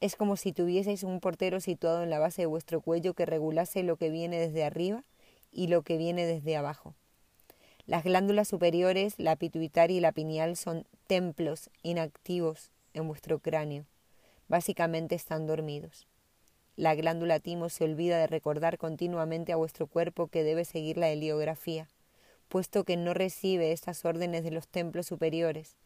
Es 0.00 0.16
como 0.16 0.36
si 0.36 0.52
tuvieseis 0.52 1.04
un 1.04 1.20
portero 1.20 1.60
situado 1.60 2.02
en 2.02 2.10
la 2.10 2.18
base 2.18 2.42
de 2.42 2.46
vuestro 2.46 2.80
cuello 2.80 3.14
que 3.14 3.24
regulase 3.24 3.84
lo 3.84 3.96
que 3.96 4.10
viene 4.10 4.40
desde 4.40 4.64
arriba 4.64 5.04
y 5.52 5.68
lo 5.68 5.82
que 5.82 5.98
viene 5.98 6.26
desde 6.26 6.56
abajo. 6.56 6.94
Las 7.86 8.02
glándulas 8.02 8.48
superiores, 8.48 9.14
la 9.18 9.36
pituitaria 9.36 9.96
y 9.96 10.00
la 10.00 10.10
pineal, 10.10 10.56
son 10.56 10.88
templos 11.06 11.70
inactivos 11.84 12.72
en 12.94 13.06
vuestro 13.06 13.38
cráneo. 13.38 13.84
Básicamente 14.48 15.14
están 15.14 15.46
dormidos. 15.46 16.08
La 16.76 16.94
glándula 16.94 17.40
timo 17.40 17.70
se 17.70 17.84
olvida 17.84 18.18
de 18.18 18.26
recordar 18.26 18.76
continuamente 18.76 19.50
a 19.50 19.56
vuestro 19.56 19.86
cuerpo 19.86 20.28
que 20.28 20.44
debe 20.44 20.66
seguir 20.66 20.98
la 20.98 21.08
heliografía, 21.08 21.88
puesto 22.48 22.84
que 22.84 22.98
no 22.98 23.14
recibe 23.14 23.72
estas 23.72 24.04
órdenes 24.04 24.44
de 24.44 24.50
los 24.50 24.68
templos 24.68 25.06
superiores. 25.06 25.76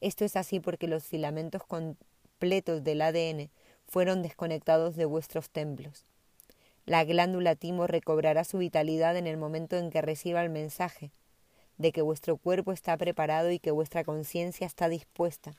Esto 0.00 0.24
es 0.24 0.34
así 0.34 0.58
porque 0.58 0.88
los 0.88 1.04
filamentos 1.04 1.62
completos 1.62 2.82
del 2.82 3.02
ADN 3.02 3.48
fueron 3.86 4.22
desconectados 4.22 4.96
de 4.96 5.04
vuestros 5.04 5.50
templos. 5.50 6.04
La 6.84 7.04
glándula 7.04 7.54
timo 7.54 7.86
recobrará 7.86 8.42
su 8.42 8.58
vitalidad 8.58 9.16
en 9.16 9.28
el 9.28 9.36
momento 9.36 9.76
en 9.76 9.90
que 9.90 10.02
reciba 10.02 10.42
el 10.42 10.50
mensaje 10.50 11.12
de 11.78 11.92
que 11.92 12.02
vuestro 12.02 12.38
cuerpo 12.38 12.72
está 12.72 12.96
preparado 12.96 13.52
y 13.52 13.60
que 13.60 13.70
vuestra 13.70 14.02
conciencia 14.02 14.66
está 14.66 14.88
dispuesta 14.88 15.54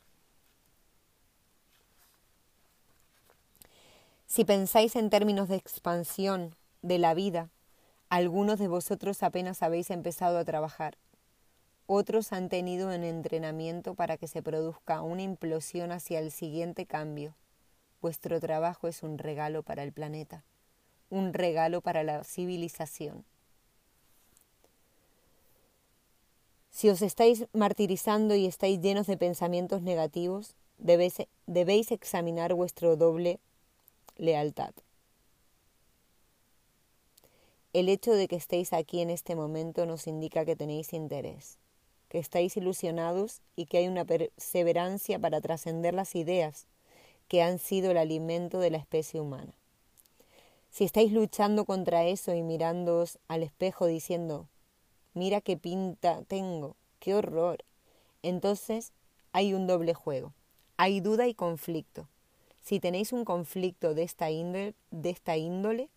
Si 4.27 4.43
pensáis 4.43 4.95
en 4.95 5.09
términos 5.09 5.49
de 5.49 5.55
expansión 5.55 6.55
de 6.81 6.97
la 6.97 7.13
vida, 7.13 7.49
algunos 8.09 8.59
de 8.59 8.67
vosotros 8.67 9.23
apenas 9.23 9.61
habéis 9.61 9.89
empezado 9.91 10.37
a 10.37 10.45
trabajar. 10.45 10.97
Otros 11.87 12.33
han 12.33 12.49
tenido 12.49 12.87
un 12.87 13.03
entrenamiento 13.03 13.93
para 13.93 14.17
que 14.17 14.27
se 14.27 14.41
produzca 14.41 15.01
una 15.01 15.21
implosión 15.21 15.91
hacia 15.91 16.19
el 16.19 16.31
siguiente 16.31 16.85
cambio. 16.85 17.35
Vuestro 18.01 18.39
trabajo 18.39 18.87
es 18.87 19.03
un 19.03 19.19
regalo 19.19 19.61
para 19.61 19.83
el 19.83 19.93
planeta, 19.93 20.43
un 21.09 21.33
regalo 21.33 21.81
para 21.81 22.03
la 22.03 22.23
civilización. 22.23 23.23
Si 26.71 26.89
os 26.89 27.01
estáis 27.01 27.47
martirizando 27.53 28.35
y 28.35 28.47
estáis 28.47 28.81
llenos 28.81 29.07
de 29.07 29.17
pensamientos 29.17 29.81
negativos, 29.81 30.55
debéis, 30.77 31.17
debéis 31.45 31.91
examinar 31.91 32.53
vuestro 32.53 32.97
doble 32.97 33.39
lealtad. 34.17 34.73
El 37.73 37.89
hecho 37.89 38.13
de 38.13 38.27
que 38.27 38.35
estéis 38.35 38.73
aquí 38.73 39.01
en 39.01 39.09
este 39.09 39.35
momento 39.35 39.85
nos 39.85 40.07
indica 40.07 40.45
que 40.45 40.55
tenéis 40.55 40.93
interés 40.93 41.57
que 42.09 42.19
estáis 42.19 42.55
ilusionados 42.57 43.41
y 43.55 43.65
que 43.65 43.79
hay 43.79 43.87
una 43.87 44.05
perseverancia 44.05 45.19
para 45.19 45.41
trascender 45.41 45.93
las 45.93 46.15
ideas 46.15 46.65
que 47.27 47.41
han 47.41 47.59
sido 47.59 47.91
el 47.91 47.97
alimento 47.97 48.59
de 48.59 48.69
la 48.69 48.77
especie 48.77 49.19
humana. 49.19 49.53
Si 50.69 50.83
estáis 50.83 51.11
luchando 51.11 51.65
contra 51.65 52.05
eso 52.05 52.33
y 52.33 52.41
mirándoos 52.41 53.17
al 53.27 53.43
espejo 53.43 53.85
diciendo, 53.85 54.47
mira 55.13 55.41
qué 55.41 55.57
pinta 55.57 56.21
tengo, 56.27 56.75
qué 56.99 57.15
horror, 57.15 57.63
entonces 58.23 58.91
hay 59.31 59.53
un 59.53 59.67
doble 59.67 59.93
juego, 59.93 60.33
hay 60.77 60.99
duda 60.99 61.27
y 61.27 61.33
conflicto. 61.33 62.07
Si 62.65 62.79
tenéis 62.79 63.13
un 63.13 63.25
conflicto 63.25 63.93
de 63.93 64.01
esta 64.01 64.31
índole, 65.37 65.89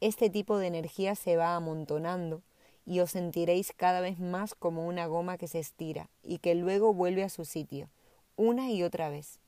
este 0.00 0.30
tipo 0.30 0.56
de 0.56 0.66
energía 0.66 1.14
se 1.14 1.36
va 1.36 1.54
amontonando 1.54 2.40
y 2.86 3.00
os 3.00 3.10
sentiréis 3.10 3.74
cada 3.76 4.00
vez 4.00 4.18
más 4.18 4.54
como 4.54 4.86
una 4.86 5.06
goma 5.06 5.36
que 5.36 5.48
se 5.48 5.58
estira 5.58 6.08
y 6.22 6.38
que 6.38 6.54
luego 6.54 6.94
vuelve 6.94 7.24
a 7.24 7.28
su 7.28 7.44
sitio, 7.44 7.90
una 8.36 8.70
y 8.70 8.82
otra 8.82 9.10
vez. 9.10 9.38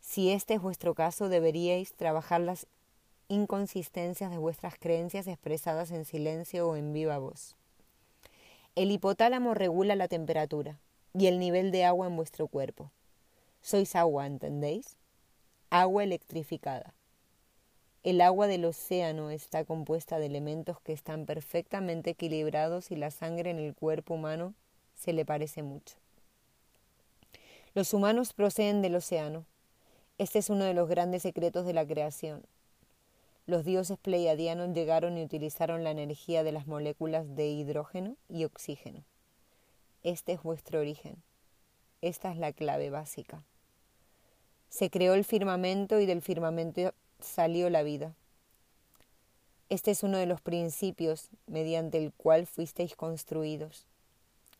Si 0.00 0.30
este 0.30 0.54
es 0.54 0.62
vuestro 0.62 0.94
caso, 0.94 1.28
deberíais 1.28 1.92
trabajar 1.92 2.40
las 2.40 2.66
inconsistencias 3.28 4.30
de 4.30 4.38
vuestras 4.38 4.78
creencias 4.78 5.26
expresadas 5.26 5.90
en 5.90 6.06
silencio 6.06 6.70
o 6.70 6.76
en 6.76 6.94
viva 6.94 7.18
voz. 7.18 7.54
El 8.76 8.90
hipotálamo 8.90 9.52
regula 9.52 9.94
la 9.94 10.08
temperatura 10.08 10.78
y 11.12 11.26
el 11.26 11.38
nivel 11.38 11.70
de 11.70 11.84
agua 11.84 12.06
en 12.06 12.16
vuestro 12.16 12.46
cuerpo. 12.46 12.90
Sois 13.60 13.94
agua, 13.94 14.26
¿entendéis? 14.26 14.96
Agua 15.76 16.04
electrificada. 16.04 16.94
El 18.04 18.20
agua 18.20 18.46
del 18.46 18.64
océano 18.64 19.30
está 19.30 19.64
compuesta 19.64 20.20
de 20.20 20.26
elementos 20.26 20.80
que 20.80 20.92
están 20.92 21.26
perfectamente 21.26 22.10
equilibrados 22.10 22.92
y 22.92 22.94
la 22.94 23.10
sangre 23.10 23.50
en 23.50 23.58
el 23.58 23.74
cuerpo 23.74 24.14
humano 24.14 24.54
se 24.94 25.12
le 25.12 25.24
parece 25.24 25.64
mucho. 25.64 25.96
Los 27.74 27.92
humanos 27.92 28.34
proceden 28.34 28.82
del 28.82 28.94
océano. 28.94 29.46
Este 30.16 30.38
es 30.38 30.48
uno 30.48 30.62
de 30.62 30.74
los 30.74 30.88
grandes 30.88 31.22
secretos 31.22 31.66
de 31.66 31.72
la 31.72 31.84
creación. 31.84 32.44
Los 33.48 33.64
dioses 33.64 33.98
pleiadianos 33.98 34.72
llegaron 34.74 35.18
y 35.18 35.24
utilizaron 35.24 35.82
la 35.82 35.90
energía 35.90 36.44
de 36.44 36.52
las 36.52 36.68
moléculas 36.68 37.34
de 37.34 37.48
hidrógeno 37.48 38.14
y 38.28 38.44
oxígeno. 38.44 39.02
Este 40.04 40.34
es 40.34 40.42
vuestro 40.44 40.78
origen. 40.78 41.16
Esta 42.00 42.30
es 42.30 42.38
la 42.38 42.52
clave 42.52 42.90
básica. 42.90 43.42
Se 44.74 44.90
creó 44.90 45.14
el 45.14 45.24
firmamento 45.24 46.00
y 46.00 46.06
del 46.06 46.20
firmamento 46.20 46.94
salió 47.20 47.70
la 47.70 47.84
vida. 47.84 48.12
Este 49.68 49.92
es 49.92 50.02
uno 50.02 50.18
de 50.18 50.26
los 50.26 50.40
principios 50.40 51.28
mediante 51.46 51.96
el 51.96 52.12
cual 52.12 52.48
fuisteis 52.48 52.96
construidos. 52.96 53.86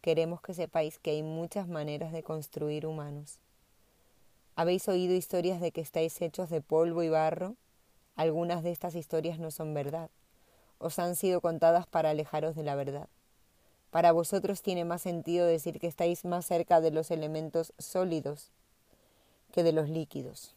Queremos 0.03 0.41
que 0.41 0.55
sepáis 0.55 1.01
que 1.01 1.11
hay 1.11 1.25
muchas 1.25 1.67
maneras 1.67 2.13
de 2.13 2.23
construir 2.23 2.87
humanos. 2.87 3.41
¿Habéis 4.55 4.87
oído 4.87 5.15
historias 5.15 5.61
de 5.61 5.73
que 5.73 5.81
estáis 5.81 6.23
hechos 6.23 6.49
de 6.49 6.61
polvo 6.61 7.03
y 7.03 7.09
barro? 7.09 7.57
Algunas 8.15 8.63
de 8.63 8.71
estas 8.71 8.95
historias 8.95 9.41
no 9.41 9.51
son 9.51 9.75
verdad. 9.75 10.11
Os 10.79 11.01
han 11.01 11.17
sido 11.17 11.41
contadas 11.41 11.89
para 11.89 12.11
alejaros 12.11 12.55
de 12.55 12.63
la 12.63 12.77
verdad. 12.77 13.09
Para 13.91 14.13
vosotros 14.13 14.63
tiene 14.63 14.85
más 14.85 15.03
sentido 15.03 15.45
decir 15.45 15.81
que 15.81 15.89
estáis 15.89 16.25
más 16.25 16.47
cerca 16.47 16.81
de 16.81 16.93
los 16.93 17.11
elementos 17.11 17.73
sólidos 17.79 18.53
que 19.55 19.63
de 19.63 19.71
los 19.71 19.89
líquidos. 19.89 20.53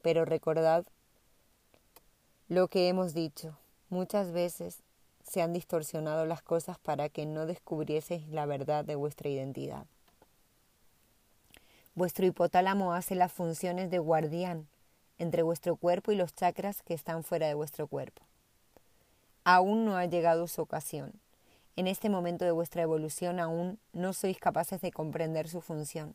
Pero 0.00 0.24
recordad 0.24 0.86
lo 2.48 2.68
que 2.68 2.88
hemos 2.88 3.12
dicho, 3.12 3.58
muchas 3.90 4.32
veces 4.32 4.78
se 5.22 5.42
han 5.42 5.52
distorsionado 5.52 6.24
las 6.24 6.40
cosas 6.40 6.78
para 6.78 7.10
que 7.10 7.26
no 7.26 7.44
descubrieseis 7.44 8.26
la 8.28 8.46
verdad 8.46 8.86
de 8.86 8.94
vuestra 8.94 9.28
identidad. 9.28 9.84
Vuestro 11.94 12.24
hipotálamo 12.24 12.94
hace 12.94 13.14
las 13.14 13.32
funciones 13.32 13.90
de 13.90 13.98
guardián 13.98 14.66
entre 15.18 15.42
vuestro 15.42 15.76
cuerpo 15.76 16.10
y 16.10 16.16
los 16.16 16.34
chakras 16.34 16.80
que 16.80 16.94
están 16.94 17.24
fuera 17.24 17.48
de 17.48 17.54
vuestro 17.54 17.86
cuerpo. 17.86 18.22
Aún 19.44 19.84
no 19.84 19.98
ha 19.98 20.06
llegado 20.06 20.48
su 20.48 20.62
ocasión. 20.62 21.12
En 21.76 21.86
este 21.86 22.08
momento 22.08 22.46
de 22.46 22.52
vuestra 22.52 22.80
evolución 22.80 23.40
aún 23.40 23.78
no 23.92 24.14
sois 24.14 24.38
capaces 24.38 24.80
de 24.80 24.90
comprender 24.90 25.50
su 25.50 25.60
función. 25.60 26.14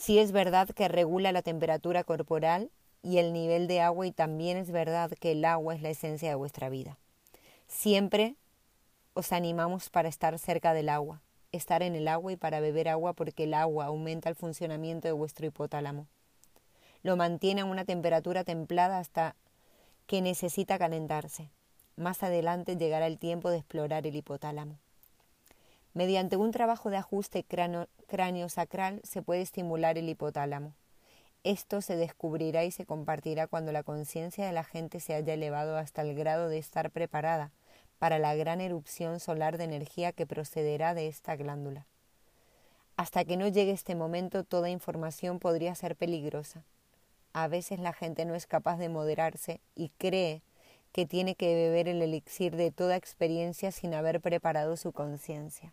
Si 0.00 0.18
es 0.18 0.32
verdad 0.32 0.66
que 0.70 0.88
regula 0.88 1.30
la 1.30 1.42
temperatura 1.42 2.04
corporal, 2.04 2.70
y 3.02 3.18
el 3.18 3.34
nivel 3.34 3.66
de 3.66 3.82
agua 3.82 4.06
y 4.06 4.12
también 4.12 4.56
es 4.56 4.70
verdad 4.70 5.10
que 5.10 5.32
el 5.32 5.44
agua 5.44 5.74
es 5.74 5.82
la 5.82 5.90
esencia 5.90 6.30
de 6.30 6.36
vuestra 6.36 6.70
vida. 6.70 6.96
Siempre 7.68 8.34
os 9.12 9.30
animamos 9.30 9.90
para 9.90 10.08
estar 10.08 10.38
cerca 10.38 10.72
del 10.72 10.88
agua, 10.88 11.20
estar 11.52 11.82
en 11.82 11.96
el 11.96 12.08
agua 12.08 12.32
y 12.32 12.36
para 12.36 12.60
beber 12.60 12.88
agua 12.88 13.12
porque 13.12 13.44
el 13.44 13.52
agua 13.52 13.84
aumenta 13.84 14.30
el 14.30 14.36
funcionamiento 14.36 15.06
de 15.06 15.12
vuestro 15.12 15.46
hipotálamo. 15.46 16.06
Lo 17.02 17.16
mantiene 17.16 17.60
a 17.60 17.66
una 17.66 17.84
temperatura 17.84 18.42
templada 18.42 19.00
hasta 19.00 19.36
que 20.06 20.22
necesita 20.22 20.78
calentarse. 20.78 21.50
Más 21.96 22.22
adelante 22.22 22.78
llegará 22.78 23.06
el 23.06 23.18
tiempo 23.18 23.50
de 23.50 23.58
explorar 23.58 24.06
el 24.06 24.16
hipotálamo. 24.16 24.78
Mediante 25.92 26.38
un 26.38 26.52
trabajo 26.52 26.88
de 26.88 26.96
ajuste 26.96 27.44
cráneo 27.44 27.86
sacral 28.48 29.00
se 29.04 29.22
puede 29.22 29.42
estimular 29.42 29.96
el 29.98 30.08
hipotálamo. 30.08 30.74
Esto 31.44 31.80
se 31.80 31.96
descubrirá 31.96 32.64
y 32.64 32.70
se 32.70 32.84
compartirá 32.84 33.46
cuando 33.46 33.72
la 33.72 33.82
conciencia 33.82 34.46
de 34.46 34.52
la 34.52 34.64
gente 34.64 35.00
se 35.00 35.14
haya 35.14 35.34
elevado 35.34 35.76
hasta 35.76 36.02
el 36.02 36.14
grado 36.14 36.48
de 36.48 36.58
estar 36.58 36.90
preparada 36.90 37.50
para 37.98 38.18
la 38.18 38.34
gran 38.34 38.60
erupción 38.60 39.20
solar 39.20 39.58
de 39.58 39.64
energía 39.64 40.12
que 40.12 40.26
procederá 40.26 40.92
de 40.94 41.06
esta 41.06 41.36
glándula. 41.36 41.86
Hasta 42.96 43.24
que 43.24 43.36
no 43.36 43.48
llegue 43.48 43.72
este 43.72 43.94
momento 43.94 44.44
toda 44.44 44.68
información 44.68 45.38
podría 45.38 45.74
ser 45.74 45.96
peligrosa. 45.96 46.62
A 47.32 47.48
veces 47.48 47.78
la 47.78 47.92
gente 47.92 48.24
no 48.24 48.34
es 48.34 48.46
capaz 48.46 48.76
de 48.76 48.88
moderarse 48.88 49.60
y 49.74 49.90
cree 49.96 50.42
que 50.92 51.06
tiene 51.06 51.36
que 51.36 51.54
beber 51.54 51.88
el 51.88 52.02
elixir 52.02 52.56
de 52.56 52.70
toda 52.70 52.96
experiencia 52.96 53.70
sin 53.72 53.94
haber 53.94 54.20
preparado 54.20 54.76
su 54.76 54.92
conciencia. 54.92 55.72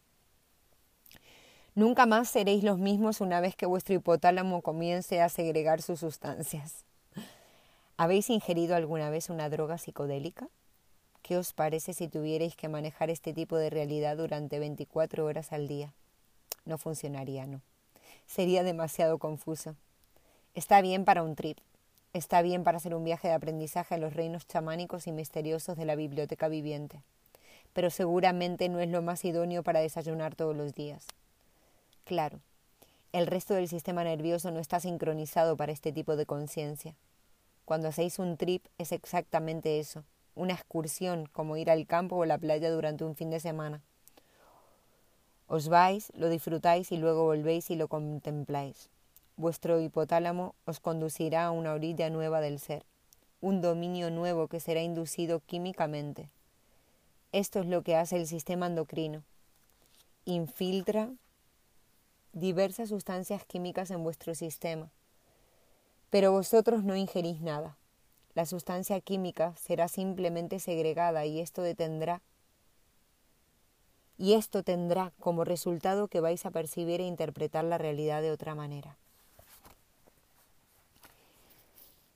Nunca 1.77 2.07
más 2.07 2.27
seréis 2.27 2.63
los 2.63 2.79
mismos 2.79 3.21
una 3.21 3.39
vez 3.39 3.55
que 3.55 3.67
vuestro 3.67 3.93
hipotálamo 3.93 4.63
comience 4.63 5.21
a 5.21 5.29
segregar 5.29 5.83
sus 5.83 5.99
sustancias. 5.99 6.85
¿Habéis 7.97 8.31
ingerido 8.31 8.75
alguna 8.75 9.11
vez 9.11 9.29
una 9.29 9.47
droga 9.47 9.77
psicodélica? 9.77 10.49
¿Qué 11.21 11.37
os 11.37 11.53
parece 11.53 11.93
si 11.93 12.07
tuvierais 12.07 12.55
que 12.55 12.67
manejar 12.67 13.11
este 13.11 13.31
tipo 13.31 13.57
de 13.57 13.69
realidad 13.69 14.17
durante 14.17 14.57
24 14.57 15.23
horas 15.23 15.53
al 15.53 15.67
día? 15.67 15.93
No 16.65 16.79
funcionaría, 16.79 17.45
no. 17.45 17.61
Sería 18.25 18.63
demasiado 18.63 19.19
confuso. 19.19 19.75
Está 20.55 20.81
bien 20.81 21.05
para 21.05 21.21
un 21.21 21.35
trip. 21.35 21.59
Está 22.11 22.41
bien 22.41 22.63
para 22.63 22.77
hacer 22.77 22.95
un 22.95 23.03
viaje 23.03 23.27
de 23.27 23.35
aprendizaje 23.35 23.93
a 23.93 23.99
los 23.99 24.15
reinos 24.15 24.47
chamánicos 24.47 25.05
y 25.05 25.11
misteriosos 25.11 25.77
de 25.77 25.85
la 25.85 25.93
biblioteca 25.93 26.47
viviente. 26.47 27.03
Pero 27.73 27.91
seguramente 27.91 28.67
no 28.67 28.79
es 28.79 28.89
lo 28.89 29.03
más 29.03 29.23
idóneo 29.23 29.61
para 29.61 29.79
desayunar 29.79 30.33
todos 30.33 30.57
los 30.57 30.73
días. 30.73 31.05
Claro, 32.07 32.39
el 33.11 33.27
resto 33.27 33.53
del 33.53 33.67
sistema 33.67 34.01
nervioso 34.01 34.49
no 34.49 34.61
está 34.61 34.79
sincronizado 34.79 35.57
para 35.57 35.73
este 35.73 35.91
tipo 35.91 36.15
de 36.15 36.25
conciencia. 36.25 36.95
Cuando 37.65 37.89
hacéis 37.89 38.17
un 38.17 38.37
trip 38.37 38.65
es 38.77 38.93
exactamente 38.93 39.81
eso, 39.81 40.05
una 40.33 40.53
excursión 40.53 41.27
como 41.33 41.57
ir 41.57 41.69
al 41.69 41.85
campo 41.85 42.15
o 42.15 42.23
la 42.23 42.37
playa 42.37 42.71
durante 42.71 43.03
un 43.03 43.13
fin 43.13 43.29
de 43.29 43.41
semana. 43.41 43.81
Os 45.47 45.67
vais, 45.67 46.13
lo 46.15 46.29
disfrutáis 46.29 46.93
y 46.93 46.97
luego 46.97 47.25
volvéis 47.25 47.69
y 47.71 47.75
lo 47.75 47.89
contempláis. 47.89 48.87
Vuestro 49.35 49.81
hipotálamo 49.81 50.55
os 50.63 50.79
conducirá 50.79 51.47
a 51.47 51.51
una 51.51 51.73
orilla 51.73 52.09
nueva 52.09 52.39
del 52.39 52.59
ser, 52.59 52.85
un 53.41 53.59
dominio 53.59 54.11
nuevo 54.11 54.47
que 54.47 54.61
será 54.61 54.81
inducido 54.81 55.41
químicamente. 55.41 56.29
Esto 57.33 57.59
es 57.59 57.65
lo 57.65 57.81
que 57.81 57.97
hace 57.97 58.15
el 58.15 58.27
sistema 58.27 58.67
endocrino. 58.67 59.23
Infiltra 60.23 61.11
diversas 62.39 62.89
sustancias 62.89 63.43
químicas 63.45 63.89
en 63.89 64.03
vuestro 64.03 64.35
sistema, 64.35 64.89
pero 66.09 66.31
vosotros 66.31 66.83
no 66.83 66.95
ingerís 66.95 67.41
nada. 67.41 67.77
la 68.35 68.45
sustancia 68.45 69.01
química 69.01 69.55
será 69.55 69.87
simplemente 69.87 70.59
segregada 70.59 71.25
y 71.25 71.39
esto 71.39 71.63
detendrá. 71.63 72.21
Y 74.19 74.33
esto 74.33 74.61
tendrá 74.61 75.11
como 75.19 75.43
resultado 75.43 76.07
que 76.07 76.19
vais 76.19 76.45
a 76.45 76.51
percibir 76.51 77.01
e 77.01 77.05
interpretar 77.05 77.63
la 77.63 77.79
realidad 77.79 78.21
de 78.21 78.29
otra 78.29 78.53
manera. 78.53 78.95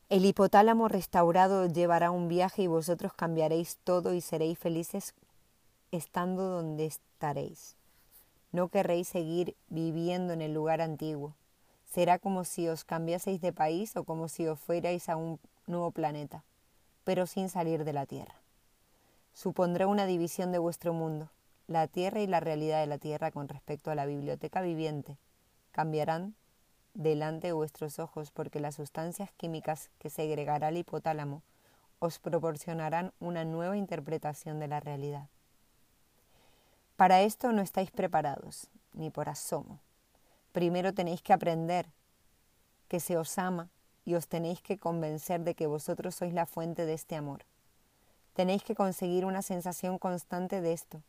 El 0.09 0.26
hipotálamo 0.26 0.89
restaurado 0.89 1.65
llevará 1.65 2.11
un 2.11 2.28
viaje 2.28 2.61
y 2.61 2.67
vosotros 2.67 3.13
cambiaréis 3.13 3.78
todo 3.84 4.13
y 4.13 4.22
seréis 4.22 4.59
felices 4.59 5.15
estando 5.91 6.43
donde 6.43 6.86
estaréis. 6.86 7.80
No 8.52 8.68
querréis 8.68 9.08
seguir 9.08 9.56
viviendo 9.70 10.34
en 10.34 10.41
el 10.41 10.54
lugar 10.54 10.82
antiguo. 10.82 11.36
Será 11.86 12.20
como 12.20 12.43
si 12.43 12.68
os 12.68 12.84
cambiaseis 12.84 13.41
de 13.41 13.54
país 13.54 13.95
o 13.95 14.04
como 14.04 14.28
si 14.28 14.47
os 14.47 14.60
fuerais 14.60 15.08
a 15.10 15.16
un 15.16 15.39
nuevo 15.68 15.91
planeta, 15.91 16.43
pero 17.04 17.28
sin 17.28 17.49
salir 17.49 17.84
de 17.84 17.93
la 17.93 18.06
Tierra. 18.06 18.36
Supondrá 19.34 19.88
una 19.88 20.06
división 20.06 20.52
de 20.52 20.60
vuestro 20.60 20.93
mundo. 20.93 21.30
La 21.68 21.88
Tierra 21.88 22.20
y 22.22 22.28
la 22.28 22.41
realidad 22.41 22.82
de 22.82 22.88
la 22.88 22.97
Tierra 22.97 23.32
con 23.32 23.47
respecto 23.47 23.91
a 23.91 23.95
la 23.95 24.06
biblioteca 24.06 24.62
viviente 24.62 25.18
cambiarán 25.72 26.36
delante 26.93 27.47
de 27.47 27.54
vuestros 27.54 27.99
ojos, 27.99 28.32
porque 28.32 28.60
las 28.60 28.76
sustancias 28.76 29.32
químicas 29.38 29.89
que 29.97 30.10
segregará 30.10 30.70
el 30.70 30.78
hipotálamo 30.78 31.41
os 31.99 32.20
proporcionarán 32.20 33.14
una 33.20 33.45
nueva 33.45 33.78
interpretación 33.78 34.60
de 34.60 34.68
la 34.68 34.80
realidad. 34.82 35.30
Para 37.02 37.24
esto 37.24 37.52
no 37.52 37.64
estáis 37.64 37.89
preparados, 37.89 38.68
ni 38.93 39.10
por 39.10 39.28
asomo. 39.28 39.80
Primero 40.52 40.93
tenéis 40.93 41.24
que 41.24 41.34
aprender 41.34 41.88
que 42.89 42.99
se 42.99 43.18
os 43.18 43.39
ama 43.39 43.70
y 44.06 44.14
os 44.14 44.28
tenéis 44.28 44.62
que 44.62 44.78
convencer 44.78 45.41
de 45.41 45.56
que 45.56 45.66
vosotros 45.66 46.14
sois 46.14 46.32
la 46.32 46.45
fuente 46.45 46.86
de 46.86 46.93
este 46.93 47.16
amor. 47.16 47.41
Tenéis 48.36 48.62
que 48.62 48.76
conseguir 48.76 49.26
una 49.26 49.41
sensación 49.41 49.97
constante 49.97 50.62
de 50.62 50.74
esto, 50.74 51.02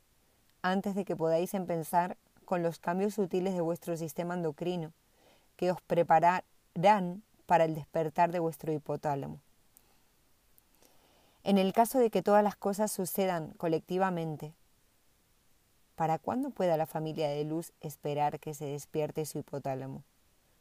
antes 0.63 0.95
de 0.95 1.05
que 1.05 1.15
podáis 1.15 1.53
empezar 1.53 2.17
con 2.47 2.63
los 2.63 2.79
cambios 2.79 3.13
sutiles 3.13 3.53
de 3.53 3.61
vuestro 3.61 3.95
sistema 3.99 4.33
endocrino, 4.33 4.95
que 5.59 5.73
os 5.73 5.83
prepararán 5.83 7.23
para 7.45 7.67
el 7.67 7.75
despertar 7.75 8.33
de 8.33 8.39
vuestro 8.39 8.73
hipotálamo. 8.73 9.41
En 11.45 11.59
el 11.59 11.75
caso 11.75 11.99
de 11.99 12.09
que 12.09 12.23
todas 12.23 12.43
las 12.43 12.57
cosas 12.57 12.91
sucedan 12.91 13.51
colectivamente, 13.59 14.55
¿para 16.03 16.19
cuándo 16.19 16.51
pueda 16.51 16.77
la 16.77 16.87
familia 16.87 17.29
de 17.29 17.45
luz 17.45 17.73
esperar 17.81 18.41
que 18.41 18.55
se 18.55 18.65
despierte 18.65 19.25
su 19.25 19.39
hipotálamo? 19.39 20.03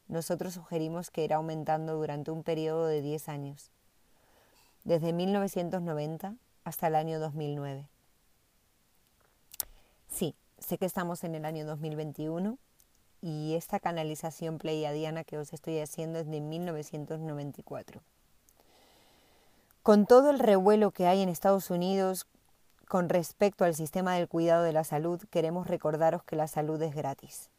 Nosotros 0.08 0.54
sugerimos 0.54 1.10
que 1.10 1.24
irá 1.24 1.38
aumentando 1.38 1.96
durante 1.96 2.30
un 2.30 2.44
periodo 2.44 2.86
de 2.86 3.02
10 3.02 3.28
años, 3.28 3.72
desde 4.84 5.14
1990 5.14 6.36
hasta 6.64 6.86
el 6.86 6.94
año 6.94 7.20
2009. 7.20 7.90
Sí, 10.10 10.36
sé 10.60 10.78
que 10.78 10.86
estamos 10.86 11.24
en 11.24 11.34
el 11.34 11.46
año 11.46 11.66
2021 11.66 12.60
y 13.24 13.56
esta 13.56 13.80
canalización 13.80 14.60
pleiadiana 14.60 15.24
que 15.24 15.40
os 15.40 15.54
estoy 15.54 15.80
haciendo 15.80 16.20
es 16.20 16.28
de 16.30 16.40
1994. 16.40 18.04
Con 19.82 20.06
todo 20.06 20.30
el 20.30 20.38
revuelo 20.38 20.92
que 20.92 21.08
hay 21.08 21.24
en 21.24 21.30
Estados 21.30 21.72
Unidos 21.72 22.28
con 22.92 23.08
respecto 23.08 23.64
al 23.64 23.74
sistema 23.74 24.16
del 24.16 24.28
cuidado 24.28 24.64
de 24.64 24.74
la 24.74 24.84
salud, 24.84 25.22
queremos 25.30 25.66
recordaros 25.68 26.26
que 26.26 26.36
la 26.36 26.50
salud 26.50 26.82
es 26.82 26.94
gratis. 26.94 27.50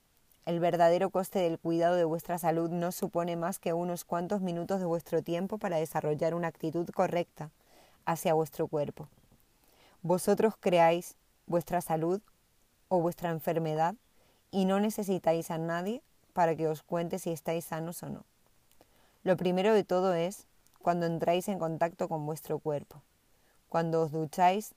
El 0.44 0.60
verdadero 0.60 1.08
coste 1.08 1.38
del 1.38 1.58
cuidado 1.58 1.96
de 1.96 2.04
vuestra 2.04 2.36
salud 2.36 2.68
no 2.68 2.92
supone 2.92 3.34
más 3.34 3.58
que 3.58 3.72
unos 3.72 4.04
cuantos 4.04 4.42
minutos 4.42 4.78
de 4.78 4.84
vuestro 4.84 5.22
tiempo 5.22 5.56
para 5.56 5.78
desarrollar 5.78 6.34
una 6.34 6.48
actitud 6.48 6.86
correcta 6.90 7.48
hacia 8.04 8.34
vuestro 8.34 8.66
cuerpo. 8.66 9.08
Vosotros 10.02 10.52
creáis 10.60 11.14
vuestra 11.46 11.80
salud 11.80 12.20
o 12.88 13.00
vuestra 13.00 13.30
enfermedad 13.30 13.94
y 14.50 14.66
no 14.66 14.80
necesitáis 14.80 15.50
a 15.50 15.56
nadie 15.56 16.02
para 16.34 16.54
que 16.56 16.68
os 16.68 16.82
cuente 16.82 17.18
si 17.18 17.30
estáis 17.30 17.64
sanos 17.64 18.02
o 18.02 18.10
no. 18.10 18.26
Lo 19.24 19.38
primero 19.38 19.72
de 19.72 19.84
todo 19.84 20.12
es 20.12 20.44
cuando 20.82 21.06
entráis 21.06 21.48
en 21.48 21.58
contacto 21.58 22.06
con 22.06 22.26
vuestro 22.26 22.58
cuerpo. 22.58 23.00
Cuando 23.70 24.02
os 24.02 24.12
ducháis 24.12 24.74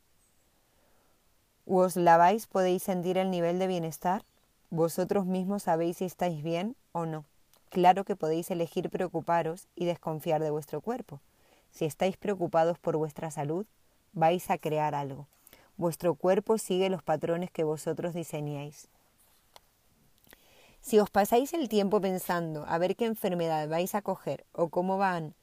o 1.66 1.78
os 1.78 1.96
laváis 1.96 2.48
podéis 2.48 2.84
sentir 2.84 3.18
el 3.18 3.32
nivel 3.32 3.60
de 3.60 3.68
bienestar. 3.68 4.24
Vosotros 4.70 5.26
mismos 5.26 5.64
sabéis 5.64 5.98
si 5.98 6.06
estáis 6.06 6.44
bien 6.44 6.76
o 6.92 7.06
no. 7.06 7.26
Claro 7.70 8.04
que 8.06 8.16
podéis 8.16 8.52
elegir 8.52 8.90
preocuparos 8.90 9.68
y 9.76 9.86
desconfiar 9.86 10.42
de 10.42 10.52
vuestro 10.52 10.82
cuerpo. 10.82 11.20
Si 11.72 11.86
estáis 11.86 12.18
preocupados 12.18 12.80
por 12.80 12.96
vuestra 12.96 13.32
salud, 13.32 13.66
vais 14.14 14.50
a 14.50 14.58
crear 14.58 14.96
algo. 14.96 15.28
Vuestro 15.78 16.16
cuerpo 16.16 16.58
sigue 16.58 16.90
los 16.90 17.04
patrones 17.04 17.52
que 17.52 17.66
vosotros 17.66 18.14
diseñáis. 18.14 18.88
Si 20.82 21.00
os 21.00 21.10
pasáis 21.10 21.52
el 21.54 21.68
tiempo 21.68 22.00
pensando 22.00 22.64
a 22.68 22.78
ver 22.78 22.96
qué 22.96 23.06
enfermedad 23.06 23.68
vais 23.68 23.96
a 23.96 24.02
coger 24.02 24.46
o 24.54 24.70
cómo 24.70 24.98
van 24.98 25.34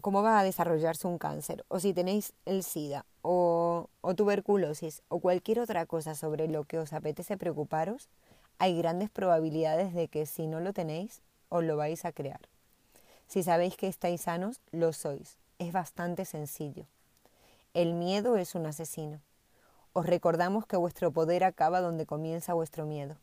cómo 0.00 0.22
va 0.22 0.38
a 0.38 0.44
desarrollarse 0.44 1.08
un 1.08 1.18
cáncer, 1.18 1.64
o 1.66 1.80
si 1.80 1.92
tenéis 1.92 2.32
el 2.46 2.62
SIDA 2.62 3.04
o, 3.30 3.90
tuberculosis 4.16 5.02
o 5.08 5.20
cualquier 5.20 5.60
otra 5.60 5.84
cosa 5.84 6.14
sobre 6.14 6.48
lo 6.48 6.64
que 6.64 6.78
os 6.78 6.94
apetece 6.94 7.36
preocuparos, 7.36 8.08
hay 8.58 8.78
grandes 8.78 9.10
probabilidades 9.10 9.92
de 9.92 10.08
que 10.08 10.24
si 10.24 10.46
no 10.46 10.60
lo 10.60 10.72
tenéis, 10.72 11.20
os 11.50 11.62
lo 11.62 11.76
vais 11.76 12.06
a 12.06 12.12
crear. 12.12 12.40
Si 13.26 13.42
sabéis 13.42 13.76
que 13.76 13.86
estáis 13.86 14.22
sanos, 14.22 14.62
lo 14.72 14.94
sois. 14.94 15.36
Es 15.58 15.72
bastante 15.72 16.24
sencillo. 16.24 16.86
El 17.74 17.92
miedo 17.92 18.38
es 18.38 18.54
un 18.54 18.64
asesino. 18.64 19.20
Os 19.92 20.06
recordamos 20.06 20.64
que 20.64 20.78
vuestro 20.78 21.10
poder 21.10 21.44
acaba 21.44 21.82
donde 21.82 22.06
comienza 22.06 22.54
vuestro 22.54 22.86
miedo. 22.86 23.16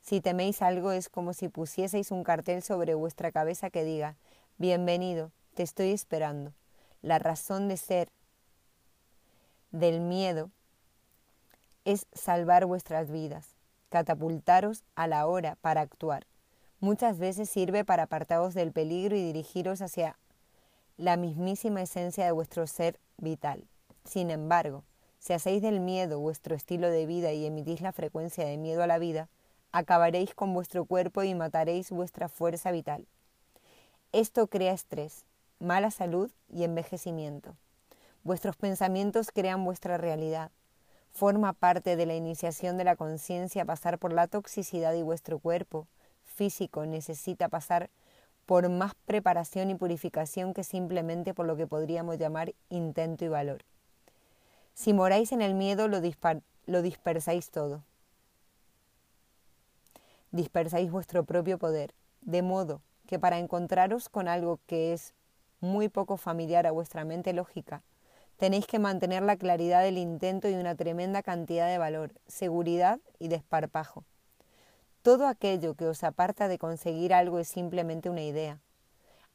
Si 0.00 0.20
teméis 0.20 0.62
algo 0.62 0.92
es 0.92 1.08
como 1.08 1.32
si 1.32 1.48
pusieseis 1.48 2.12
un 2.12 2.22
cartel 2.22 2.62
sobre 2.62 2.94
vuestra 2.94 3.32
cabeza 3.32 3.68
que 3.70 3.82
diga, 3.82 4.14
Bienvenido, 4.58 5.32
te 5.54 5.64
estoy 5.64 5.90
esperando. 5.90 6.52
La 7.02 7.18
razón 7.18 7.66
de 7.66 7.76
ser 7.76 8.10
del 9.70 10.00
miedo 10.00 10.50
es 11.84 12.06
salvar 12.12 12.66
vuestras 12.66 13.10
vidas, 13.10 13.54
catapultaros 13.88 14.84
a 14.94 15.06
la 15.06 15.26
hora 15.26 15.56
para 15.60 15.80
actuar. 15.80 16.26
Muchas 16.80 17.18
veces 17.18 17.50
sirve 17.50 17.84
para 17.84 18.04
apartaros 18.04 18.54
del 18.54 18.72
peligro 18.72 19.16
y 19.16 19.22
dirigiros 19.22 19.82
hacia 19.82 20.18
la 20.96 21.16
mismísima 21.16 21.82
esencia 21.82 22.24
de 22.24 22.32
vuestro 22.32 22.66
ser 22.66 22.98
vital. 23.18 23.64
Sin 24.04 24.30
embargo, 24.30 24.84
si 25.18 25.34
hacéis 25.34 25.62
del 25.62 25.80
miedo 25.80 26.18
vuestro 26.18 26.54
estilo 26.54 26.88
de 26.88 27.06
vida 27.06 27.32
y 27.32 27.44
emitís 27.44 27.80
la 27.80 27.92
frecuencia 27.92 28.46
de 28.46 28.56
miedo 28.56 28.82
a 28.82 28.86
la 28.86 28.98
vida, 28.98 29.28
acabaréis 29.72 30.34
con 30.34 30.52
vuestro 30.54 30.84
cuerpo 30.84 31.22
y 31.22 31.34
mataréis 31.34 31.90
vuestra 31.90 32.28
fuerza 32.28 32.70
vital. 32.70 33.06
Esto 34.12 34.46
crea 34.46 34.72
estrés, 34.72 35.24
mala 35.58 35.90
salud 35.90 36.30
y 36.48 36.64
envejecimiento. 36.64 37.54
Vuestros 38.22 38.56
pensamientos 38.56 39.30
crean 39.32 39.64
vuestra 39.64 39.98
realidad. 39.98 40.50
Forma 41.12 41.52
parte 41.52 41.96
de 41.96 42.06
la 42.06 42.14
iniciación 42.14 42.76
de 42.76 42.84
la 42.84 42.96
conciencia 42.96 43.64
pasar 43.64 43.98
por 43.98 44.12
la 44.12 44.26
toxicidad 44.26 44.94
y 44.94 45.02
vuestro 45.02 45.38
cuerpo 45.38 45.86
físico 46.24 46.86
necesita 46.86 47.48
pasar 47.48 47.90
por 48.46 48.68
más 48.68 48.94
preparación 49.06 49.70
y 49.70 49.74
purificación 49.74 50.54
que 50.54 50.64
simplemente 50.64 51.34
por 51.34 51.46
lo 51.46 51.56
que 51.56 51.66
podríamos 51.66 52.18
llamar 52.18 52.54
intento 52.68 53.24
y 53.24 53.28
valor. 53.28 53.64
Si 54.74 54.92
moráis 54.92 55.32
en 55.32 55.42
el 55.42 55.54
miedo, 55.54 55.88
lo, 55.88 56.00
lo 56.66 56.82
dispersáis 56.82 57.50
todo 57.50 57.82
dispersáis 60.32 60.90
vuestro 60.90 61.24
propio 61.24 61.58
poder, 61.58 61.92
de 62.20 62.42
modo 62.42 62.82
que 63.06 63.18
para 63.18 63.38
encontraros 63.38 64.08
con 64.08 64.28
algo 64.28 64.60
que 64.66 64.92
es 64.92 65.14
muy 65.60 65.88
poco 65.88 66.16
familiar 66.16 66.66
a 66.66 66.70
vuestra 66.70 67.04
mente 67.04 67.32
lógica, 67.32 67.82
tenéis 68.40 68.66
que 68.66 68.78
mantener 68.78 69.22
la 69.22 69.36
claridad 69.36 69.82
del 69.82 69.98
intento 69.98 70.48
y 70.48 70.54
una 70.54 70.74
tremenda 70.74 71.22
cantidad 71.22 71.68
de 71.68 71.76
valor, 71.76 72.14
seguridad 72.26 72.98
y 73.18 73.28
desparpajo. 73.28 74.02
Todo 75.02 75.26
aquello 75.28 75.74
que 75.74 75.86
os 75.86 76.02
aparta 76.04 76.48
de 76.48 76.58
conseguir 76.58 77.12
algo 77.12 77.38
es 77.38 77.48
simplemente 77.48 78.08
una 78.08 78.22
idea. 78.22 78.58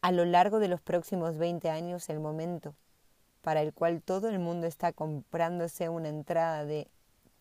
A 0.02 0.12
lo 0.12 0.26
largo 0.26 0.58
de 0.58 0.70
los 0.70 0.82
próximos 0.82 1.38
20 1.38 1.70
años, 1.70 2.10
el 2.10 2.20
momento 2.20 2.74
para 3.44 3.62
el 3.62 3.74
cual 3.74 4.02
todo 4.02 4.28
el 4.28 4.40
mundo 4.40 4.66
está 4.66 4.92
comprándose 4.92 5.88
una 5.88 6.10
entrada 6.10 6.66
de 6.66 6.88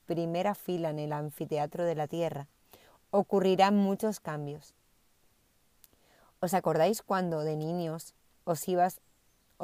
primera 0.05 0.55
fila 0.55 0.91
en 0.91 0.99
el 0.99 1.15
anfiteatro 1.15 1.85
de 1.85 1.95
la 1.95 2.09
Tierra, 2.09 2.47
ocurrirán 3.11 3.75
muchos 3.75 4.21
cambios. 4.21 4.75
¿Os 6.41 6.53
acordáis 6.53 7.01
cuando 7.01 7.41
de 7.41 7.57
niños 7.57 8.13
os, 8.45 8.69
ibas, 8.69 9.01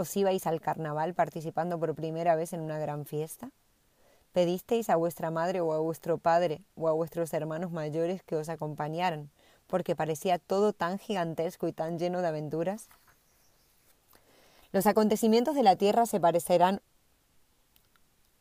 os 0.01 0.16
ibais 0.16 0.46
al 0.46 0.62
carnaval 0.62 1.12
participando 1.12 1.78
por 1.78 1.94
primera 1.94 2.34
vez 2.34 2.55
en 2.55 2.61
una 2.61 2.78
gran 2.78 3.05
fiesta? 3.05 3.51
¿Pedisteis 4.32 4.88
a 4.88 4.96
vuestra 4.96 5.30
madre 5.30 5.61
o 5.61 5.74
a 5.74 5.78
vuestro 5.78 6.16
padre 6.16 6.62
o 6.74 6.88
a 6.88 6.92
vuestros 6.92 7.34
hermanos 7.34 7.70
mayores 7.70 8.22
que 8.22 8.36
os 8.36 8.48
acompañaran 8.48 9.28
porque 9.66 9.94
parecía 9.94 10.38
todo 10.38 10.72
tan 10.72 10.98
gigantesco 10.98 11.68
y 11.68 11.72
tan 11.72 11.98
lleno 11.98 12.22
de 12.22 12.28
aventuras? 12.28 12.88
Los 14.72 14.86
acontecimientos 14.86 15.55
de 15.55 15.64
la 15.64 15.76
Tierra 15.76 16.07
se 16.07 16.18
parecerán 16.18 16.80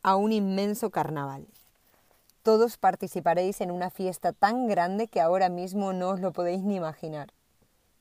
a 0.02 0.16
un 0.16 0.32
inmenso 0.32 0.88
carnaval. 0.90 1.46
Todos 2.42 2.78
participaréis 2.78 3.60
en 3.60 3.70
una 3.70 3.90
fiesta 3.90 4.32
tan 4.32 4.66
grande 4.66 5.08
que 5.08 5.20
ahora 5.20 5.50
mismo 5.50 5.92
no 5.92 6.08
os 6.08 6.20
lo 6.20 6.32
podéis 6.32 6.62
ni 6.62 6.76
imaginar, 6.76 7.34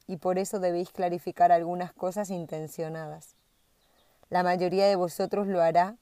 y 0.07 0.16
por 0.16 0.39
eso 0.39 0.60
debéis 0.60 0.91
clarificar 0.91 1.51
algunas 1.51 1.91
cosas 1.91 2.30
intencionadas. 2.30 3.36
La 4.30 4.43
mayoría 4.43 4.86
de 4.86 4.95
vosotros 4.95 5.47
lo 5.47 5.61
hará 5.61 5.95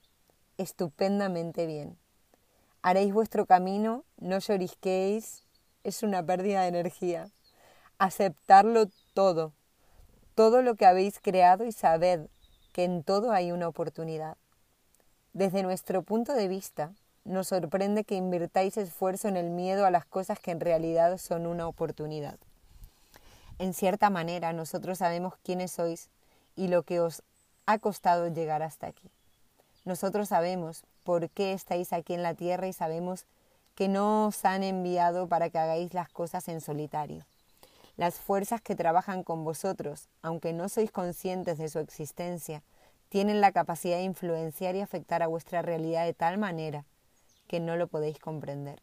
estupendamente 0.58 1.66
bien. 1.66 1.96
Haréis 2.82 3.12
vuestro 3.12 3.46
camino, 3.46 4.04
no 4.18 4.38
llorisquéis, 4.38 5.44
es 5.82 6.02
una 6.02 6.22
pérdida 6.22 6.62
de 6.62 6.68
energía. 6.68 7.30
Aceptarlo 7.98 8.86
todo, 9.14 9.52
todo 10.34 10.62
lo 10.62 10.74
que 10.74 10.84
habéis 10.84 11.20
creado 11.20 11.64
y 11.64 11.72
sabed 11.72 12.28
que 12.72 12.84
en 12.84 13.02
todo 13.02 13.32
hay 13.32 13.50
una 13.50 13.66
oportunidad. 13.66 14.36
Desde 15.32 15.62
nuestro 15.62 16.02
punto 16.02 16.34
de 16.34 16.48
vista, 16.48 16.92
nos 17.24 17.48
sorprende 17.48 18.04
que 18.04 18.14
invirtáis 18.14 18.76
esfuerzo 18.76 19.28
en 19.28 19.36
el 19.36 19.50
miedo 19.50 19.86
a 19.86 19.90
las 19.90 20.04
cosas 20.04 20.38
que 20.38 20.50
en 20.50 20.60
realidad 20.60 21.16
son 21.18 21.46
una 21.46 21.66
oportunidad. 21.66 22.38
En 23.58 23.74
cierta 23.74 24.10
manera, 24.10 24.52
nosotros 24.52 24.98
sabemos 24.98 25.34
quiénes 25.42 25.72
sois 25.72 26.10
y 26.56 26.68
lo 26.68 26.82
que 26.82 27.00
os 27.00 27.22
ha 27.68 27.78
costado 27.78 28.28
llegar 28.28 28.62
hasta 28.62 28.86
aquí. 28.86 29.10
Nosotros 29.84 30.30
sabemos 30.30 30.84
por 31.04 31.28
qué 31.28 31.52
estáis 31.52 31.92
aquí 31.92 32.14
en 32.14 32.22
la 32.22 32.32
tierra 32.32 32.66
y 32.66 32.72
sabemos 32.72 33.26
que 33.74 33.88
no 33.88 34.28
os 34.28 34.42
han 34.46 34.62
enviado 34.62 35.28
para 35.28 35.50
que 35.50 35.58
hagáis 35.58 35.92
las 35.92 36.08
cosas 36.08 36.48
en 36.48 36.62
solitario. 36.62 37.26
Las 37.98 38.14
fuerzas 38.14 38.62
que 38.62 38.74
trabajan 38.74 39.22
con 39.22 39.44
vosotros, 39.44 40.08
aunque 40.22 40.54
no 40.54 40.70
sois 40.70 40.90
conscientes 40.90 41.58
de 41.58 41.68
su 41.68 41.78
existencia, 41.78 42.62
tienen 43.10 43.42
la 43.42 43.52
capacidad 43.52 43.98
de 43.98 44.04
influenciar 44.04 44.74
y 44.74 44.80
afectar 44.80 45.22
a 45.22 45.26
vuestra 45.26 45.60
realidad 45.60 46.06
de 46.06 46.14
tal 46.14 46.38
manera 46.38 46.86
que 47.48 47.60
no 47.60 47.76
lo 47.76 47.86
podéis 47.86 48.18
comprender. 48.18 48.80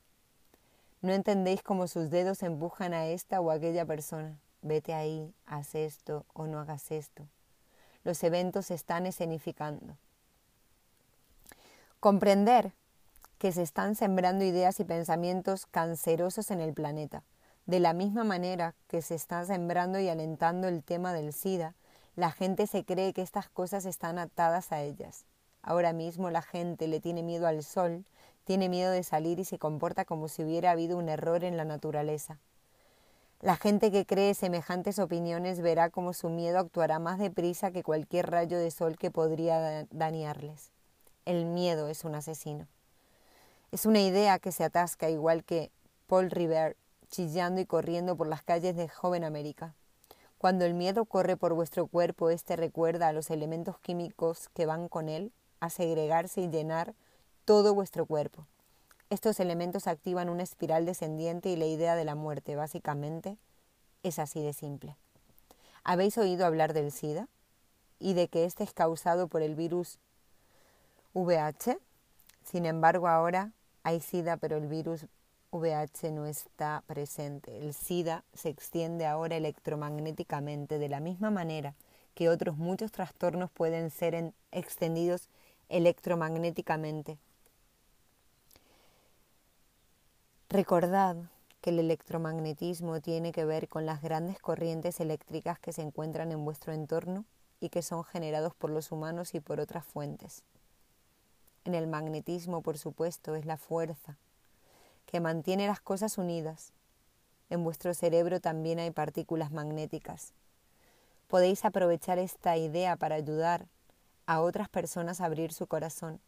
No 1.02 1.12
entendéis 1.12 1.64
cómo 1.64 1.88
sus 1.88 2.12
dedos 2.12 2.44
empujan 2.44 2.94
a 2.94 3.08
esta 3.08 3.42
o 3.42 3.50
aquella 3.50 3.86
persona. 3.86 4.38
Vete 4.62 4.94
ahí, 4.94 5.34
haz 5.48 5.74
esto 5.74 6.24
o 6.34 6.46
no 6.46 6.60
hagas 6.60 6.92
esto. 6.92 7.26
Los 8.06 8.24
eventos 8.24 8.68
se 8.68 8.76
están 8.76 9.06
escenificando. 9.06 9.98
Comprender 12.00 12.72
que 13.38 13.52
se 13.52 13.64
están 13.64 13.96
sembrando 13.96 14.46
ideas 14.46 14.80
y 14.80 14.86
pensamientos 14.86 15.66
cancerosos 15.66 16.50
en 16.52 16.62
el 16.62 16.74
planeta 16.74 17.24
de 17.66 17.80
la 17.80 17.94
misma 17.94 18.24
manera 18.24 18.76
que 18.88 19.02
se 19.02 19.16
está 19.16 19.44
sembrando 19.44 20.00
y 20.00 20.08
alentando 20.08 20.68
el 20.68 20.84
tema 20.84 21.14
del 21.14 21.34
SIDA, 21.34 21.74
la 22.16 22.32
gente 22.32 22.68
se 22.68 22.86
cree 22.86 23.12
que 23.12 23.22
estas 23.22 23.50
cosas 23.50 23.86
están 23.86 24.20
atadas 24.20 24.72
a 24.72 24.82
ellas. 24.82 25.26
Ahora 25.64 25.92
mismo 25.92 26.30
la 26.30 26.44
gente 26.44 26.88
le 26.88 27.00
tiene 27.00 27.24
miedo 27.24 27.48
al 27.48 27.64
sol, 27.64 28.06
tiene 28.44 28.70
miedo 28.70 28.92
de 28.92 29.04
salir 29.04 29.40
y 29.40 29.46
se 29.46 29.58
comporta 29.58 30.06
como 30.06 30.28
si 30.28 30.44
hubiera 30.44 30.72
habido 30.72 30.98
un 30.98 31.10
error 31.10 31.44
en 31.44 31.58
la 31.58 31.66
naturaleza. 31.66 32.38
La 33.42 33.58
gente 33.58 33.92
que 33.92 34.06
cree 34.06 34.34
semejantes 34.34 34.98
opiniones 34.98 35.62
verá 35.62 35.90
como 35.90 36.14
su 36.14 36.30
miedo 36.30 36.58
actuará 36.58 37.00
más 37.00 37.20
deprisa 37.20 37.72
que 37.72 37.84
cualquier 37.84 38.32
rayo 38.32 38.58
de 38.58 38.72
sol 38.72 38.98
que 38.98 39.12
podría 39.12 39.86
dañarles. 39.92 40.72
El 41.26 41.46
miedo 41.46 41.90
es 41.90 42.06
un 42.06 42.16
asesino. 42.16 42.68
Es 43.72 43.86
una 43.86 44.00
idea 44.00 44.40
que 44.40 44.52
se 44.52 44.64
atasca 44.64 45.10
igual 45.10 45.44
que 45.44 45.72
Paul 46.08 46.32
River 46.32 46.78
chillando 47.10 47.62
y 47.62 47.66
corriendo 47.66 48.16
por 48.16 48.28
las 48.28 48.42
calles 48.42 48.76
de 48.76 48.88
joven 48.88 49.24
América. 49.24 49.76
Cuando 50.38 50.66
el 50.66 50.74
miedo 50.74 51.06
corre 51.06 51.38
por 51.38 51.54
vuestro 51.54 51.88
cuerpo, 51.88 52.30
éste 52.30 52.56
recuerda 52.56 53.08
a 53.08 53.14
los 53.14 53.30
elementos 53.30 53.80
químicos 53.80 54.50
que 54.54 54.66
van 54.66 54.88
con 54.88 55.10
él 55.10 55.32
a 55.60 55.70
segregarse 55.70 56.42
y 56.42 56.50
llenar 56.50 56.94
todo 57.46 57.74
vuestro 57.74 58.06
cuerpo. 58.06 58.48
Estos 59.12 59.40
elementos 59.40 59.86
activan 59.86 60.30
una 60.30 60.42
espiral 60.42 60.86
descendiente 60.86 61.50
y 61.50 61.56
la 61.56 61.66
idea 61.66 61.96
de 61.96 62.06
la 62.06 62.16
muerte, 62.16 62.56
básicamente, 62.56 63.38
es 64.02 64.18
así 64.18 64.42
de 64.42 64.52
simple. 64.52 64.96
¿Habéis 65.84 66.18
oído 66.18 66.46
hablar 66.46 66.74
del 66.74 66.92
SIDA? 66.92 67.28
¿Y 68.00 68.14
de 68.16 68.28
que 68.28 68.46
éste 68.46 68.64
es 68.64 68.74
causado 68.74 69.28
por 69.28 69.44
el 69.44 69.54
virus 69.54 70.00
VH? 71.14 71.78
Sin 72.44 72.66
embargo, 72.66 73.08
ahora 73.08 73.52
hay 73.84 74.02
SIDA, 74.02 74.38
pero 74.38 74.58
el 74.58 74.68
virus 74.68 75.06
VH 75.52 76.12
no 76.12 76.26
está 76.26 76.84
presente. 76.88 77.58
El 77.58 77.76
SIDA 77.76 78.24
se 78.34 78.50
extiende 78.50 79.06
ahora 79.06 79.38
electromagnéticamente 79.38 80.80
de 80.80 80.90
la 80.90 81.00
misma 81.00 81.30
manera 81.30 81.76
que 82.16 82.30
otros 82.30 82.58
muchos 82.58 82.92
trastornos 82.92 83.52
pueden 83.52 83.92
ser 83.92 84.34
extendidos 84.52 85.30
electromagnéticamente. 85.70 87.20
Recordad 90.56 91.18
que 91.60 91.72
el 91.72 91.80
electromagnetismo 91.80 93.02
tiene 93.02 93.34
que 93.34 93.44
ver 93.44 93.68
con 93.68 93.86
las 93.86 94.02
grandes 94.02 94.40
corrientes 94.40 95.02
eléctricas 95.02 95.60
que 95.60 95.74
se 95.74 95.82
encuentran 95.82 96.32
en 96.32 96.46
vuestro 96.46 96.72
entorno 96.72 97.26
y 97.60 97.68
que 97.68 97.82
son 97.82 98.06
generados 98.06 98.56
por 98.56 98.70
los 98.70 98.90
humanos 98.94 99.36
y 99.36 99.42
por 99.42 99.60
otras 99.60 99.84
fuentes. 99.84 100.44
En 101.66 101.76
el 101.76 101.88
magnetismo, 101.88 102.62
por 102.62 102.78
supuesto, 102.78 103.36
es 103.36 103.46
la 103.46 103.58
fuerza, 103.58 104.18
que 105.06 105.20
mantiene 105.20 105.68
las 105.68 105.82
cosas 105.82 106.18
unidas. 106.18 106.72
En 107.50 107.66
vuestro 107.66 107.94
cerebro 107.94 108.40
también 108.40 108.80
hay 108.80 108.92
partículas 108.92 109.52
magnéticas. 109.52 110.32
Podéis 111.28 111.66
aprovechar 111.66 112.18
esta 112.18 112.56
idea 112.56 112.96
para 112.96 113.16
ayudar 113.16 113.68
a 114.26 114.40
otras 114.40 114.70
personas 114.70 115.20
a 115.20 115.26
abrir 115.26 115.52
su 115.52 115.68
corazón. 115.68 116.22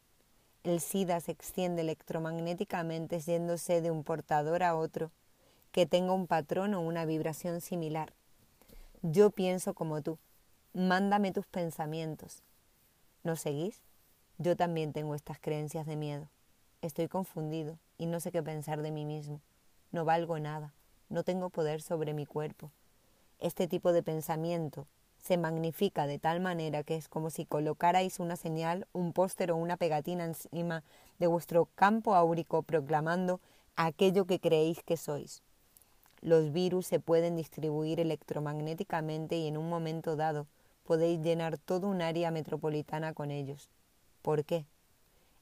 El 0.68 0.82
SIDA 0.82 1.22
se 1.22 1.32
extiende 1.32 1.82
electromagnéticamente 1.82 3.22
yéndose 3.22 3.80
de 3.80 3.89
un 3.89 4.03
portador 4.03 4.63
a 4.63 4.76
otro 4.76 5.11
que 5.72 5.86
tenga 5.86 6.11
un 6.11 6.28
patrón 6.28 6.74
o 6.74 6.82
una 6.82 7.05
vibración 7.05 7.61
similar. 7.61 8.11
Yo 9.01 9.30
pienso 9.30 9.74
como 9.74 10.01
tú. 10.01 10.18
Mándame 10.74 11.32
tus 11.32 11.45
pensamientos. 11.45 12.43
¿No 13.24 13.38
seguís? 13.38 13.80
Yo 14.39 14.57
también 14.57 14.91
tengo 14.91 15.15
estas 15.15 15.39
creencias 15.39 15.86
de 15.86 15.95
miedo. 15.95 16.28
Estoy 16.82 17.07
confundido 17.07 17.80
y 17.97 18.05
no 18.05 18.20
sé 18.20 18.34
qué 18.34 18.43
pensar 18.43 18.82
de 18.82 18.91
mí 18.91 19.05
mismo. 19.05 19.39
No 19.93 20.03
valgo 20.03 20.38
nada, 20.38 20.74
no 21.07 21.24
tengo 21.24 21.49
poder 21.49 21.82
sobre 21.82 22.13
mi 22.13 22.26
cuerpo. 22.26 22.72
Este 23.39 23.70
tipo 23.70 23.93
de 23.93 24.03
pensamiento 24.03 24.86
se 25.28 25.38
magnifica 25.38 26.08
de 26.08 26.20
tal 26.20 26.40
manera 26.40 26.84
que 26.84 26.96
es 26.96 27.08
como 27.08 27.30
si 27.30 27.46
colocarais 27.46 28.20
una 28.20 28.36
señal, 28.36 28.88
un 28.94 29.14
póster 29.14 29.52
o 29.52 29.58
una 29.58 29.78
pegatina 29.78 30.26
encima 30.26 30.84
de 31.20 31.28
vuestro 31.28 31.70
campo 31.76 32.16
áurico 32.16 32.64
proclamando 32.64 33.40
aquello 33.76 34.26
que 34.26 34.40
creéis 34.40 34.82
que 34.84 34.98
sois. 34.98 35.44
Los 36.22 36.52
virus 36.52 36.88
se 36.88 37.00
pueden 37.00 37.36
distribuir 37.36 38.00
electromagnéticamente 38.00 39.38
y 39.38 39.48
en 39.48 39.58
un 39.58 39.70
momento 39.70 40.16
dado 40.16 40.48
podéis 40.84 41.22
llenar 41.22 41.58
todo 41.58 41.88
un 41.88 42.02
área 42.02 42.32
metropolitana 42.32 43.14
con 43.14 43.30
ellos. 43.30 43.70
¿Por 44.22 44.46
qué? 44.46 44.66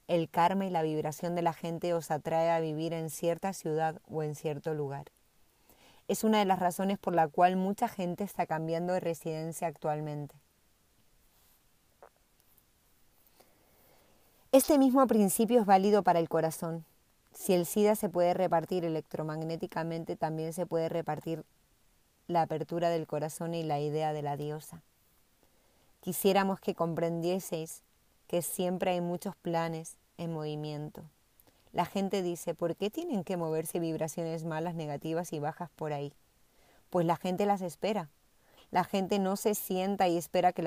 el 0.08 0.30
karma 0.30 0.66
y 0.66 0.70
la 0.70 0.84
vibración 0.84 1.36
de 1.36 1.42
la 1.42 1.54
gente 1.54 1.94
os 1.94 2.12
atrae 2.12 2.52
a 2.52 2.60
vivir 2.60 2.94
en 2.94 3.10
cierta 3.10 3.54
ciudad 3.54 4.02
o 4.08 4.22
en 4.22 4.36
cierto 4.36 4.74
lugar. 4.74 5.06
Es 6.08 6.24
una 6.24 6.40
de 6.40 6.46
las 6.46 6.60
razones 6.60 7.00
por 7.00 7.16
la 7.16 7.28
cual 7.28 7.56
mucha 7.56 7.88
gente 7.88 8.24
está 8.24 8.46
cambiando 8.46 8.94
de 8.94 9.00
residencia 9.00 9.68
actualmente. 9.68 10.36
Este 14.52 14.78
mismo 14.78 15.06
principio 15.08 15.60
es 15.60 15.66
válido 15.66 16.04
para 16.04 16.20
el 16.20 16.30
corazón. 16.30 16.86
Si 17.34 17.54
el 17.54 17.66
SIDA 17.66 17.96
se 17.96 18.08
puede 18.08 18.34
repartir 18.34 18.86
electromagnéticamente, 18.86 20.16
también 20.16 20.54
se 20.54 20.66
puede 20.66 20.88
repartir 20.88 21.44
la 22.28 22.44
apertura 22.44 22.90
del 22.90 23.08
corazón 23.08 23.54
y 23.54 23.64
la 23.64 23.80
idea 23.80 24.14
de 24.14 24.22
la 24.22 24.38
diosa. 24.38 24.82
Quisiéramos 26.00 26.60
que 26.60 26.76
comprendieseis 26.76 27.82
que 28.28 28.42
siempre 28.42 28.92
hay 28.92 29.02
muchos 29.02 29.36
planes 29.36 29.98
en 30.18 30.32
movimiento. 30.32 31.04
La 31.76 31.84
gente 31.84 32.22
dice, 32.22 32.56
¿por 32.56 32.78
qué 32.78 32.90
tienen 32.90 33.26
que 33.26 33.36
moverse 33.36 33.82
vibraciones 33.82 34.46
malas, 34.46 34.76
negativas 34.76 35.34
y 35.34 35.40
bajas 35.40 35.70
por 35.76 35.92
ahí? 35.92 36.14
Pues 36.90 37.06
la 37.06 37.18
gente 37.18 37.46
las 37.46 37.62
espera. 37.62 38.10
La 38.72 38.86
gente 38.86 39.20
no 39.20 39.36
se 39.36 39.56
sienta 39.56 40.08
y 40.08 40.16
espera 40.16 40.54
que, 40.54 40.64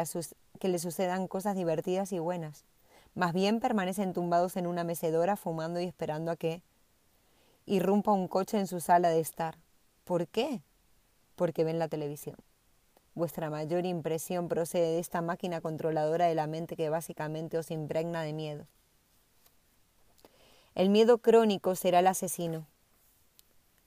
que 0.60 0.68
le 0.68 0.78
sucedan 0.78 1.26
cosas 1.26 1.56
divertidas 1.56 2.12
y 2.12 2.18
buenas. 2.18 2.66
Más 3.14 3.32
bien 3.32 3.58
permanecen 3.58 4.12
tumbados 4.12 4.58
en 4.58 4.66
una 4.66 4.84
mecedora 4.84 5.36
fumando 5.36 5.80
y 5.80 5.84
esperando 5.84 6.30
a 6.30 6.36
que 6.36 6.60
irrumpa 7.64 8.12
un 8.12 8.28
coche 8.28 8.58
en 8.58 8.66
su 8.66 8.78
sala 8.78 9.08
de 9.08 9.20
estar. 9.20 9.56
¿Por 10.04 10.28
qué? 10.28 10.60
Porque 11.36 11.64
ven 11.64 11.78
la 11.78 11.88
televisión. 11.88 12.36
Vuestra 13.14 13.48
mayor 13.48 13.86
impresión 13.86 14.46
procede 14.46 14.92
de 14.92 14.98
esta 14.98 15.22
máquina 15.22 15.62
controladora 15.62 16.26
de 16.26 16.34
la 16.34 16.46
mente 16.46 16.76
que 16.76 16.90
básicamente 16.90 17.56
os 17.56 17.70
impregna 17.70 18.20
de 18.20 18.34
miedo. 18.34 18.66
El 20.78 20.90
miedo 20.90 21.18
crónico 21.18 21.74
será 21.74 21.98
el 21.98 22.06
asesino. 22.06 22.64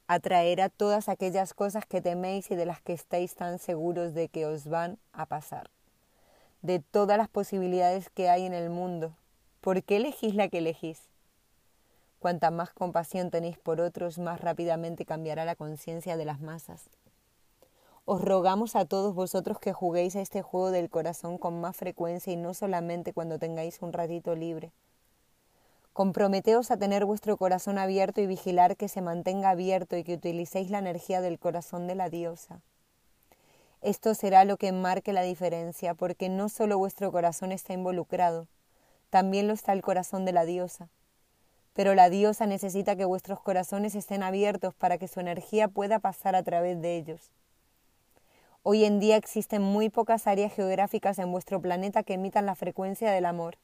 Atraerá 0.07 0.67
todas 0.67 1.07
aquellas 1.07 1.53
cosas 1.53 1.85
que 1.85 2.01
teméis 2.01 2.51
y 2.51 2.55
de 2.55 2.65
las 2.65 2.81
que 2.81 2.91
estáis 2.91 3.33
tan 3.33 3.59
seguros 3.59 4.13
de 4.13 4.27
que 4.27 4.45
os 4.45 4.67
van 4.67 4.99
a 5.13 5.25
pasar. 5.25 5.69
de 6.61 6.79
todas 6.79 7.17
las 7.17 7.29
posibilidades 7.29 8.09
que 8.09 8.27
hay 8.27 8.45
en 8.45 8.53
el 8.53 8.69
mundo. 8.69 9.15
¿Por 9.61 9.83
qué 9.83 9.95
elegís 9.95 10.35
la 10.35 10.49
que 10.49 10.57
elegís? 10.57 10.99
Cuanta 12.19 12.51
más 12.51 12.73
compasión 12.73 13.31
tenéis 13.31 13.57
por 13.57 13.79
otros, 13.79 14.19
más 14.19 14.41
rápidamente 14.41 15.05
cambiará 15.05 15.45
la 15.45 15.55
conciencia 15.55 16.17
de 16.17 16.25
las 16.25 16.41
masas. 16.41 16.89
Os 18.03 18.21
rogamos 18.21 18.75
a 18.75 18.83
todos 18.83 19.15
vosotros 19.15 19.59
que 19.59 19.71
juguéis 19.71 20.17
a 20.17 20.21
este 20.21 20.41
juego 20.41 20.71
del 20.71 20.89
corazón 20.89 21.37
con 21.37 21.61
más 21.61 21.77
frecuencia 21.77 22.33
y 22.33 22.35
no 22.35 22.53
solamente 22.53 23.13
cuando 23.13 23.39
tengáis 23.39 23.81
un 23.81 23.93
ratito 23.93 24.35
libre. 24.35 24.73
Comprometeos 25.93 26.71
a 26.71 26.77
tener 26.77 27.05
vuestro 27.05 27.37
corazón 27.37 27.77
abierto 27.77 28.21
y 28.21 28.27
vigilar 28.27 28.77
que 28.77 28.87
se 28.87 29.01
mantenga 29.01 29.49
abierto 29.49 29.97
y 29.97 30.03
que 30.03 30.15
utilicéis 30.15 30.69
la 30.69 30.79
energía 30.79 31.21
del 31.21 31.39
corazón 31.39 31.87
de 31.87 31.95
la 31.95 32.09
diosa. 32.09 32.61
Esto 33.81 34.13
será 34.13 34.45
lo 34.45 34.57
que 34.57 34.71
marque 34.71 35.13
la 35.13 35.23
diferencia, 35.23 35.93
porque 35.93 36.29
no 36.29 36.49
solo 36.49 36.77
vuestro 36.77 37.11
corazón 37.11 37.51
está 37.51 37.73
involucrado, 37.73 38.47
también 39.09 39.47
lo 39.47 39.53
está 39.53 39.73
el 39.73 39.81
corazón 39.81 40.23
de 40.25 40.33
la 40.33 40.45
diosa 40.45 40.89
pero 41.73 41.95
la 41.95 42.09
diosa 42.09 42.45
necesita 42.45 42.95
que 42.95 43.05
vuestros 43.05 43.39
corazones 43.39 43.95
estén 43.95 44.23
abiertos 44.23 44.73
para 44.73 44.97
que 44.97 45.07
su 45.07 45.19
energía 45.19 45.67
pueda 45.67 45.99
pasar 45.99 46.35
a 46.35 46.43
través 46.43 46.81
de 46.81 46.97
ellos. 46.97 47.31
Hoy 48.63 48.85
en 48.85 48.99
día 48.99 49.15
existen 49.15 49.61
muy 49.61 49.89
pocas 49.89 50.27
áreas 50.27 50.53
geográficas 50.53 51.17
en 51.17 51.31
vuestro 51.31 51.61
planeta 51.61 52.03
que 52.03 52.13
emitan 52.13 52.45
la 52.45 52.55
frecuencia 52.55 53.11
del 53.11 53.25
amor. 53.25 53.57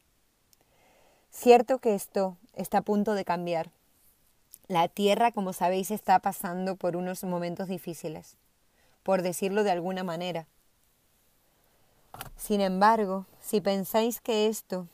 Cierto 1.31 1.79
que 1.79 1.95
esto 1.95 2.37
está 2.55 2.79
a 2.79 2.81
punto 2.81 3.13
de 3.13 3.25
cambiar. 3.25 3.69
La 4.67 4.87
Tierra, 4.87 5.31
como 5.31 5.53
sabéis, 5.53 5.91
está 5.91 6.19
pasando 6.19 6.75
por 6.75 6.95
unos 6.95 7.23
momentos 7.23 7.67
difíciles, 7.67 8.35
por 9.03 9.21
decirlo 9.21 9.63
de 9.63 9.71
alguna 9.71 10.03
manera. 10.03 10.47
Sin 12.35 12.61
embargo, 12.61 13.25
si 13.39 13.61
pensáis 13.61 14.19
que 14.19 14.47
esto 14.47 14.87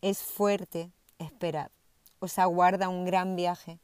es 0.00 0.22
fuerte, 0.22 0.90
esperad 1.18 1.70
os 2.18 2.38
aguarda 2.38 2.88
un 2.88 3.04
gran 3.04 3.36
viaje. 3.36 3.78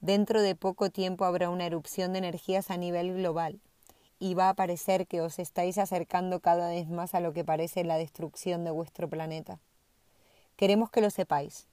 Dentro 0.00 0.42
de 0.42 0.54
poco 0.54 0.90
tiempo 0.90 1.24
habrá 1.24 1.50
una 1.50 1.66
erupción 1.66 2.12
de 2.12 2.18
energías 2.18 2.70
a 2.70 2.76
nivel 2.76 3.14
global 3.14 3.60
y 4.20 4.34
va 4.34 4.48
a 4.48 4.54
parecer 4.54 5.06
que 5.06 5.20
os 5.20 5.38
estáis 5.38 5.78
acercando 5.78 6.40
cada 6.40 6.68
vez 6.68 6.88
más 6.88 7.14
a 7.14 7.20
lo 7.20 7.32
que 7.32 7.44
parece 7.44 7.84
la 7.84 7.98
destrucción 7.98 8.64
de 8.64 8.70
vuestro 8.70 9.08
planeta. 9.08 9.58
Queremos 10.58 10.90
que 10.90 11.00
lo 11.00 11.08
sepáis. 11.10 11.68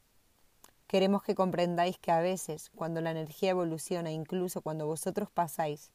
Queremos 0.86 1.24
que 1.24 1.34
comprendáis 1.34 1.98
que 1.98 2.12
a 2.12 2.20
veces, 2.20 2.70
cuando 2.76 3.02
la 3.02 3.10
energía 3.10 3.50
evoluciona, 3.50 4.12
incluso 4.12 4.62
cuando 4.62 4.86
vosotros 4.86 5.28
pasáis 5.32 5.90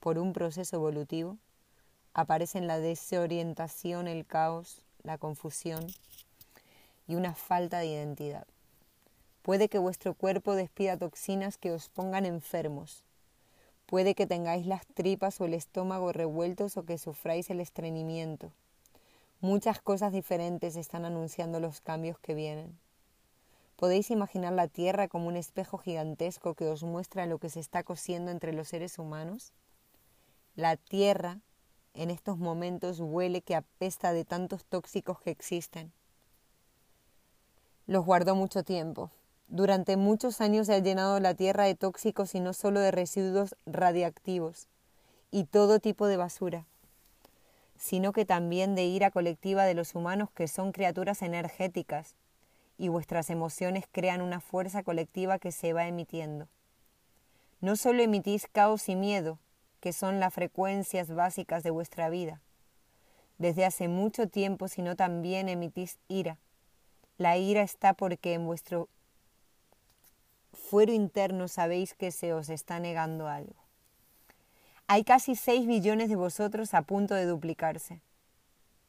por 0.00 0.18
un 0.18 0.32
proceso 0.32 0.74
evolutivo, 0.74 1.36
aparecen 2.14 2.66
la 2.66 2.80
desorientación, 2.80 4.08
el 4.08 4.26
caos, 4.26 4.82
la 5.04 5.16
confusión 5.16 5.86
y 7.06 7.14
una 7.14 7.36
falta 7.36 7.78
de 7.78 7.86
identidad. 7.86 8.48
Puede 9.42 9.68
que 9.68 9.78
vuestro 9.78 10.14
cuerpo 10.14 10.56
despida 10.56 10.96
toxinas 10.96 11.56
que 11.56 11.70
os 11.70 11.88
pongan 11.88 12.26
enfermos. 12.26 13.04
Puede 13.86 14.16
que 14.16 14.26
tengáis 14.26 14.66
las 14.66 14.84
tripas 14.88 15.40
o 15.40 15.44
el 15.44 15.54
estómago 15.54 16.12
revueltos 16.12 16.78
o 16.78 16.82
que 16.82 16.98
sufráis 16.98 17.48
el 17.48 17.60
estreñimiento. 17.60 18.50
Muchas 19.40 19.80
cosas 19.80 20.12
diferentes 20.12 20.76
están 20.76 21.04
anunciando 21.04 21.60
los 21.60 21.80
cambios 21.80 22.18
que 22.18 22.34
vienen. 22.34 22.78
¿Podéis 23.76 24.10
imaginar 24.10 24.52
la 24.52 24.66
Tierra 24.66 25.08
como 25.08 25.28
un 25.28 25.36
espejo 25.36 25.78
gigantesco 25.78 26.54
que 26.54 26.66
os 26.66 26.82
muestra 26.82 27.26
lo 27.26 27.38
que 27.38 27.48
se 27.48 27.60
está 27.60 27.84
cosiendo 27.84 28.30
entre 28.30 28.52
los 28.52 28.68
seres 28.68 28.98
humanos? 28.98 29.52
La 30.56 30.76
Tierra 30.76 31.38
en 31.94 32.10
estos 32.10 32.38
momentos 32.38 33.00
huele 33.00 33.42
que 33.42 33.54
apesta 33.54 34.12
de 34.12 34.24
tantos 34.24 34.64
tóxicos 34.64 35.20
que 35.20 35.30
existen. 35.30 35.92
Los 37.86 38.04
guardó 38.04 38.34
mucho 38.34 38.64
tiempo, 38.64 39.10
durante 39.50 39.96
muchos 39.96 40.42
años 40.42 40.66
se 40.66 40.74
ha 40.74 40.78
llenado 40.78 41.18
la 41.20 41.32
tierra 41.32 41.64
de 41.64 41.74
tóxicos 41.74 42.34
y 42.34 42.40
no 42.40 42.52
solo 42.52 42.80
de 42.80 42.90
residuos 42.90 43.56
radiactivos 43.64 44.68
y 45.30 45.44
todo 45.44 45.80
tipo 45.80 46.06
de 46.06 46.18
basura, 46.18 46.66
sino 47.78 48.12
que 48.12 48.24
también 48.24 48.74
de 48.74 48.84
ira 48.84 49.10
colectiva 49.10 49.64
de 49.64 49.74
los 49.74 49.94
humanos 49.94 50.30
que 50.34 50.48
son 50.48 50.72
criaturas 50.72 51.22
energéticas 51.22 52.16
y 52.76 52.88
vuestras 52.88 53.30
emociones 53.30 53.86
crean 53.90 54.20
una 54.20 54.40
fuerza 54.40 54.82
colectiva 54.82 55.38
que 55.38 55.52
se 55.52 55.72
va 55.72 55.86
emitiendo. 55.86 56.48
No 57.60 57.76
solo 57.76 58.02
emitís 58.02 58.46
caos 58.46 58.88
y 58.88 58.96
miedo, 58.96 59.38
que 59.80 59.92
son 59.92 60.20
las 60.20 60.34
frecuencias 60.34 61.14
básicas 61.14 61.62
de 61.62 61.70
vuestra 61.70 62.08
vida, 62.08 62.40
desde 63.38 63.64
hace 63.64 63.88
mucho 63.88 64.28
tiempo, 64.28 64.68
sino 64.68 64.96
también 64.96 65.48
emitís 65.48 65.98
ira. 66.08 66.38
La 67.16 67.36
ira 67.36 67.62
está 67.62 67.94
porque 67.94 68.34
en 68.34 68.46
vuestro 68.46 68.88
fuero 70.52 70.92
interno 70.92 71.48
sabéis 71.48 71.94
que 71.94 72.10
se 72.10 72.32
os 72.32 72.48
está 72.48 72.80
negando 72.80 73.28
algo. 73.28 73.67
Hay 74.88 75.04
casi 75.04 75.36
seis 75.36 75.66
billones 75.66 76.08
de 76.08 76.16
vosotros 76.16 76.74
a 76.74 76.82
punto 76.82 77.14
de 77.14 77.26
duplicarse, 77.26 78.00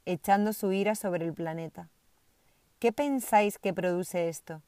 echando 0.05 0.53
su 0.53 0.71
ira 0.71 0.95
sobre 0.95 1.25
el 1.25 1.33
planeta. 1.33 1.89
¿Qué 2.79 2.91
pensáis 2.91 3.59
que 3.59 3.73
produce 3.73 4.29
esto? 4.29 4.61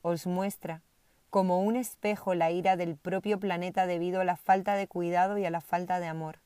Os 0.00 0.26
muestra 0.26 0.80
como 1.28 1.60
un 1.60 1.76
espejo 1.76 2.34
la 2.34 2.50
ira 2.50 2.76
del 2.76 2.96
propio 2.96 3.38
planeta 3.38 3.86
debido 3.86 4.20
a 4.20 4.24
la 4.24 4.36
falta 4.36 4.76
de 4.76 4.86
cuidado 4.86 5.36
y 5.36 5.44
a 5.44 5.50
la 5.50 5.60
falta 5.60 6.00
de 6.00 6.06
amor. 6.06 6.38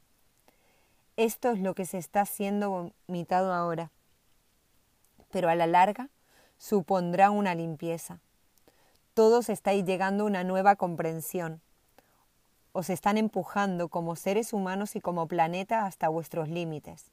Esto 1.17 1.51
es 1.51 1.61
lo 1.61 1.75
que 1.75 1.85
se 1.85 1.99
está 1.99 2.25
siendo 2.25 2.93
vomitado 3.07 3.53
ahora, 3.53 3.91
pero 5.31 5.51
a 5.51 5.55
la 5.55 5.67
larga 5.67 6.09
supondrá 6.57 7.31
una 7.31 7.55
limpieza 7.55 8.21
todos 9.19 9.49
estáis 9.49 9.85
llegando 9.85 10.23
a 10.23 10.27
una 10.29 10.45
nueva 10.45 10.77
comprensión. 10.77 11.61
Os 12.73 12.91
están 12.91 13.19
empujando 13.19 13.89
como 13.89 14.17
seres 14.17 14.53
humanos 14.53 14.97
y 14.97 15.01
como 15.01 15.27
planeta 15.27 15.87
hasta 15.87 16.09
vuestros 16.09 16.49
límites. 16.49 17.11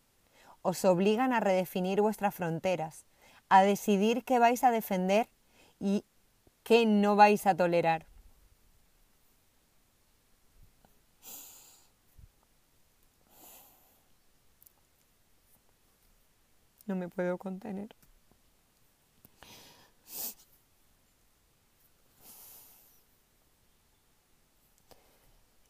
Os 0.61 0.83
obligan 0.85 1.33
a 1.33 1.39
redefinir 1.39 2.01
vuestras 2.01 2.33
fronteras, 2.35 3.05
a 3.49 3.61
decidir 3.63 4.23
qué 4.23 4.39
vais 4.39 4.63
a 4.63 4.71
defender 4.71 5.27
y 5.79 6.03
qué 6.63 6.85
no 6.85 7.15
vais 7.15 7.45
a 7.47 7.55
tolerar. 7.55 8.05
No 16.87 16.95
me 16.95 17.09
puedo 17.09 17.37
contener. 17.37 17.95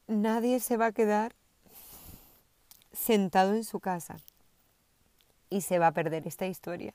Nadie 0.08 0.60
se 0.60 0.78
va 0.78 0.88
a 0.88 0.92
quedar 0.92 1.36
sentado 2.94 3.54
en 3.54 3.64
su 3.64 3.80
casa 3.80 4.18
y 5.50 5.62
se 5.62 5.80
va 5.80 5.88
a 5.88 5.94
perder 5.94 6.28
esta 6.28 6.48
historia. 6.48 6.94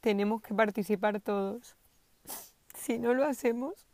Tenemos 0.00 0.42
que 0.42 0.54
participar 0.54 1.20
todos. 1.20 1.76
Si 2.74 2.98
no 2.98 3.14
lo 3.14 3.24
hacemos, 3.24 3.86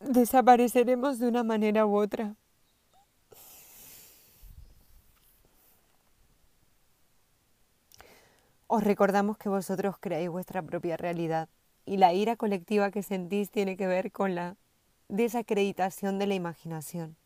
desapareceremos 0.00 1.18
de 1.18 1.28
una 1.28 1.42
manera 1.42 1.86
u 1.86 1.96
otra. 1.96 2.36
Os 8.70 8.84
recordamos 8.84 9.38
que 9.38 9.48
vosotros 9.48 9.96
creáis 9.98 10.28
vuestra 10.28 10.60
propia 10.60 10.98
realidad 10.98 11.48
y 11.86 11.96
la 11.96 12.12
ira 12.12 12.36
colectiva 12.36 12.90
que 12.90 13.02
sentís 13.02 13.50
tiene 13.50 13.78
que 13.78 13.86
ver 13.86 14.12
con 14.12 14.34
la 14.34 14.56
desacreditación 15.08 16.18
de 16.18 16.26
la 16.26 16.34
imaginación. 16.34 17.16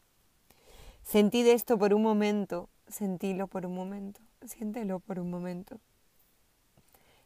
Sentid 1.03 1.49
esto 1.49 1.79
por 1.79 1.95
un 1.95 2.03
momento, 2.03 2.69
sentílo 2.87 3.49
por 3.49 3.67
un 3.67 3.75
momento, 3.75 4.21
siéntelo 4.47 5.01
por 5.01 5.19
un 5.19 5.31
momento. 5.31 5.81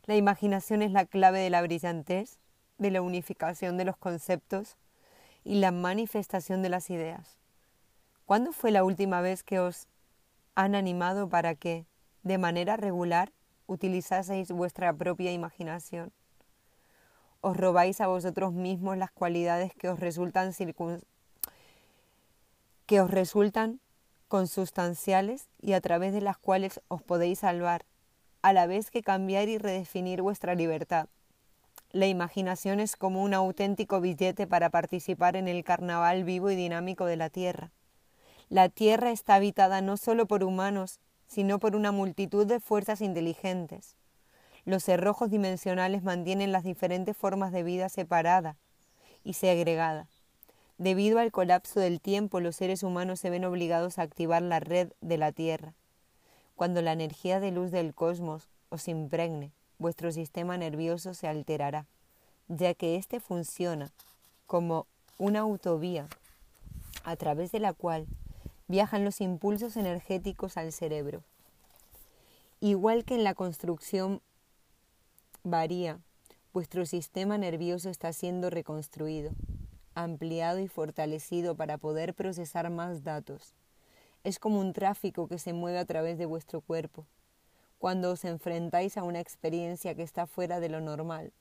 La 0.07 0.17
imaginación 0.17 0.81
es 0.81 0.93
la 0.93 1.05
clave 1.05 1.41
de 1.41 1.51
la 1.51 1.61
brillantez, 1.61 2.39
de 2.79 2.91
la 2.91 3.03
unificación 3.03 3.77
de 3.77 3.85
los 3.85 3.99
conceptos 3.99 4.79
y 5.45 5.57
la 5.57 5.73
manifestación 5.73 6.63
de 6.63 6.71
las 6.71 6.89
ideas. 6.89 7.37
¿Cuándo 8.25 8.53
fue 8.53 8.71
la 8.71 8.83
última 8.83 9.21
vez 9.21 9.43
que 9.43 9.59
os 9.59 9.89
han 10.55 10.75
animado 10.75 11.29
para 11.29 11.55
que, 11.55 11.85
de 12.23 12.39
manera 12.39 12.79
regular, 12.79 13.31
utilizaseis 13.67 14.51
vuestra 14.51 14.93
propia 14.93 15.33
imaginación. 15.33 16.13
Os 17.41 17.57
robáis 17.57 18.01
a 18.01 18.07
vosotros 18.07 18.53
mismos 18.53 18.97
las 18.97 19.11
cualidades 19.11 19.75
que 19.75 19.89
os 19.89 20.01
resultan 20.01 20.53
que 22.87 23.01
os 23.01 23.11
resultan 23.11 23.81
consustanciales 24.29 25.49
y 25.61 25.73
a 25.73 25.81
través 25.81 26.13
de 26.13 26.21
las 26.21 26.39
cuales 26.39 26.81
os 26.89 27.03
podéis 27.03 27.41
salvar, 27.41 27.85
a 28.43 28.53
la 28.53 28.67
vez 28.67 28.91
que 28.91 29.03
cambiar 29.03 29.49
y 29.49 29.59
redefinir 29.59 30.23
vuestra 30.23 30.55
libertad. 30.55 31.09
La 31.93 32.07
imaginación 32.07 32.81
es 32.81 32.97
como 32.97 33.23
un 33.23 33.35
auténtico 33.35 34.01
billete 34.01 34.47
para 34.47 34.71
participar 34.71 35.37
en 35.37 35.49
el 35.49 35.65
carnaval 35.65 36.25
vivo 36.25 36.51
y 36.51 36.57
dinámico 36.57 37.07
de 37.07 37.17
la 37.17 37.31
Tierra. 37.31 37.71
La 38.49 38.69
Tierra 38.69 39.11
está 39.11 39.37
habitada 39.37 39.81
no 39.81 39.97
solo 39.97 40.27
por 40.27 40.45
humanos, 40.45 41.01
sino 41.27 41.59
por 41.59 41.77
una 41.77 41.93
multitud 41.93 42.47
de 42.47 42.61
fuerzas 42.61 43.01
inteligentes. 43.01 43.95
Los 44.65 44.85
cerrojos 44.85 45.31
dimensionales 45.31 46.03
mantienen 46.03 46.53
las 46.53 46.65
diferentes 46.65 47.17
formas 47.17 47.53
de 47.53 47.63
vida 47.63 47.89
separada 47.89 48.57
y 49.23 49.35
segregada. 49.35 50.09
Debido 50.79 51.19
al 51.19 51.33
colapso 51.33 51.81
del 51.81 52.01
tiempo, 52.01 52.41
los 52.41 52.57
seres 52.57 52.83
humanos 52.83 53.21
se 53.21 53.31
ven 53.31 53.45
obligados 53.45 53.99
a 53.99 54.03
activar 54.03 54.43
la 54.43 54.61
red 54.61 54.93
de 55.01 55.17
la 55.19 55.33
Tierra. 55.33 55.73
Cuando 56.55 56.83
la 56.83 56.93
energía 56.93 57.41
de 57.41 57.51
luz 57.51 57.71
del 57.71 57.95
cosmos 57.95 58.49
os 58.69 58.89
impregne, 58.89 59.53
vuestro 59.79 60.11
sistema 60.13 60.57
nervioso 60.57 61.15
se 61.15 61.29
alterará, 61.29 61.87
ya 62.49 62.75
que 62.75 62.97
éste 62.97 63.21
funciona 63.21 63.91
como 64.47 64.87
una 65.19 65.41
autovía 65.41 66.09
a 67.05 67.17
través 67.17 67.53
de 67.53 67.61
la 67.61 67.73
cual 67.73 68.07
viajan 68.69 69.05
los 69.05 69.21
impulsos 69.21 69.77
energéticos 69.77 70.57
al 70.57 70.73
cerebro. 70.73 71.23
Igual 72.61 73.05
que 73.05 73.15
en 73.15 73.23
la 73.23 73.35
construcción 73.35 74.23
varía, 75.45 76.01
vuestro 76.53 76.85
sistema 76.87 77.39
nervioso 77.39 77.91
está 77.91 78.13
siendo 78.13 78.51
reconstruido, 78.51 79.31
ampliado 79.95 80.59
y 80.59 80.67
fortalecido 80.67 81.55
para 81.55 81.79
poder 81.79 82.15
procesar 82.15 82.71
más 82.71 83.05
datos. 83.05 83.55
Es 84.25 84.41
como 84.41 84.59
un 84.59 84.73
tráfico 84.73 85.29
que 85.29 85.39
se 85.39 85.53
mueve 85.53 85.79
a 85.79 85.85
través 85.85 86.19
de 86.19 86.27
vuestro 86.27 86.61
cuerpo. 86.61 87.07
Cuando 87.79 88.11
os 88.11 88.25
enfrentáis 88.25 88.97
a 88.97 89.05
una 89.05 89.21
experiencia 89.21 89.95
que 89.95 90.03
está 90.03 90.27
fuera 90.27 90.59
de 90.59 90.71
lo 90.71 90.81
normal, 90.81 91.33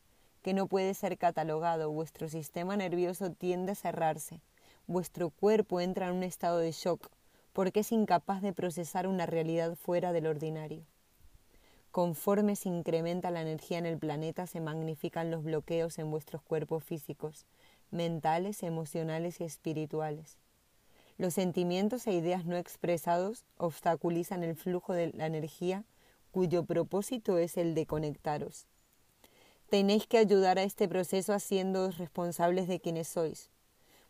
que 0.44 0.54
no 0.54 0.68
puede 0.68 0.94
ser 0.94 1.18
catalogado, 1.18 1.90
vuestro 1.90 2.30
sistema 2.30 2.78
nervioso 2.78 3.32
tiende 3.32 3.72
a 3.72 3.76
cerrarse, 3.76 4.42
vuestro 4.86 5.32
cuerpo 5.32 5.82
entra 5.82 6.10
en 6.10 6.18
un 6.18 6.24
estado 6.24 6.60
de 6.60 6.72
shock 6.72 7.10
porque 7.56 7.80
es 7.80 7.94
incapaz 7.94 8.42
de 8.42 8.52
procesar 8.52 9.08
una 9.08 9.26
realidad 9.26 9.78
fuera 9.78 10.12
del 10.12 10.28
ordinario. 10.28 10.84
Conforme 11.90 12.58
se 12.58 12.68
incrementa 12.68 13.32
la 13.32 13.42
energía 13.42 13.78
en 13.78 13.86
el 13.86 13.98
planeta, 13.98 14.46
se 14.46 14.60
magnifican 14.60 15.32
los 15.32 15.42
bloqueos 15.42 15.98
en 15.98 16.12
vuestros 16.12 16.42
cuerpos 16.42 16.84
físicos, 16.84 17.46
mentales, 17.92 18.62
emocionales 18.62 19.40
y 19.40 19.46
espirituales. 19.46 20.38
Los 21.18 21.36
sentimientos 21.36 22.06
e 22.08 22.12
ideas 22.12 22.44
no 22.44 22.58
expresados 22.58 23.46
obstaculizan 23.56 24.44
el 24.44 24.58
flujo 24.58 24.92
de 24.92 25.14
la 25.14 25.26
energía 25.26 25.86
cuyo 26.32 26.66
propósito 26.66 27.38
es 27.38 27.56
el 27.56 27.74
de 27.74 27.86
conectaros. 27.86 28.66
Tenéis 29.70 30.08
que 30.08 30.18
ayudar 30.18 30.60
a 30.60 30.64
este 30.64 30.90
proceso 30.90 31.32
haciéndoos 31.32 32.00
responsables 32.00 32.68
de 32.68 32.82
quienes 32.82 33.08
sois, 33.08 33.50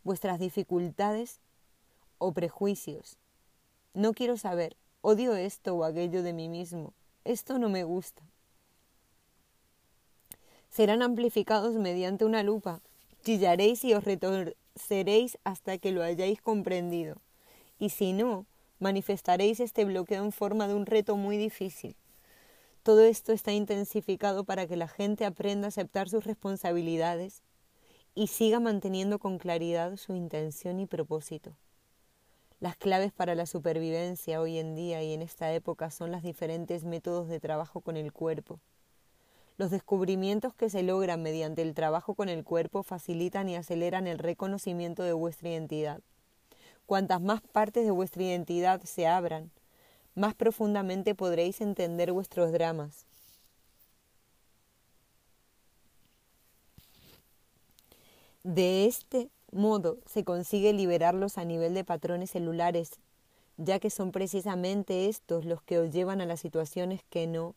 vuestras 0.04 0.40
dificultades 0.40 1.42
o 2.18 2.32
prejuicios, 2.32 3.20
no 3.96 4.14
quiero 4.14 4.38
saber, 4.38 4.76
odio 5.02 5.36
esto 5.36 5.76
o 5.76 5.84
aquello 5.84 6.22
de 6.22 6.34
mí 6.34 6.50
mismo, 6.50 6.94
esto 7.24 7.58
no 7.58 7.70
me 7.70 7.84
gusta. 7.84 8.22
Serán 10.70 11.02
amplificados 11.02 11.76
mediante 11.76 12.26
una 12.26 12.44
lupa, 12.44 12.82
chillaréis 13.24 13.86
y 13.86 13.94
os 13.94 14.04
retorceréis 14.04 15.38
hasta 15.46 15.78
que 15.78 15.92
lo 15.92 16.04
hayáis 16.04 16.42
comprendido, 16.42 17.16
y 17.80 17.90
si 17.90 18.12
no, 18.12 18.46
manifestaréis 18.80 19.62
este 19.62 19.86
bloqueo 19.86 20.24
en 20.24 20.34
forma 20.34 20.68
de 20.68 20.76
un 20.76 20.86
reto 20.86 21.16
muy 21.16 21.38
difícil. 21.38 21.96
Todo 22.84 23.02
esto 23.02 23.32
está 23.32 23.54
intensificado 23.54 24.44
para 24.44 24.68
que 24.68 24.76
la 24.76 24.90
gente 24.90 25.24
aprenda 25.24 25.68
a 25.68 25.70
aceptar 25.70 26.10
sus 26.10 26.26
responsabilidades 26.26 27.42
y 28.14 28.28
siga 28.28 28.60
manteniendo 28.60 29.20
con 29.20 29.38
claridad 29.40 29.96
su 29.96 30.14
intención 30.16 30.82
y 30.82 30.86
propósito. 30.86 31.56
Las 32.66 32.78
claves 32.78 33.12
para 33.12 33.36
la 33.36 33.46
supervivencia 33.46 34.42
hoy 34.42 34.58
en 34.58 34.74
día 34.74 35.04
y 35.04 35.14
en 35.14 35.22
esta 35.22 35.54
época 35.54 35.92
son 35.92 36.12
los 36.12 36.24
diferentes 36.24 36.84
métodos 36.84 37.28
de 37.28 37.40
trabajo 37.40 37.80
con 37.80 37.96
el 37.96 38.12
cuerpo. 38.12 38.60
Los 39.60 39.70
descubrimientos 39.70 40.56
que 40.56 40.72
se 40.72 40.82
logran 40.82 41.22
mediante 41.22 41.62
el 41.62 41.76
trabajo 41.76 42.16
con 42.16 42.28
el 42.28 42.44
cuerpo 42.44 42.82
facilitan 42.82 43.50
y 43.50 43.56
aceleran 43.56 44.08
el 44.08 44.18
reconocimiento 44.18 45.04
de 45.04 45.14
vuestra 45.14 45.50
identidad. 45.50 46.00
Cuantas 46.88 47.22
más 47.22 47.40
partes 47.44 47.86
de 47.86 47.92
vuestra 47.92 48.24
identidad 48.24 48.82
se 48.82 49.06
abran, 49.06 49.52
más 50.16 50.34
profundamente 50.34 51.14
podréis 51.14 51.62
entender 51.62 52.14
vuestros 52.14 52.52
dramas. 52.52 53.06
De 58.42 58.88
este 58.88 59.30
modo 59.56 59.98
se 60.06 60.24
consigue 60.24 60.74
liberarlos 60.74 61.38
a 61.38 61.46
nivel 61.46 61.74
de 61.74 61.84
patrones 61.84 62.32
celulares, 62.32 63.00
ya 63.58 63.80
que 63.80 63.90
son 63.90 64.12
precisamente 64.12 65.08
estos 65.08 65.46
los 65.46 65.62
que 65.64 65.80
os 65.80 65.92
llevan 65.92 66.22
a 66.22 66.26
las 66.26 66.42
situaciones 66.42 67.02
que 67.10 67.26
no 67.26 67.56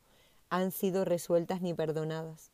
han 0.49 0.71
sido 0.71 1.05
resueltas 1.05 1.61
ni 1.61 1.75
perdonadas. 1.75 2.51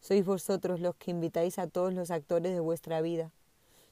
Sois 0.00 0.24
vosotros 0.24 0.80
los 0.80 0.94
que 0.96 1.10
invitáis 1.10 1.58
a 1.58 1.66
todos 1.66 1.94
los 1.94 2.10
actores 2.10 2.52
de 2.52 2.60
vuestra 2.60 3.00
vida. 3.00 3.32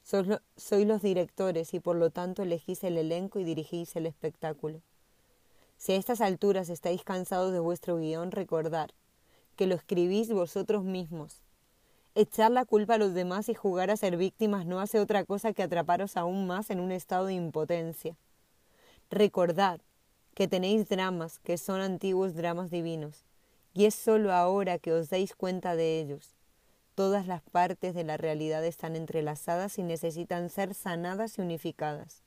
Sois, 0.03 0.85
los 0.87 1.01
directores 1.01 1.73
y 1.73 1.79
por 1.79 1.95
lo 1.95 2.11
tanto 2.11 2.43
elegís 2.43 2.83
el 2.83 2.97
elenco 2.97 3.39
y 3.39 3.43
dirigís 3.43 3.95
el 3.95 4.05
espectáculo. 4.05 4.81
Si 5.77 5.93
a 5.93 5.95
estas 5.95 6.21
alturas 6.21 6.69
estáis 6.69 7.03
cansados 7.03 7.51
de 7.51 7.59
vuestro 7.59 7.97
guion, 7.97 8.31
recordad 8.31 8.91
que 9.55 9.65
lo 9.65 9.75
escribís 9.75 10.31
vosotros 10.31 10.83
mismos 10.83 11.42
Echar 12.15 12.51
la 12.51 12.63
culpa 12.63 12.93
a 12.93 12.97
los 12.99 13.15
demás 13.15 13.49
y 13.49 13.55
jugar 13.55 13.89
a 13.89 13.97
ser 13.97 14.17
víctimas 14.17 14.67
no 14.67 14.79
hace 14.79 14.99
otra 14.99 15.25
cosa 15.25 15.51
que 15.51 15.63
atraparos 15.63 16.15
aún 16.15 16.45
más 16.45 16.69
en 16.69 16.79
un 16.79 16.91
estado 16.91 17.25
de 17.25 17.33
impotencia. 17.33 18.15
Recordad 19.09 19.81
que 20.35 20.47
tenéis 20.47 20.87
dramas 20.87 21.39
que 21.39 21.57
son 21.57 21.81
antiguos 21.81 22.35
dramas 22.35 22.69
divinos, 22.69 23.25
y 23.73 23.85
es 23.85 23.95
sólo 23.95 24.31
ahora 24.31 24.77
que 24.77 24.93
os 24.93 25.09
dais 25.09 25.35
cuenta 25.35 25.75
de 25.75 25.99
ellos. 25.99 26.35
Todas 26.93 27.25
las 27.25 27.41
partes 27.41 27.95
de 27.95 28.03
la 28.03 28.17
realidad 28.17 28.63
están 28.63 28.95
entrelazadas 28.95 29.79
y 29.79 29.83
necesitan 29.83 30.51
ser 30.51 30.75
sanadas 30.75 31.39
y 31.39 31.41
unificadas. 31.41 32.21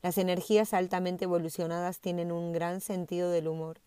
Las 0.00 0.16
energías 0.16 0.72
altamente 0.72 1.26
evolucionadas 1.26 2.00
tienen 2.00 2.32
un 2.32 2.52
gran 2.52 2.80
sentido 2.80 3.30
del 3.30 3.48
humor, 3.48 3.80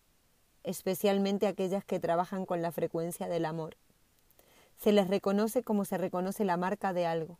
especialmente 0.62 1.48
aquellas 1.48 1.84
que 1.84 1.98
trabajan 1.98 2.46
con 2.46 2.62
la 2.62 2.70
frecuencia 2.70 3.26
del 3.26 3.46
amor. 3.46 3.76
Se 4.78 4.92
les 4.92 5.08
reconoce 5.08 5.62
como 5.62 5.84
se 5.84 5.98
reconoce 5.98 6.44
la 6.44 6.56
marca 6.56 6.92
de 6.92 7.06
algo. 7.06 7.38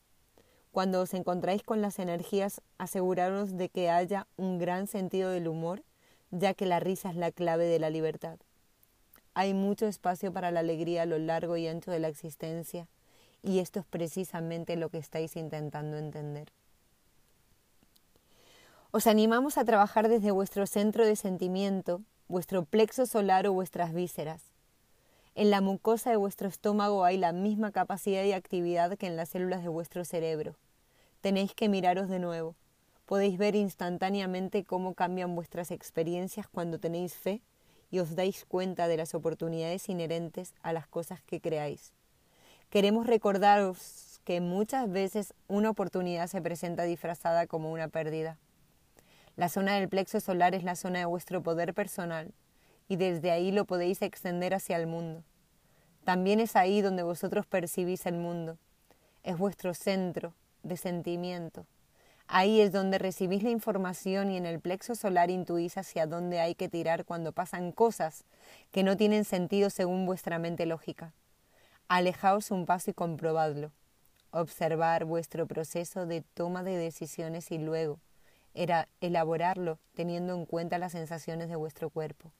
Cuando 0.72 1.00
os 1.00 1.14
encontráis 1.14 1.62
con 1.62 1.80
las 1.80 1.98
energías, 1.98 2.60
aseguraros 2.78 3.56
de 3.56 3.68
que 3.68 3.90
haya 3.90 4.26
un 4.36 4.58
gran 4.58 4.86
sentido 4.86 5.30
del 5.30 5.48
humor, 5.48 5.82
ya 6.30 6.54
que 6.54 6.66
la 6.66 6.80
risa 6.80 7.10
es 7.10 7.16
la 7.16 7.32
clave 7.32 7.64
de 7.66 7.78
la 7.78 7.90
libertad. 7.90 8.38
Hay 9.34 9.54
mucho 9.54 9.86
espacio 9.86 10.32
para 10.32 10.50
la 10.50 10.60
alegría 10.60 11.02
a 11.02 11.06
lo 11.06 11.18
largo 11.18 11.56
y 11.56 11.66
ancho 11.66 11.90
de 11.90 11.98
la 11.98 12.08
existencia, 12.08 12.88
y 13.42 13.60
esto 13.60 13.80
es 13.80 13.86
precisamente 13.86 14.76
lo 14.76 14.88
que 14.88 14.98
estáis 14.98 15.36
intentando 15.36 15.98
entender. 15.98 16.52
Os 18.90 19.06
animamos 19.06 19.58
a 19.58 19.64
trabajar 19.64 20.08
desde 20.08 20.30
vuestro 20.30 20.66
centro 20.66 21.04
de 21.04 21.16
sentimiento, 21.16 22.00
vuestro 22.28 22.64
plexo 22.64 23.04
solar 23.04 23.46
o 23.46 23.52
vuestras 23.52 23.92
vísceras. 23.92 24.55
En 25.38 25.50
la 25.50 25.60
mucosa 25.60 26.08
de 26.08 26.16
vuestro 26.16 26.48
estómago 26.48 27.04
hay 27.04 27.18
la 27.18 27.32
misma 27.32 27.70
capacidad 27.70 28.24
y 28.24 28.32
actividad 28.32 28.96
que 28.96 29.06
en 29.06 29.16
las 29.16 29.28
células 29.28 29.62
de 29.62 29.68
vuestro 29.68 30.02
cerebro. 30.06 30.56
Tenéis 31.20 31.52
que 31.52 31.68
miraros 31.68 32.08
de 32.08 32.18
nuevo. 32.18 32.54
Podéis 33.04 33.36
ver 33.36 33.54
instantáneamente 33.54 34.64
cómo 34.64 34.94
cambian 34.94 35.34
vuestras 35.34 35.72
experiencias 35.72 36.48
cuando 36.48 36.78
tenéis 36.78 37.12
fe 37.12 37.42
y 37.90 37.98
os 37.98 38.16
dais 38.16 38.46
cuenta 38.46 38.88
de 38.88 38.96
las 38.96 39.14
oportunidades 39.14 39.90
inherentes 39.90 40.54
a 40.62 40.72
las 40.72 40.86
cosas 40.86 41.20
que 41.20 41.42
creáis. 41.42 41.92
Queremos 42.70 43.06
recordaros 43.06 44.22
que 44.24 44.40
muchas 44.40 44.90
veces 44.90 45.34
una 45.48 45.68
oportunidad 45.68 46.28
se 46.28 46.40
presenta 46.40 46.84
disfrazada 46.84 47.46
como 47.46 47.70
una 47.70 47.88
pérdida. 47.88 48.38
La 49.36 49.50
zona 49.50 49.74
del 49.74 49.90
plexo 49.90 50.18
solar 50.18 50.54
es 50.54 50.64
la 50.64 50.76
zona 50.76 51.00
de 51.00 51.04
vuestro 51.04 51.42
poder 51.42 51.74
personal, 51.74 52.32
y 52.88 52.96
desde 52.96 53.30
ahí 53.30 53.52
lo 53.52 53.64
podéis 53.64 54.02
extender 54.02 54.54
hacia 54.54 54.76
el 54.76 54.86
mundo. 54.86 55.22
También 56.04 56.38
es 56.38 56.54
ahí 56.54 56.82
donde 56.82 57.02
vosotros 57.02 57.46
percibís 57.46 58.06
el 58.06 58.16
mundo. 58.16 58.58
Es 59.24 59.36
vuestro 59.36 59.74
centro 59.74 60.34
de 60.62 60.76
sentimiento. 60.76 61.66
Ahí 62.28 62.60
es 62.60 62.72
donde 62.72 62.98
recibís 62.98 63.42
la 63.42 63.50
información 63.50 64.30
y 64.30 64.36
en 64.36 64.46
el 64.46 64.60
plexo 64.60 64.94
solar 64.94 65.30
intuís 65.30 65.76
hacia 65.78 66.06
dónde 66.06 66.40
hay 66.40 66.54
que 66.54 66.68
tirar 66.68 67.04
cuando 67.04 67.32
pasan 67.32 67.72
cosas 67.72 68.24
que 68.72 68.82
no 68.82 68.96
tienen 68.96 69.24
sentido 69.24 69.70
según 69.70 70.06
vuestra 70.06 70.38
mente 70.38 70.66
lógica. 70.66 71.12
Alejaos 71.88 72.50
un 72.50 72.66
paso 72.66 72.90
y 72.90 72.94
comprobadlo. 72.94 73.70
Observar 74.32 75.04
vuestro 75.04 75.46
proceso 75.46 76.04
de 76.04 76.20
toma 76.20 76.64
de 76.64 76.76
decisiones 76.76 77.50
y 77.52 77.58
luego 77.58 78.00
era 78.54 78.88
elaborarlo 79.00 79.78
teniendo 79.94 80.34
en 80.34 80.46
cuenta 80.46 80.78
las 80.78 80.92
sensaciones 80.92 81.48
de 81.48 81.56
vuestro 81.56 81.90
cuerpo. 81.90 82.32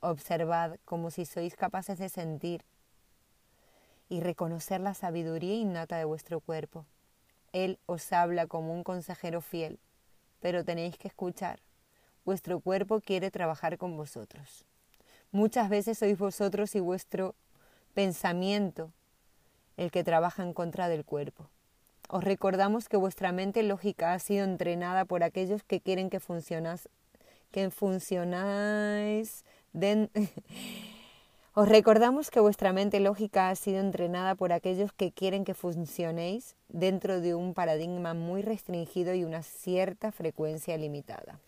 Observad 0.00 0.78
como 0.84 1.10
si 1.10 1.24
sois 1.24 1.56
capaces 1.56 1.98
de 1.98 2.08
sentir 2.08 2.64
y 4.08 4.20
reconocer 4.20 4.80
la 4.80 4.94
sabiduría 4.94 5.54
innata 5.54 5.98
de 5.98 6.04
vuestro 6.04 6.40
cuerpo. 6.40 6.86
Él 7.52 7.78
os 7.86 8.12
habla 8.12 8.46
como 8.46 8.72
un 8.72 8.84
consejero 8.84 9.40
fiel, 9.40 9.78
pero 10.40 10.64
tenéis 10.64 10.96
que 10.98 11.08
escuchar. 11.08 11.60
Vuestro 12.24 12.60
cuerpo 12.60 13.00
quiere 13.00 13.30
trabajar 13.30 13.78
con 13.78 13.96
vosotros. 13.96 14.64
Muchas 15.32 15.68
veces 15.68 15.98
sois 15.98 16.16
vosotros 16.16 16.74
y 16.74 16.80
vuestro 16.80 17.34
pensamiento 17.94 18.92
el 19.76 19.90
que 19.90 20.04
trabaja 20.04 20.42
en 20.42 20.52
contra 20.52 20.88
del 20.88 21.04
cuerpo. 21.04 21.48
Os 22.08 22.24
recordamos 22.24 22.88
que 22.88 22.96
vuestra 22.96 23.32
mente 23.32 23.62
lógica 23.62 24.14
ha 24.14 24.18
sido 24.18 24.44
entrenada 24.44 25.04
por 25.04 25.22
aquellos 25.22 25.62
que 25.62 25.80
quieren 25.80 26.08
que 26.08 26.20
funcionas, 26.20 26.88
que 27.50 27.70
funcionáis 27.70 29.44
Os 31.54 31.68
recordamos 31.68 32.30
que 32.30 32.40
vuestra 32.40 32.72
mente 32.72 33.00
lógica 33.00 33.50
ha 33.50 33.56
sido 33.56 33.80
entrenada 33.80 34.34
por 34.34 34.52
aquellos 34.52 34.92
que 34.92 35.10
quieren 35.10 35.44
que 35.44 35.54
funcionéis 35.54 36.54
dentro 36.68 37.20
de 37.20 37.34
un 37.34 37.52
paradigma 37.52 38.14
muy 38.14 38.42
restringido 38.42 39.14
y 39.14 39.24
una 39.24 39.42
cierta 39.42 40.12
frecuencia 40.12 40.76
limitada. 40.76 41.40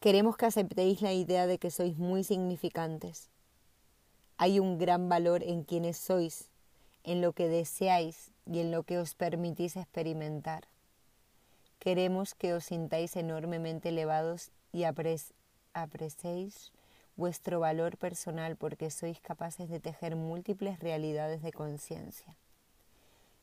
Queremos 0.00 0.36
que 0.36 0.46
aceptéis 0.46 1.02
la 1.02 1.12
idea 1.12 1.46
de 1.46 1.58
que 1.58 1.70
sois 1.70 1.98
muy 1.98 2.24
significantes. 2.24 3.28
Hay 4.38 4.58
un 4.58 4.78
gran 4.78 5.08
valor 5.08 5.42
en 5.42 5.62
quienes 5.62 5.98
sois, 5.98 6.48
en 7.04 7.20
lo 7.20 7.32
que 7.32 7.48
deseáis 7.48 8.30
y 8.50 8.60
en 8.60 8.70
lo 8.70 8.82
que 8.82 8.98
os 8.98 9.14
permitís 9.14 9.76
experimentar. 9.76 10.64
Queremos 11.78 12.34
que 12.34 12.54
os 12.54 12.64
sintáis 12.64 13.14
enormemente 13.14 13.90
elevados 13.90 14.50
y 14.72 14.84
apreciéis 14.84 16.72
vuestro 17.16 17.60
valor 17.60 17.96
personal 17.98 18.56
porque 18.56 18.90
sois 18.90 19.20
capaces 19.20 19.68
de 19.68 19.80
tejer 19.80 20.16
múltiples 20.16 20.80
realidades 20.80 21.42
de 21.42 21.52
conciencia. 21.52 22.36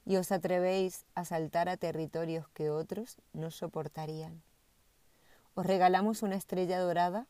Y 0.05 0.15
os 0.15 0.31
atrevéis 0.31 1.05
a 1.15 1.25
saltar 1.25 1.69
a 1.69 1.77
territorios 1.77 2.47
que 2.49 2.69
otros 2.69 3.17
no 3.33 3.51
soportarían. 3.51 4.41
Os 5.53 5.65
regalamos 5.65 6.23
una 6.23 6.35
estrella 6.35 6.79
dorada 6.79 7.27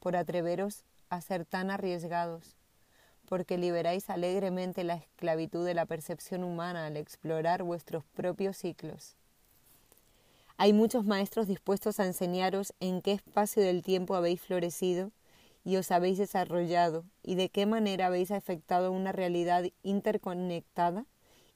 por 0.00 0.16
atreveros 0.16 0.84
a 1.08 1.20
ser 1.20 1.44
tan 1.44 1.70
arriesgados, 1.70 2.56
porque 3.26 3.58
liberáis 3.58 4.10
alegremente 4.10 4.84
la 4.84 4.94
esclavitud 4.94 5.64
de 5.64 5.74
la 5.74 5.86
percepción 5.86 6.44
humana 6.44 6.86
al 6.86 6.96
explorar 6.96 7.62
vuestros 7.62 8.04
propios 8.04 8.56
ciclos. 8.56 9.16
Hay 10.56 10.72
muchos 10.72 11.04
maestros 11.04 11.48
dispuestos 11.48 11.98
a 11.98 12.06
enseñaros 12.06 12.74
en 12.78 13.02
qué 13.02 13.10
espacio 13.10 13.60
del 13.60 13.82
tiempo 13.82 14.14
habéis 14.14 14.40
florecido 14.40 15.10
y 15.64 15.76
os 15.76 15.90
habéis 15.90 16.16
desarrollado 16.18 17.04
y 17.24 17.34
de 17.34 17.48
qué 17.48 17.66
manera 17.66 18.06
habéis 18.06 18.30
afectado 18.30 18.92
una 18.92 19.10
realidad 19.10 19.64
interconectada 19.82 21.06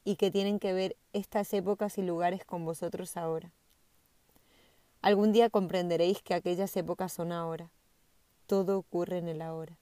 y 0.05 0.17
que 0.17 0.33
tienen 0.33 0.59
que 0.59 0.73
ver 0.73 0.97
estas 1.13 1.53
épocas 1.55 1.97
y 1.99 2.03
lugares 2.03 2.45
con 2.45 2.65
vosotros 2.65 3.17
ahora. 3.17 3.53
Algún 5.01 5.31
día 5.31 5.49
comprenderéis 5.49 6.21
que 6.21 6.35
aquellas 6.35 6.77
épocas 6.77 7.13
son 7.13 7.31
ahora. 7.31 7.71
Todo 8.47 8.79
ocurre 8.79 9.19
en 9.19 9.29
el 9.29 9.43
ahora. 9.43 9.79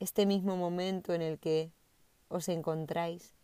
Este 0.00 0.26
mismo 0.26 0.56
momento 0.56 1.14
en 1.14 1.22
el 1.22 1.38
que 1.38 1.70
os 2.26 2.48
encontráis 2.48 3.34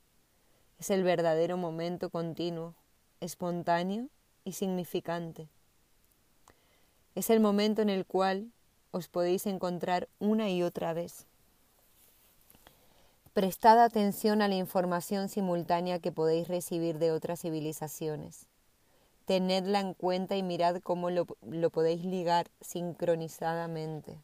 es 0.78 0.90
el 0.90 1.05
verdadero 1.05 1.57
momento 1.57 2.11
continuo, 2.11 2.74
espontáneo 3.20 4.09
significante. 4.53 5.49
Es 7.14 7.30
el 7.30 7.40
momento 7.40 7.82
en 7.82 7.90
el 7.90 8.07
cual 8.07 8.51
os 8.90 9.09
podéis 9.09 9.46
encontrar 9.46 10.09
una 10.18 10.51
y 10.51 10.62
otra 10.62 10.92
vez. 10.92 11.26
Prestad 13.34 13.82
atención 13.82 14.42
a 14.42 14.49
la 14.49 14.57
información 14.57 15.28
simultánea 15.28 16.01
que 16.01 16.12
podéis 16.12 16.49
recibir 16.49 16.99
de 16.99 17.12
otras 17.12 17.40
civilizaciones. 17.40 18.46
Tenedla 19.26 19.80
en 19.80 19.94
cuenta 19.94 20.36
y 20.36 20.42
mirad 20.42 20.80
cómo 20.80 21.11
lo, 21.11 21.26
lo 21.42 21.70
podéis 21.70 22.05
ligar 22.05 22.49
sincronizadamente. 22.61 24.18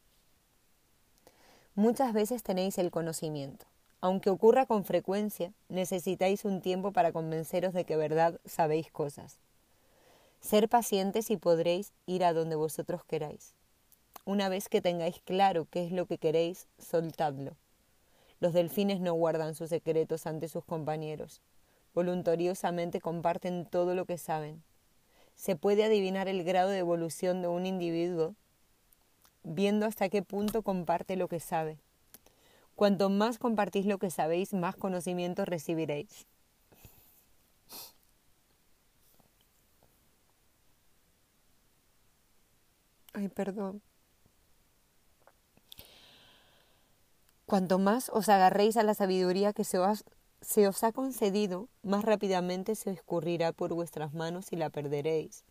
Muchas 1.74 2.12
veces 2.12 2.42
tenéis 2.42 2.78
el 2.78 2.90
conocimiento. 2.90 3.66
Aunque 4.00 4.30
ocurra 4.30 4.66
con 4.66 4.84
frecuencia, 4.84 5.52
necesitáis 5.68 6.44
un 6.44 6.60
tiempo 6.60 6.92
para 6.92 7.12
convenceros 7.12 7.72
de 7.72 7.84
que 7.84 7.96
verdad 7.96 8.38
sabéis 8.44 8.90
cosas. 8.90 9.38
Ser 10.44 10.68
pacientes 10.68 11.30
y 11.30 11.38
podréis 11.38 11.94
ir 12.04 12.22
a 12.22 12.34
donde 12.34 12.54
vosotros 12.54 13.02
queráis. 13.02 13.54
Una 14.26 14.50
vez 14.50 14.68
que 14.68 14.82
tengáis 14.82 15.22
claro 15.24 15.66
qué 15.70 15.86
es 15.86 15.90
lo 15.90 16.04
que 16.04 16.18
queréis, 16.18 16.68
soltadlo. 16.78 17.56
Los 18.40 18.52
delfines 18.52 19.00
no 19.00 19.14
guardan 19.14 19.54
sus 19.54 19.70
secretos 19.70 20.26
ante 20.26 20.48
sus 20.48 20.62
compañeros. 20.62 21.40
Voluntariosamente 21.94 23.00
comparten 23.00 23.64
todo 23.64 23.94
lo 23.94 24.04
que 24.04 24.18
saben. 24.18 24.62
Se 25.34 25.56
puede 25.56 25.82
adivinar 25.82 26.28
el 26.28 26.44
grado 26.44 26.68
de 26.68 26.78
evolución 26.78 27.40
de 27.40 27.48
un 27.48 27.64
individuo 27.64 28.34
viendo 29.44 29.86
hasta 29.86 30.10
qué 30.10 30.20
punto 30.20 30.60
comparte 30.60 31.16
lo 31.16 31.26
que 31.26 31.40
sabe. 31.40 31.78
Cuanto 32.74 33.08
más 33.08 33.38
compartís 33.38 33.86
lo 33.86 33.96
que 33.96 34.10
sabéis, 34.10 34.52
más 34.52 34.76
conocimiento 34.76 35.46
recibiréis. 35.46 36.26
Ay, 43.14 43.28
perdón. 43.28 43.80
Cuanto 47.46 47.78
más 47.78 48.10
os 48.12 48.28
agarréis 48.28 48.76
a 48.76 48.82
la 48.82 48.94
sabiduría 48.94 49.52
que 49.52 49.62
se 49.62 49.78
os, 49.78 50.04
ha 50.82 50.92
concedido, 50.92 51.68
más 51.82 52.04
rápidamente 52.04 52.74
se 52.74 52.90
escurrirá 52.90 53.52
por 53.52 53.72
vuestras 53.72 54.14
manos 54.14 54.52
y 54.52 54.56
la 54.56 54.68
perderéis. 54.70 55.44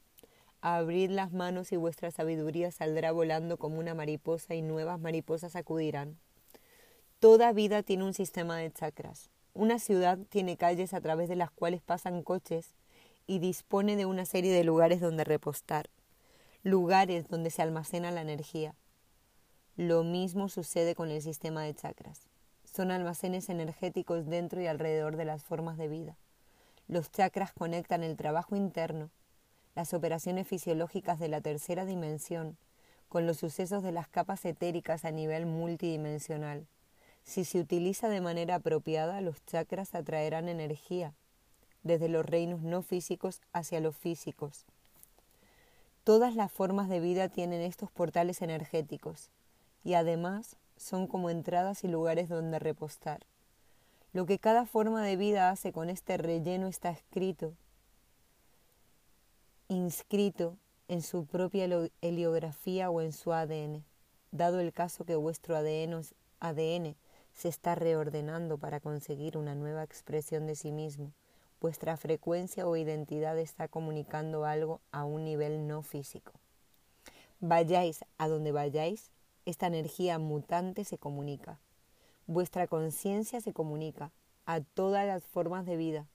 Abrid 0.59 1.09
las 1.09 1.31
manos 1.31 1.71
y 1.71 1.77
vuestra 1.77 2.11
sabiduría 2.11 2.71
saldrá 2.71 3.13
volando 3.13 3.57
como 3.57 3.79
una 3.79 3.93
mariposa 3.93 4.55
y 4.55 4.61
nuevas 4.61 4.99
mariposas 4.99 5.55
acudirán. 5.55 6.17
Toda 7.19 7.53
vida 7.53 7.81
tiene 7.83 8.03
un 8.03 8.13
sistema 8.13 8.57
de 8.57 8.71
chakras. 8.73 9.29
Una 9.53 9.79
ciudad 9.79 10.17
tiene 10.29 10.57
calles 10.57 10.93
a 10.93 10.99
través 10.99 11.29
de 11.29 11.37
las 11.37 11.51
cuales 11.51 11.81
pasan 11.81 12.23
coches 12.23 12.73
y 13.25 13.39
dispone 13.39 13.95
de 13.95 14.05
una 14.05 14.25
serie 14.25 14.51
de 14.51 14.65
lugares 14.65 14.99
donde 14.99 15.23
repostar, 15.23 15.89
lugares 16.63 17.27
donde 17.27 17.49
se 17.49 17.61
almacena 17.61 18.09
la 18.11 18.21
energía. 18.21 18.73
Lo 19.75 20.03
mismo 20.03 20.47
sucede 20.49 20.95
con 20.95 21.09
el 21.11 21.21
sistema 21.21 21.63
de 21.63 21.75
chakras. 21.75 22.27
Son 22.63 22.89
almacenes 22.89 23.49
energéticos 23.49 24.25
dentro 24.25 24.61
y 24.61 24.67
alrededor 24.67 25.17
de 25.17 25.25
las 25.25 25.43
formas 25.43 25.77
de 25.77 25.89
vida. 25.89 26.17
Los 26.87 27.11
chakras 27.11 27.51
conectan 27.51 28.03
el 28.03 28.15
trabajo 28.15 28.55
interno, 28.55 29.09
las 29.75 29.93
operaciones 29.93 30.47
fisiológicas 30.47 31.19
de 31.19 31.27
la 31.27 31.41
tercera 31.41 31.85
dimensión, 31.85 32.57
con 33.09 33.27
los 33.27 33.37
sucesos 33.37 33.83
de 33.83 33.91
las 33.91 34.07
capas 34.07 34.45
etéricas 34.45 35.05
a 35.05 35.11
nivel 35.11 35.45
multidimensional. 35.45 36.65
Si 37.23 37.43
se 37.45 37.59
utiliza 37.59 38.09
de 38.09 38.21
manera 38.21 38.55
apropiada, 38.55 39.21
los 39.21 39.43
chakras 39.45 39.95
atraerán 39.95 40.49
energía 40.49 41.13
desde 41.83 42.07
los 42.07 42.25
reinos 42.25 42.61
no 42.61 42.81
físicos 42.81 43.41
hacia 43.51 43.81
los 43.81 43.95
físicos. 43.95 44.65
Todas 46.03 46.35
las 46.35 46.51
formas 46.51 46.89
de 46.89 46.99
vida 46.99 47.29
tienen 47.29 47.61
estos 47.61 47.89
portales 47.89 48.41
energéticos 48.41 49.29
y 49.85 49.93
además 49.93 50.57
son 50.75 51.07
como 51.07 51.29
entradas 51.29 51.85
y 51.85 51.87
lugares 51.87 52.27
donde 52.27 52.59
repostar. 52.59 53.25
Lo 54.11 54.25
que 54.25 54.37
cada 54.37 54.65
forma 54.65 55.01
de 55.01 55.15
vida 55.15 55.49
hace 55.49 55.71
con 55.71 55.89
este 55.89 56.17
relleno 56.17 56.67
está 56.67 56.89
escrito, 56.89 57.53
inscrito 59.69 60.57
en 60.89 61.01
su 61.01 61.25
propia 61.25 61.69
heliografía 62.01 62.89
o 62.89 62.99
en 62.99 63.13
su 63.13 63.31
ADN, 63.31 63.85
dado 64.31 64.59
el 64.59 64.73
caso 64.73 65.05
que 65.05 65.15
vuestro 65.15 65.55
ADN, 65.55 66.01
ADN 66.41 66.97
se 67.33 67.47
está 67.47 67.75
reordenando 67.75 68.57
para 68.57 68.81
conseguir 68.81 69.37
una 69.37 69.55
nueva 69.55 69.83
expresión 69.83 70.47
de 70.47 70.55
sí 70.55 70.73
mismo. 70.73 71.13
Vuestra 71.63 71.95
frecuencia 71.95 72.67
o 72.67 72.75
identidad 72.75 73.39
está 73.39 73.69
comunicando 73.69 74.43
algo 74.43 74.81
a 74.91 75.05
un 75.05 75.23
nivel 75.23 75.65
no 75.65 75.81
físico. 75.81 76.33
Vayáis 77.39 78.03
a 78.17 78.27
donde 78.27 78.51
vayáis, 78.51 79.11
esta 79.45 79.67
energía 79.67 80.19
mutante 80.19 80.83
se 80.83 80.97
comunica. 80.97 81.61
Vuestra 82.27 82.67
conciencia 82.67 83.39
se 83.39 83.53
comunica 83.53 84.11
a 84.45 84.59
todas 84.59 85.07
las 85.07 85.23
formas 85.23 85.65
de 85.65 85.77
vida. 85.77 86.05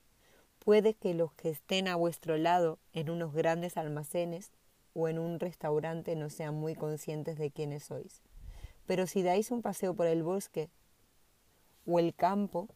Puede 0.59 0.93
que 0.93 1.15
los 1.15 1.33
que 1.33 1.49
estén 1.49 1.89
a 1.89 1.97
vuestro 1.97 2.37
lado 2.37 2.79
en 2.93 3.09
unos 3.09 3.33
grandes 3.33 3.79
almacenes 3.79 4.53
o 4.93 5.09
en 5.09 5.19
un 5.19 5.41
restaurante 5.41 6.15
no 6.15 6.29
sean 6.29 6.57
muy 6.57 6.75
conscientes 6.75 7.39
de 7.39 7.51
quiénes 7.51 7.85
sois. 7.85 8.21
Pero 8.85 9.07
si 9.07 9.23
dais 9.23 9.51
un 9.51 9.63
paseo 9.63 9.95
por 9.95 10.09
el 10.09 10.23
bosque 10.23 10.69
o 11.87 11.99
el 11.99 12.15
campo, 12.15 12.69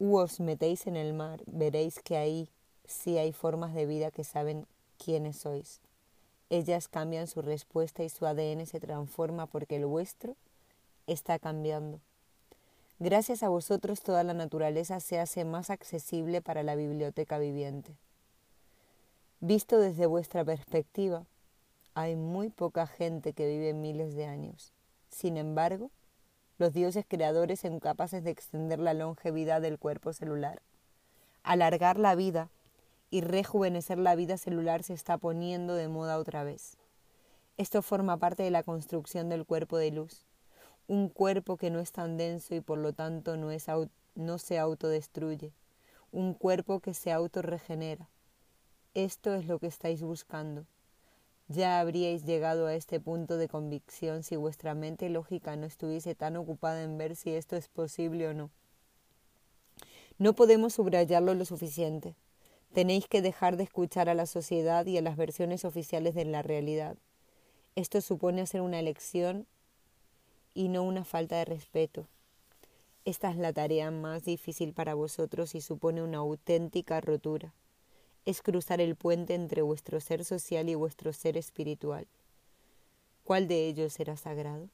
u 0.00 0.16
os 0.16 0.40
metéis 0.40 0.86
en 0.86 0.96
el 0.96 1.12
mar, 1.12 1.42
veréis 1.46 2.00
que 2.00 2.16
ahí 2.16 2.48
sí 2.86 3.18
hay 3.18 3.32
formas 3.32 3.74
de 3.74 3.84
vida 3.86 4.10
que 4.10 4.24
saben 4.24 4.66
quiénes 4.98 5.36
sois. 5.36 5.80
Ellas 6.48 6.88
cambian 6.88 7.28
su 7.28 7.42
respuesta 7.42 8.02
y 8.02 8.08
su 8.08 8.26
ADN 8.26 8.66
se 8.66 8.80
transforma 8.80 9.46
porque 9.46 9.76
el 9.76 9.86
vuestro 9.86 10.34
está 11.06 11.38
cambiando. 11.38 12.00
Gracias 12.98 13.42
a 13.42 13.50
vosotros 13.50 14.00
toda 14.00 14.24
la 14.24 14.34
naturaleza 14.34 15.00
se 15.00 15.20
hace 15.20 15.44
más 15.44 15.70
accesible 15.70 16.40
para 16.40 16.62
la 16.62 16.74
biblioteca 16.74 17.38
viviente. 17.38 17.92
Visto 19.40 19.78
desde 19.78 20.06
vuestra 20.06 20.44
perspectiva, 20.44 21.24
hay 21.94 22.16
muy 22.16 22.48
poca 22.48 22.86
gente 22.86 23.32
que 23.34 23.46
vive 23.46 23.74
miles 23.74 24.14
de 24.14 24.24
años. 24.26 24.72
Sin 25.10 25.36
embargo, 25.36 25.90
los 26.60 26.74
dioses 26.74 27.06
creadores 27.08 27.60
son 27.60 27.80
capaces 27.80 28.22
de 28.22 28.30
extender 28.30 28.78
la 28.78 28.92
longevidad 28.92 29.62
del 29.62 29.78
cuerpo 29.78 30.12
celular. 30.12 30.60
Alargar 31.42 31.98
la 31.98 32.14
vida 32.14 32.50
y 33.08 33.22
rejuvenecer 33.22 33.98
la 33.98 34.14
vida 34.14 34.36
celular 34.36 34.82
se 34.82 34.92
está 34.92 35.16
poniendo 35.16 35.74
de 35.74 35.88
moda 35.88 36.18
otra 36.18 36.44
vez. 36.44 36.76
Esto 37.56 37.80
forma 37.80 38.18
parte 38.18 38.42
de 38.42 38.50
la 38.50 38.62
construcción 38.62 39.30
del 39.30 39.46
cuerpo 39.46 39.78
de 39.78 39.90
luz, 39.90 40.26
un 40.86 41.08
cuerpo 41.08 41.56
que 41.56 41.70
no 41.70 41.80
es 41.80 41.92
tan 41.92 42.18
denso 42.18 42.54
y 42.54 42.60
por 42.60 42.76
lo 42.76 42.92
tanto 42.92 43.38
no, 43.38 43.50
es, 43.50 43.64
no 44.14 44.36
se 44.36 44.58
autodestruye, 44.58 45.52
un 46.12 46.34
cuerpo 46.34 46.80
que 46.80 46.92
se 46.92 47.10
autorregenera. 47.10 48.06
Esto 48.92 49.34
es 49.34 49.46
lo 49.46 49.58
que 49.58 49.66
estáis 49.66 50.02
buscando. 50.02 50.66
Ya 51.52 51.80
habríais 51.80 52.24
llegado 52.24 52.68
a 52.68 52.76
este 52.76 53.00
punto 53.00 53.36
de 53.36 53.48
convicción 53.48 54.22
si 54.22 54.36
vuestra 54.36 54.76
mente 54.76 55.08
lógica 55.08 55.56
no 55.56 55.66
estuviese 55.66 56.14
tan 56.14 56.36
ocupada 56.36 56.84
en 56.84 56.96
ver 56.96 57.16
si 57.16 57.34
esto 57.34 57.56
es 57.56 57.66
posible 57.66 58.28
o 58.28 58.34
no. 58.34 58.50
No 60.16 60.34
podemos 60.34 60.74
subrayarlo 60.74 61.34
lo 61.34 61.44
suficiente. 61.44 62.14
Tenéis 62.72 63.08
que 63.08 63.20
dejar 63.20 63.56
de 63.56 63.64
escuchar 63.64 64.08
a 64.08 64.14
la 64.14 64.26
sociedad 64.26 64.86
y 64.86 64.96
a 64.96 65.02
las 65.02 65.16
versiones 65.16 65.64
oficiales 65.64 66.14
de 66.14 66.24
la 66.24 66.42
realidad. 66.42 66.96
Esto 67.74 68.00
supone 68.00 68.42
hacer 68.42 68.60
una 68.60 68.78
elección 68.78 69.44
y 70.54 70.68
no 70.68 70.84
una 70.84 71.02
falta 71.04 71.36
de 71.36 71.46
respeto. 71.46 72.06
Esta 73.04 73.28
es 73.28 73.36
la 73.36 73.52
tarea 73.52 73.90
más 73.90 74.22
difícil 74.22 74.72
para 74.72 74.94
vosotros 74.94 75.56
y 75.56 75.62
supone 75.62 76.00
una 76.00 76.18
auténtica 76.18 77.00
rotura. 77.00 77.52
Es 78.26 78.42
cruzar 78.42 78.80
el 78.80 78.96
puente 78.96 79.34
entre 79.34 79.62
vuestro 79.62 80.00
ser 80.00 80.24
social 80.24 80.68
y 80.68 80.74
vuestro 80.74 81.12
ser 81.12 81.36
espiritual. 81.36 82.06
¿Cuál 83.24 83.48
de 83.48 83.66
ellos 83.66 83.92
será 83.92 84.16
sagrado? 84.16 84.68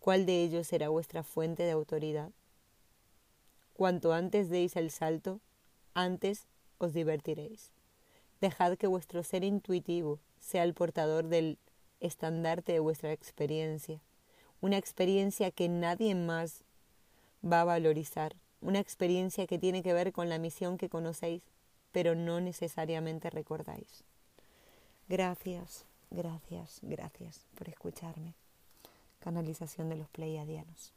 ¿Cuál 0.00 0.26
de 0.26 0.42
ellos 0.42 0.66
será 0.66 0.88
vuestra 0.88 1.22
fuente 1.22 1.62
de 1.62 1.72
autoridad? 1.72 2.30
Cuanto 3.74 4.12
antes 4.12 4.50
deis 4.50 4.76
el 4.76 4.90
salto, 4.90 5.40
antes 5.94 6.46
os 6.78 6.92
divertiréis. 6.92 7.70
Dejad 8.40 8.76
que 8.76 8.86
vuestro 8.86 9.22
ser 9.22 9.44
intuitivo 9.44 10.18
sea 10.40 10.64
el 10.64 10.74
portador 10.74 11.28
del 11.28 11.58
estandarte 12.00 12.72
de 12.72 12.80
vuestra 12.80 13.12
experiencia 13.12 14.00
una 14.60 14.76
experiencia 14.76 15.50
que 15.50 15.68
nadie 15.68 16.14
más 16.14 16.64
va 17.44 17.60
a 17.60 17.64
valorizar, 17.64 18.34
una 18.60 18.80
experiencia 18.80 19.46
que 19.46 19.58
tiene 19.58 19.82
que 19.82 19.92
ver 19.92 20.12
con 20.12 20.28
la 20.28 20.38
misión 20.38 20.78
que 20.78 20.88
conocéis, 20.88 21.42
pero 21.92 22.14
no 22.14 22.40
necesariamente 22.40 23.30
recordáis. 23.30 24.04
Gracias, 25.08 25.86
gracias, 26.10 26.80
gracias 26.82 27.46
por 27.54 27.68
escucharme. 27.68 28.34
Canalización 29.20 29.88
de 29.88 29.96
los 29.96 30.08
Pleiadianos. 30.08 30.92